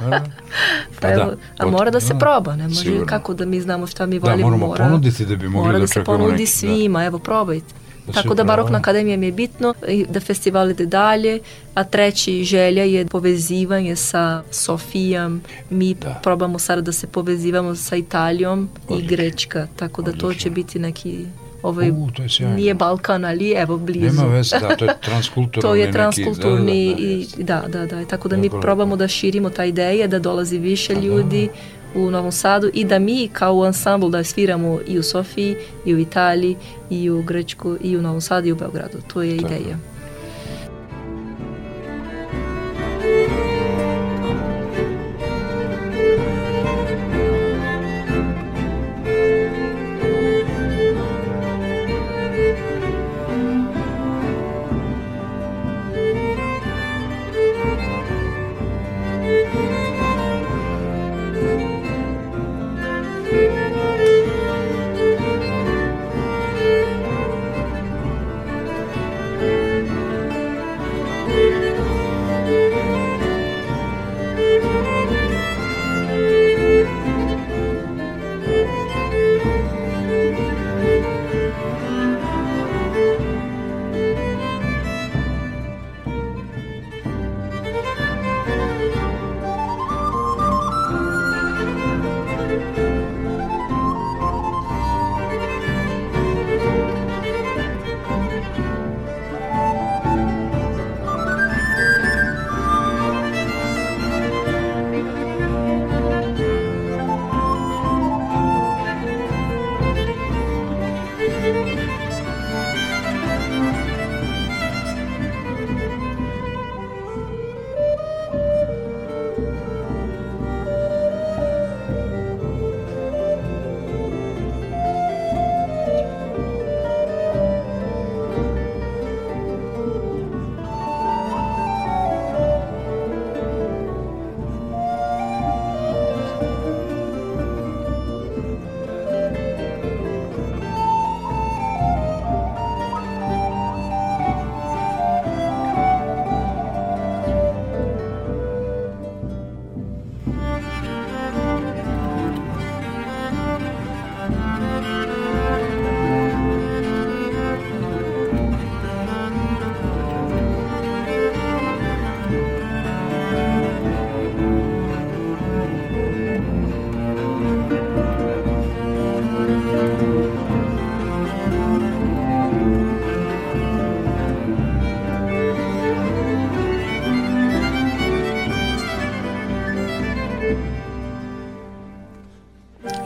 Da. 0.00 0.08
da. 0.08 0.24
pa 1.00 1.08
evo, 1.08 1.24
da, 1.24 1.36
a 1.58 1.66
mora 1.66 1.90
da 1.90 2.00
se 2.00 2.14
proba, 2.18 2.56
ne 2.56 2.68
može 2.68 2.80
sigurno. 2.80 3.06
kako 3.06 3.34
da 3.34 3.44
mi 3.44 3.60
znamo 3.60 3.86
šta 3.86 4.06
mi 4.06 4.18
volimo. 4.18 4.36
Da, 4.36 4.44
moramo 4.44 4.66
mora, 4.66 4.84
ponuditi 4.84 5.26
da 5.26 5.36
bi 5.36 5.48
mogli 5.48 5.66
mora 5.66 5.72
da, 5.72 5.78
da 5.78 5.86
se 5.86 6.04
ponudi 6.04 6.32
neki, 6.32 6.46
svima, 6.46 7.04
evo 7.04 7.18
probajte. 7.18 7.74
Da 8.06 8.12
Tako 8.12 8.34
da 8.34 8.44
Barokna 8.44 8.78
akademija 8.78 9.16
mi 9.16 9.26
je 9.26 9.32
bitno 9.32 9.74
da 10.08 10.20
festival 10.20 10.70
ide 10.70 10.86
dalje, 10.86 11.40
a 11.74 11.84
treći 11.84 12.44
želja 12.44 12.82
je 12.82 13.06
povezivanje 13.06 13.96
sa 13.96 14.42
Sofijom. 14.50 15.42
Mi 15.70 15.94
da. 15.94 16.20
probamo 16.22 16.58
sada 16.58 16.80
da 16.80 16.92
se 16.92 17.06
povezivamo 17.06 17.74
sa 17.74 17.96
Italijom 17.96 18.68
Odlično. 18.88 19.04
i 19.04 19.16
Grečka, 19.16 19.66
tako 19.76 20.02
da 20.02 20.10
Odlično. 20.10 20.28
to 20.28 20.34
će 20.34 20.50
biti 20.50 20.78
neki 20.78 21.26
ovaj, 21.62 21.90
U, 21.90 22.08
to 22.14 22.22
je 22.22 22.48
nije 22.48 22.74
Balkan, 22.74 23.24
ali 23.24 23.50
evo 23.56 23.78
blizu. 23.78 24.06
Nema 24.06 24.24
veze, 24.24 24.58
da, 24.60 24.76
to 24.76 24.84
je 24.84 24.94
transkulturni. 25.08 25.62
to 25.62 25.74
je 25.74 25.92
transkulturni 25.92 26.88
neki, 26.88 27.42
da, 27.42 27.62
da, 27.68 27.68
da, 27.68 27.84
i 27.84 27.86
da, 27.86 27.86
da, 27.86 28.00
da, 28.00 28.04
tako 28.04 28.28
da 28.28 28.36
mi 28.36 28.50
probamo 28.50 28.96
da 28.96 29.08
širimo 29.08 29.50
ta 29.50 29.64
ideja, 29.64 30.06
da 30.06 30.18
dolazi 30.18 30.58
više 30.58 30.94
pa 30.94 31.00
da. 31.00 31.48
Ljudi, 31.94 32.08
u 32.08 32.10
Novom 32.10 32.32
Sadu 32.32 32.70
i 32.74 32.84
da 32.84 32.98
mi 32.98 33.28
kao 33.32 33.62
ansambl 33.62 34.08
da 34.08 34.24
sviramo 34.24 34.80
i 34.86 34.98
u 34.98 35.02
Sofiji, 35.02 35.56
i 35.84 35.94
u 35.94 35.98
Italiji, 35.98 36.56
i 36.90 37.10
u 37.10 37.22
Grčku, 37.22 37.76
i 37.80 37.96
u 37.96 38.02
Novom 38.02 38.20
Sadu, 38.20 38.48
i 38.48 38.52
u 38.52 38.56
Beogradu. 38.56 38.98
To 39.12 39.22
je 39.22 39.36
Tako. 39.36 39.54
ideja. 39.54 39.93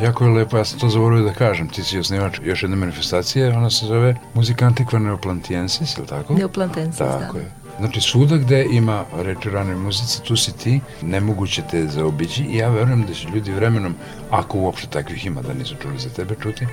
Jako 0.09 0.25
je 0.25 0.31
lepo, 0.31 0.59
ja 0.59 0.65
sam 0.65 0.79
to 0.79 0.89
zaboravio 0.89 1.25
da 1.25 1.33
kažem, 1.33 1.69
ti 1.69 1.83
si 1.85 1.99
osnivač 1.99 2.39
još 2.45 2.63
jedne 2.63 2.77
manifestacije, 2.77 3.57
ona 3.57 3.71
se 3.71 3.87
zove 3.87 4.15
Muzikantikva 4.35 4.99
Neoplantiensis, 4.99 5.97
je 5.97 6.03
li 6.03 6.09
tako? 6.09 6.35
Neoplantiensis, 6.35 6.99
da. 6.99 7.19
Tako 7.19 7.39
je. 7.39 7.51
Znači, 7.79 8.01
svuda 8.01 8.37
gde 8.37 8.67
ima 8.71 9.05
reč 9.17 9.47
o 9.47 9.51
ranoj 9.51 9.77
muzici, 9.77 10.23
tu 10.23 10.37
si 10.37 10.53
ti, 10.53 10.81
nemoguće 11.03 11.63
te 11.71 11.87
zaobići 11.87 12.43
i 12.43 12.57
ja 12.57 12.69
verujem 12.69 13.03
da 13.03 13.15
će 13.15 13.29
ljudi 13.29 13.53
vremenom, 13.53 13.95
ako 14.31 14.59
uopšte 14.59 14.89
takvih 14.91 15.27
ima 15.27 15.43
da 15.43 15.55
nisu 15.55 15.75
čuli 15.83 15.99
za 15.99 16.09
tebe 16.09 16.35
čuti, 16.43 16.67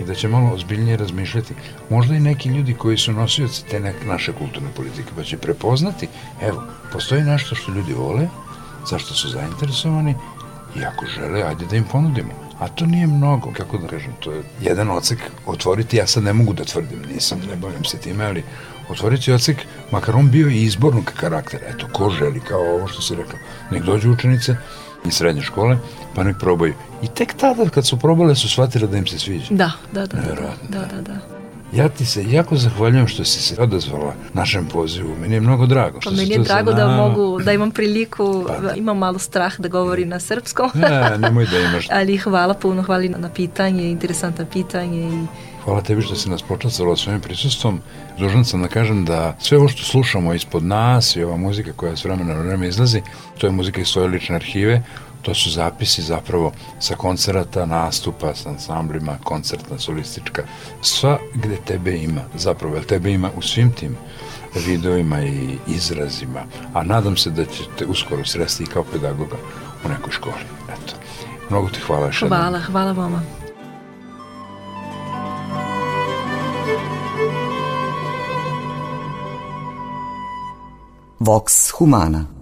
i 0.00 0.04
da 0.04 0.14
će 0.14 0.28
malo 0.28 0.54
ozbiljnije 0.54 0.96
razmišljati. 0.96 1.54
Možda 1.90 2.14
i 2.14 2.20
neki 2.20 2.48
ljudi 2.48 2.74
koji 2.74 2.98
su 2.98 3.12
nosioci 3.12 3.64
te 3.70 3.80
nek 3.80 3.96
naše 4.06 4.32
kulturne 4.32 4.68
politike, 4.76 5.10
pa 5.16 5.22
će 5.22 5.38
prepoznati, 5.38 6.08
evo, 6.42 6.62
postoji 6.92 7.22
nešto 7.22 7.54
što 7.54 7.72
ljudi 7.72 7.92
vole, 7.92 8.28
zašto 8.90 9.14
su 9.14 9.28
zainteresovani 9.28 10.14
i 10.76 10.84
ako 10.84 11.06
žele, 11.06 11.42
ajde 11.42 11.66
da 11.66 11.76
im 11.76 11.84
ponudimo. 11.92 12.49
A 12.60 12.68
to 12.68 12.86
nije 12.86 13.06
mnogo, 13.06 13.52
kako 13.56 13.78
da 13.78 13.86
kažem, 13.88 14.12
to 14.20 14.32
je 14.32 14.42
jedan 14.60 14.90
ocek 14.90 15.18
otvoriti, 15.46 15.96
ja 15.96 16.06
sad 16.06 16.22
ne 16.22 16.32
mogu 16.32 16.52
da 16.52 16.64
tvrdim, 16.64 17.02
nisam, 17.14 17.40
ne 17.50 17.56
bavim 17.56 17.84
se 17.84 17.98
time, 17.98 18.24
ali 18.24 18.44
otvoriti 18.88 19.32
ocek, 19.32 19.56
makar 19.92 20.16
on 20.16 20.30
bio 20.30 20.48
i 20.48 20.62
izbornog 20.62 21.04
karaktera, 21.20 21.66
eto, 21.68 21.86
ko 21.92 22.10
želi, 22.10 22.40
kao 22.40 22.60
ovo 22.60 22.86
što 22.88 23.02
si 23.02 23.14
rekao, 23.14 23.38
nek 23.70 23.82
dođu 23.82 24.12
učenice 24.12 24.56
iz 25.06 25.14
srednje 25.14 25.42
škole, 25.42 25.78
pa 26.14 26.24
nek 26.24 26.36
probaju. 26.38 26.74
I 27.02 27.08
tek 27.08 27.34
tada, 27.34 27.68
kad 27.68 27.86
su 27.86 27.96
probale, 27.98 28.34
su 28.34 28.48
shvatile 28.48 28.86
da 28.86 28.96
im 28.96 29.06
se 29.06 29.18
sviđa. 29.18 29.46
Da, 29.50 29.70
da, 29.92 30.06
da. 30.06 30.16
Nevjerojatno, 30.20 30.68
Da, 30.68 30.78
da, 30.78 31.02
da. 31.02 31.39
Ja 31.72 31.88
ti 31.88 32.06
se 32.06 32.24
jako 32.30 32.56
zahvaljujem 32.56 33.06
što 33.06 33.24
si 33.24 33.42
se 33.42 33.62
odazvala 33.62 34.14
našem 34.32 34.66
pozivu. 34.66 35.16
Meni 35.20 35.34
je 35.34 35.40
mnogo 35.40 35.66
drago. 35.66 36.00
Što 36.00 36.10
Pa 36.10 36.16
si 36.16 36.22
meni 36.22 36.34
je 36.34 36.38
drago 36.38 36.72
da 36.72 36.88
mogu, 36.88 37.40
da 37.44 37.52
imam 37.52 37.70
priliku, 37.70 38.44
Pa 38.48 38.58
da. 38.58 38.74
imam 38.74 38.98
malo 38.98 39.18
strah 39.18 39.60
da 39.60 39.68
govorim 39.68 40.08
na 40.08 40.20
srpskom. 40.20 40.70
Ne, 40.74 41.18
nemoj 41.18 41.46
da 41.46 41.58
imaš. 41.58 41.86
Ali 41.98 42.16
hvala 42.16 42.54
puno, 42.54 42.82
hvala 42.82 43.04
na 43.18 43.28
pitanje, 43.28 43.90
interesantno 43.90 44.46
pitanje 44.52 45.00
i 45.00 45.26
Hvala 45.64 45.82
tebi 45.82 46.02
što 46.02 46.14
si 46.14 46.30
nas 46.30 46.42
počastvala 46.42 46.96
svojim 46.96 47.20
prisustvom. 47.20 47.80
Dužan 48.18 48.44
sam 48.44 48.62
da 48.62 48.68
kažem 48.68 49.04
da 49.04 49.36
sve 49.38 49.58
ovo 49.58 49.68
što 49.68 49.82
slušamo 49.82 50.34
ispod 50.34 50.64
nas 50.64 51.16
i 51.16 51.22
ova 51.22 51.36
muzika 51.36 51.72
koja 51.72 51.96
s 51.96 52.04
vremena 52.04 52.34
na 52.34 52.40
vreme 52.40 52.68
izlazi, 52.68 53.02
to 53.38 53.46
je 53.46 53.52
muzika 53.52 53.80
iz 53.80 53.88
svoje 53.88 54.08
lične 54.08 54.36
arhive, 54.36 54.82
to 55.22 55.34
su 55.34 55.50
zapisi 55.50 56.02
zapravo 56.02 56.52
sa 56.80 56.96
koncerata, 56.96 57.66
nastupa, 57.66 58.34
sa 58.34 58.50
ansamblima, 58.50 59.18
koncertna, 59.24 59.78
solistička, 59.78 60.42
sva 60.82 61.18
gde 61.34 61.56
tebe 61.56 61.96
ima, 61.96 62.20
zapravo, 62.34 62.74
jer 62.74 62.84
tebe 62.84 63.12
ima 63.12 63.30
u 63.36 63.42
svim 63.42 63.72
tim 63.72 63.96
videoima 64.66 65.22
i 65.22 65.58
izrazima, 65.66 66.42
a 66.74 66.82
nadam 66.82 67.16
se 67.16 67.30
da 67.30 67.44
ćete 67.44 67.86
uskoro 67.86 68.24
sresti 68.24 68.62
i 68.62 68.66
kao 68.66 68.84
pedagoga 68.84 69.36
u 69.84 69.88
nekoj 69.88 70.12
školi. 70.12 70.44
Eto. 70.68 70.94
Mnogo 71.50 71.68
ti 71.68 71.80
hvala 71.86 72.06
još 72.06 72.22
jednom. 72.22 72.40
hvala, 72.40 72.58
hvala 72.58 72.92
vama. 72.92 73.22
Vox 81.20 81.70
Humana 81.78 82.39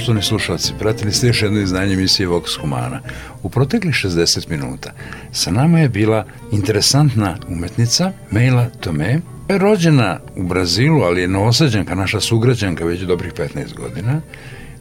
Poštovani 0.00 0.22
slušalci, 0.22 0.72
pratili 0.78 1.12
ste 1.12 1.26
još 1.26 1.42
jedno 1.42 1.60
izdanje 1.60 1.94
emisije 1.94 2.28
Vox 2.28 2.60
Humana. 2.60 3.00
U 3.42 3.48
proteklih 3.50 3.94
60 3.94 4.50
minuta 4.50 4.92
sa 5.32 5.50
nama 5.50 5.78
je 5.78 5.88
bila 5.88 6.24
interesantna 6.52 7.36
umetnica 7.48 8.12
Mejla 8.30 8.66
Tome, 8.80 9.20
rođena 9.48 10.18
u 10.36 10.42
Brazilu, 10.42 11.02
ali 11.02 11.20
je 11.20 11.28
novosađanka, 11.28 11.94
naša 11.94 12.20
sugrađanka 12.20 12.84
već 12.84 13.00
dobrih 13.00 13.32
15 13.32 13.74
godina, 13.74 14.20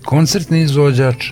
koncertni 0.05 0.61
izvođač, 0.61 1.31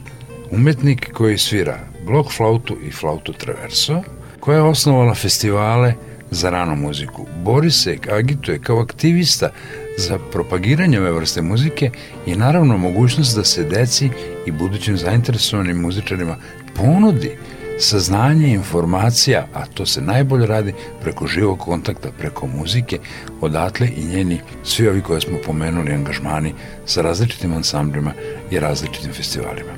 umetnik 0.52 1.12
koji 1.14 1.38
svira 1.38 1.80
blok 2.06 2.32
flautu 2.32 2.78
i 2.88 2.92
flautu 2.92 3.34
traverso, 3.34 4.02
koja 4.40 4.56
je 4.56 4.64
osnovala 4.64 5.16
festivale 5.16 5.94
za 6.32 6.50
ranu 6.50 6.76
muziku. 6.76 7.26
Bori 7.44 7.72
se, 7.72 7.98
agituje 8.12 8.60
kao 8.60 8.80
aktivista 8.80 9.50
za 9.98 10.20
propagiranje 10.32 11.00
ove 11.00 11.12
vrste 11.12 11.42
muzike 11.42 11.92
i 12.26 12.36
naravno 12.36 12.78
mogućnost 12.78 13.36
da 13.36 13.44
se 13.44 13.64
deci 13.64 14.10
i 14.46 14.52
budućim 14.52 14.98
zainteresovanim 14.98 15.82
muzičarima 15.82 16.38
ponudi 16.76 17.38
saznanje 17.80 18.48
informacija, 18.48 19.48
a 19.54 19.66
to 19.66 19.86
se 19.86 20.02
najbolje 20.02 20.46
radi 20.46 20.74
preko 21.02 21.28
živog 21.28 21.60
kontakta, 21.60 22.12
preko 22.18 22.48
muzike, 22.48 23.00
odatle 23.42 23.90
i 23.98 24.06
njeni, 24.06 24.40
svi 24.64 24.88
ovi 24.88 25.02
koje 25.02 25.22
smo 25.22 25.38
pomenuli, 25.46 25.94
angažmani 25.94 26.54
sa 26.86 27.02
različitim 27.02 27.54
ansamblima 27.54 28.14
i 28.52 28.60
različitim 28.60 29.14
festivalima. 29.14 29.72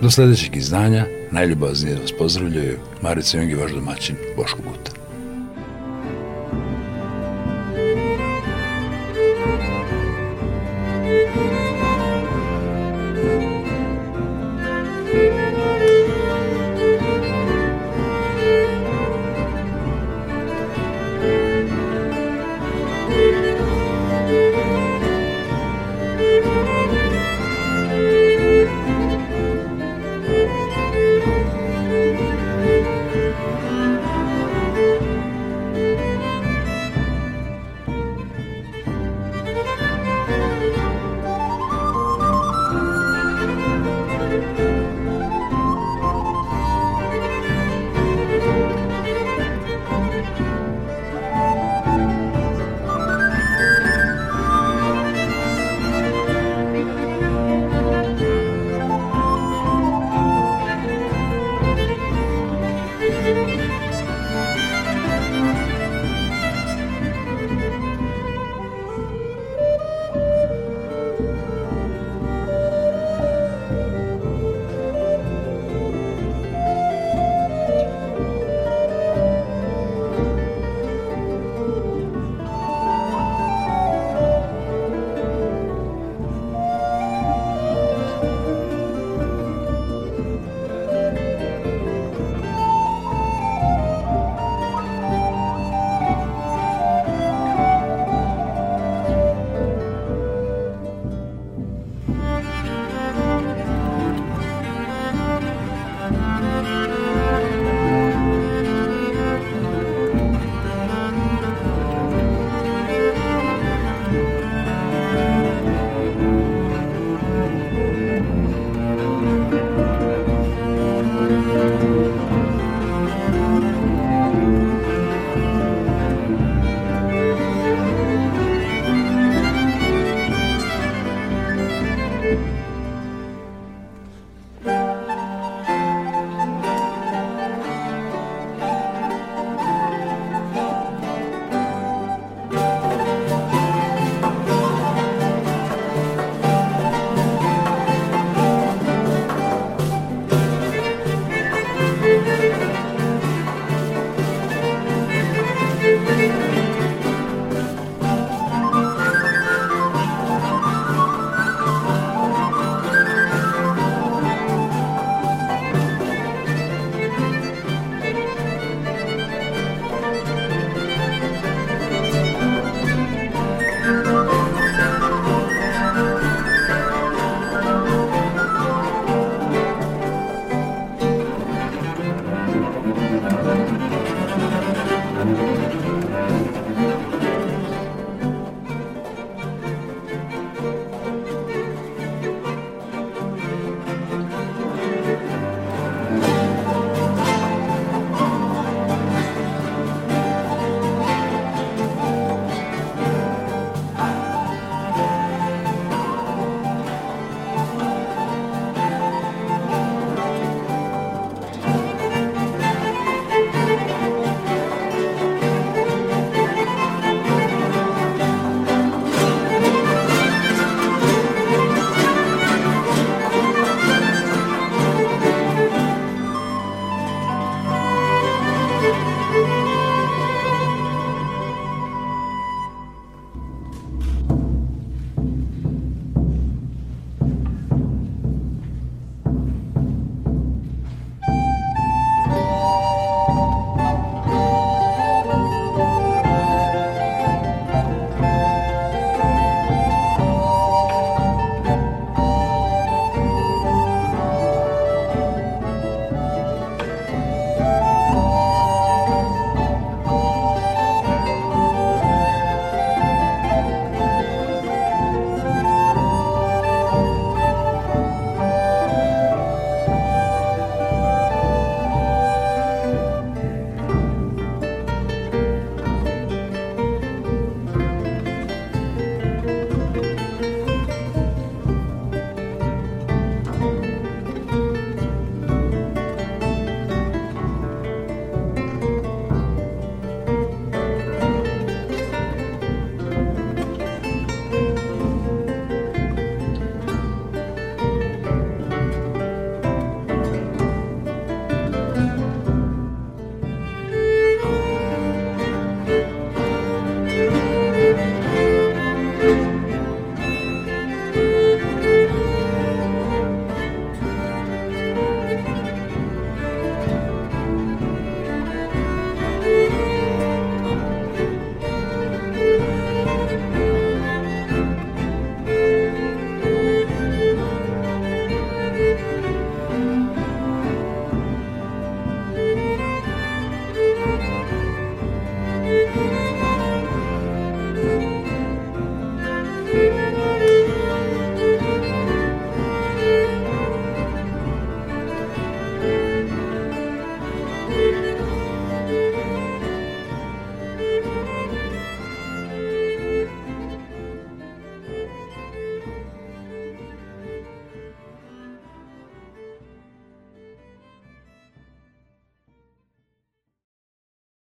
Do 0.00 0.10
sledećeg 0.10 0.56
izdanja, 0.56 1.06
najljubaznije 1.30 1.96
vas 1.96 2.12
pozdravljaju 2.18 2.78
Marica 3.02 3.38
Jung 3.38 3.50
i 3.50 3.54
vaš 3.54 3.72
domaćin 3.72 4.16
Boško 4.36 4.58
Guta. 4.62 4.99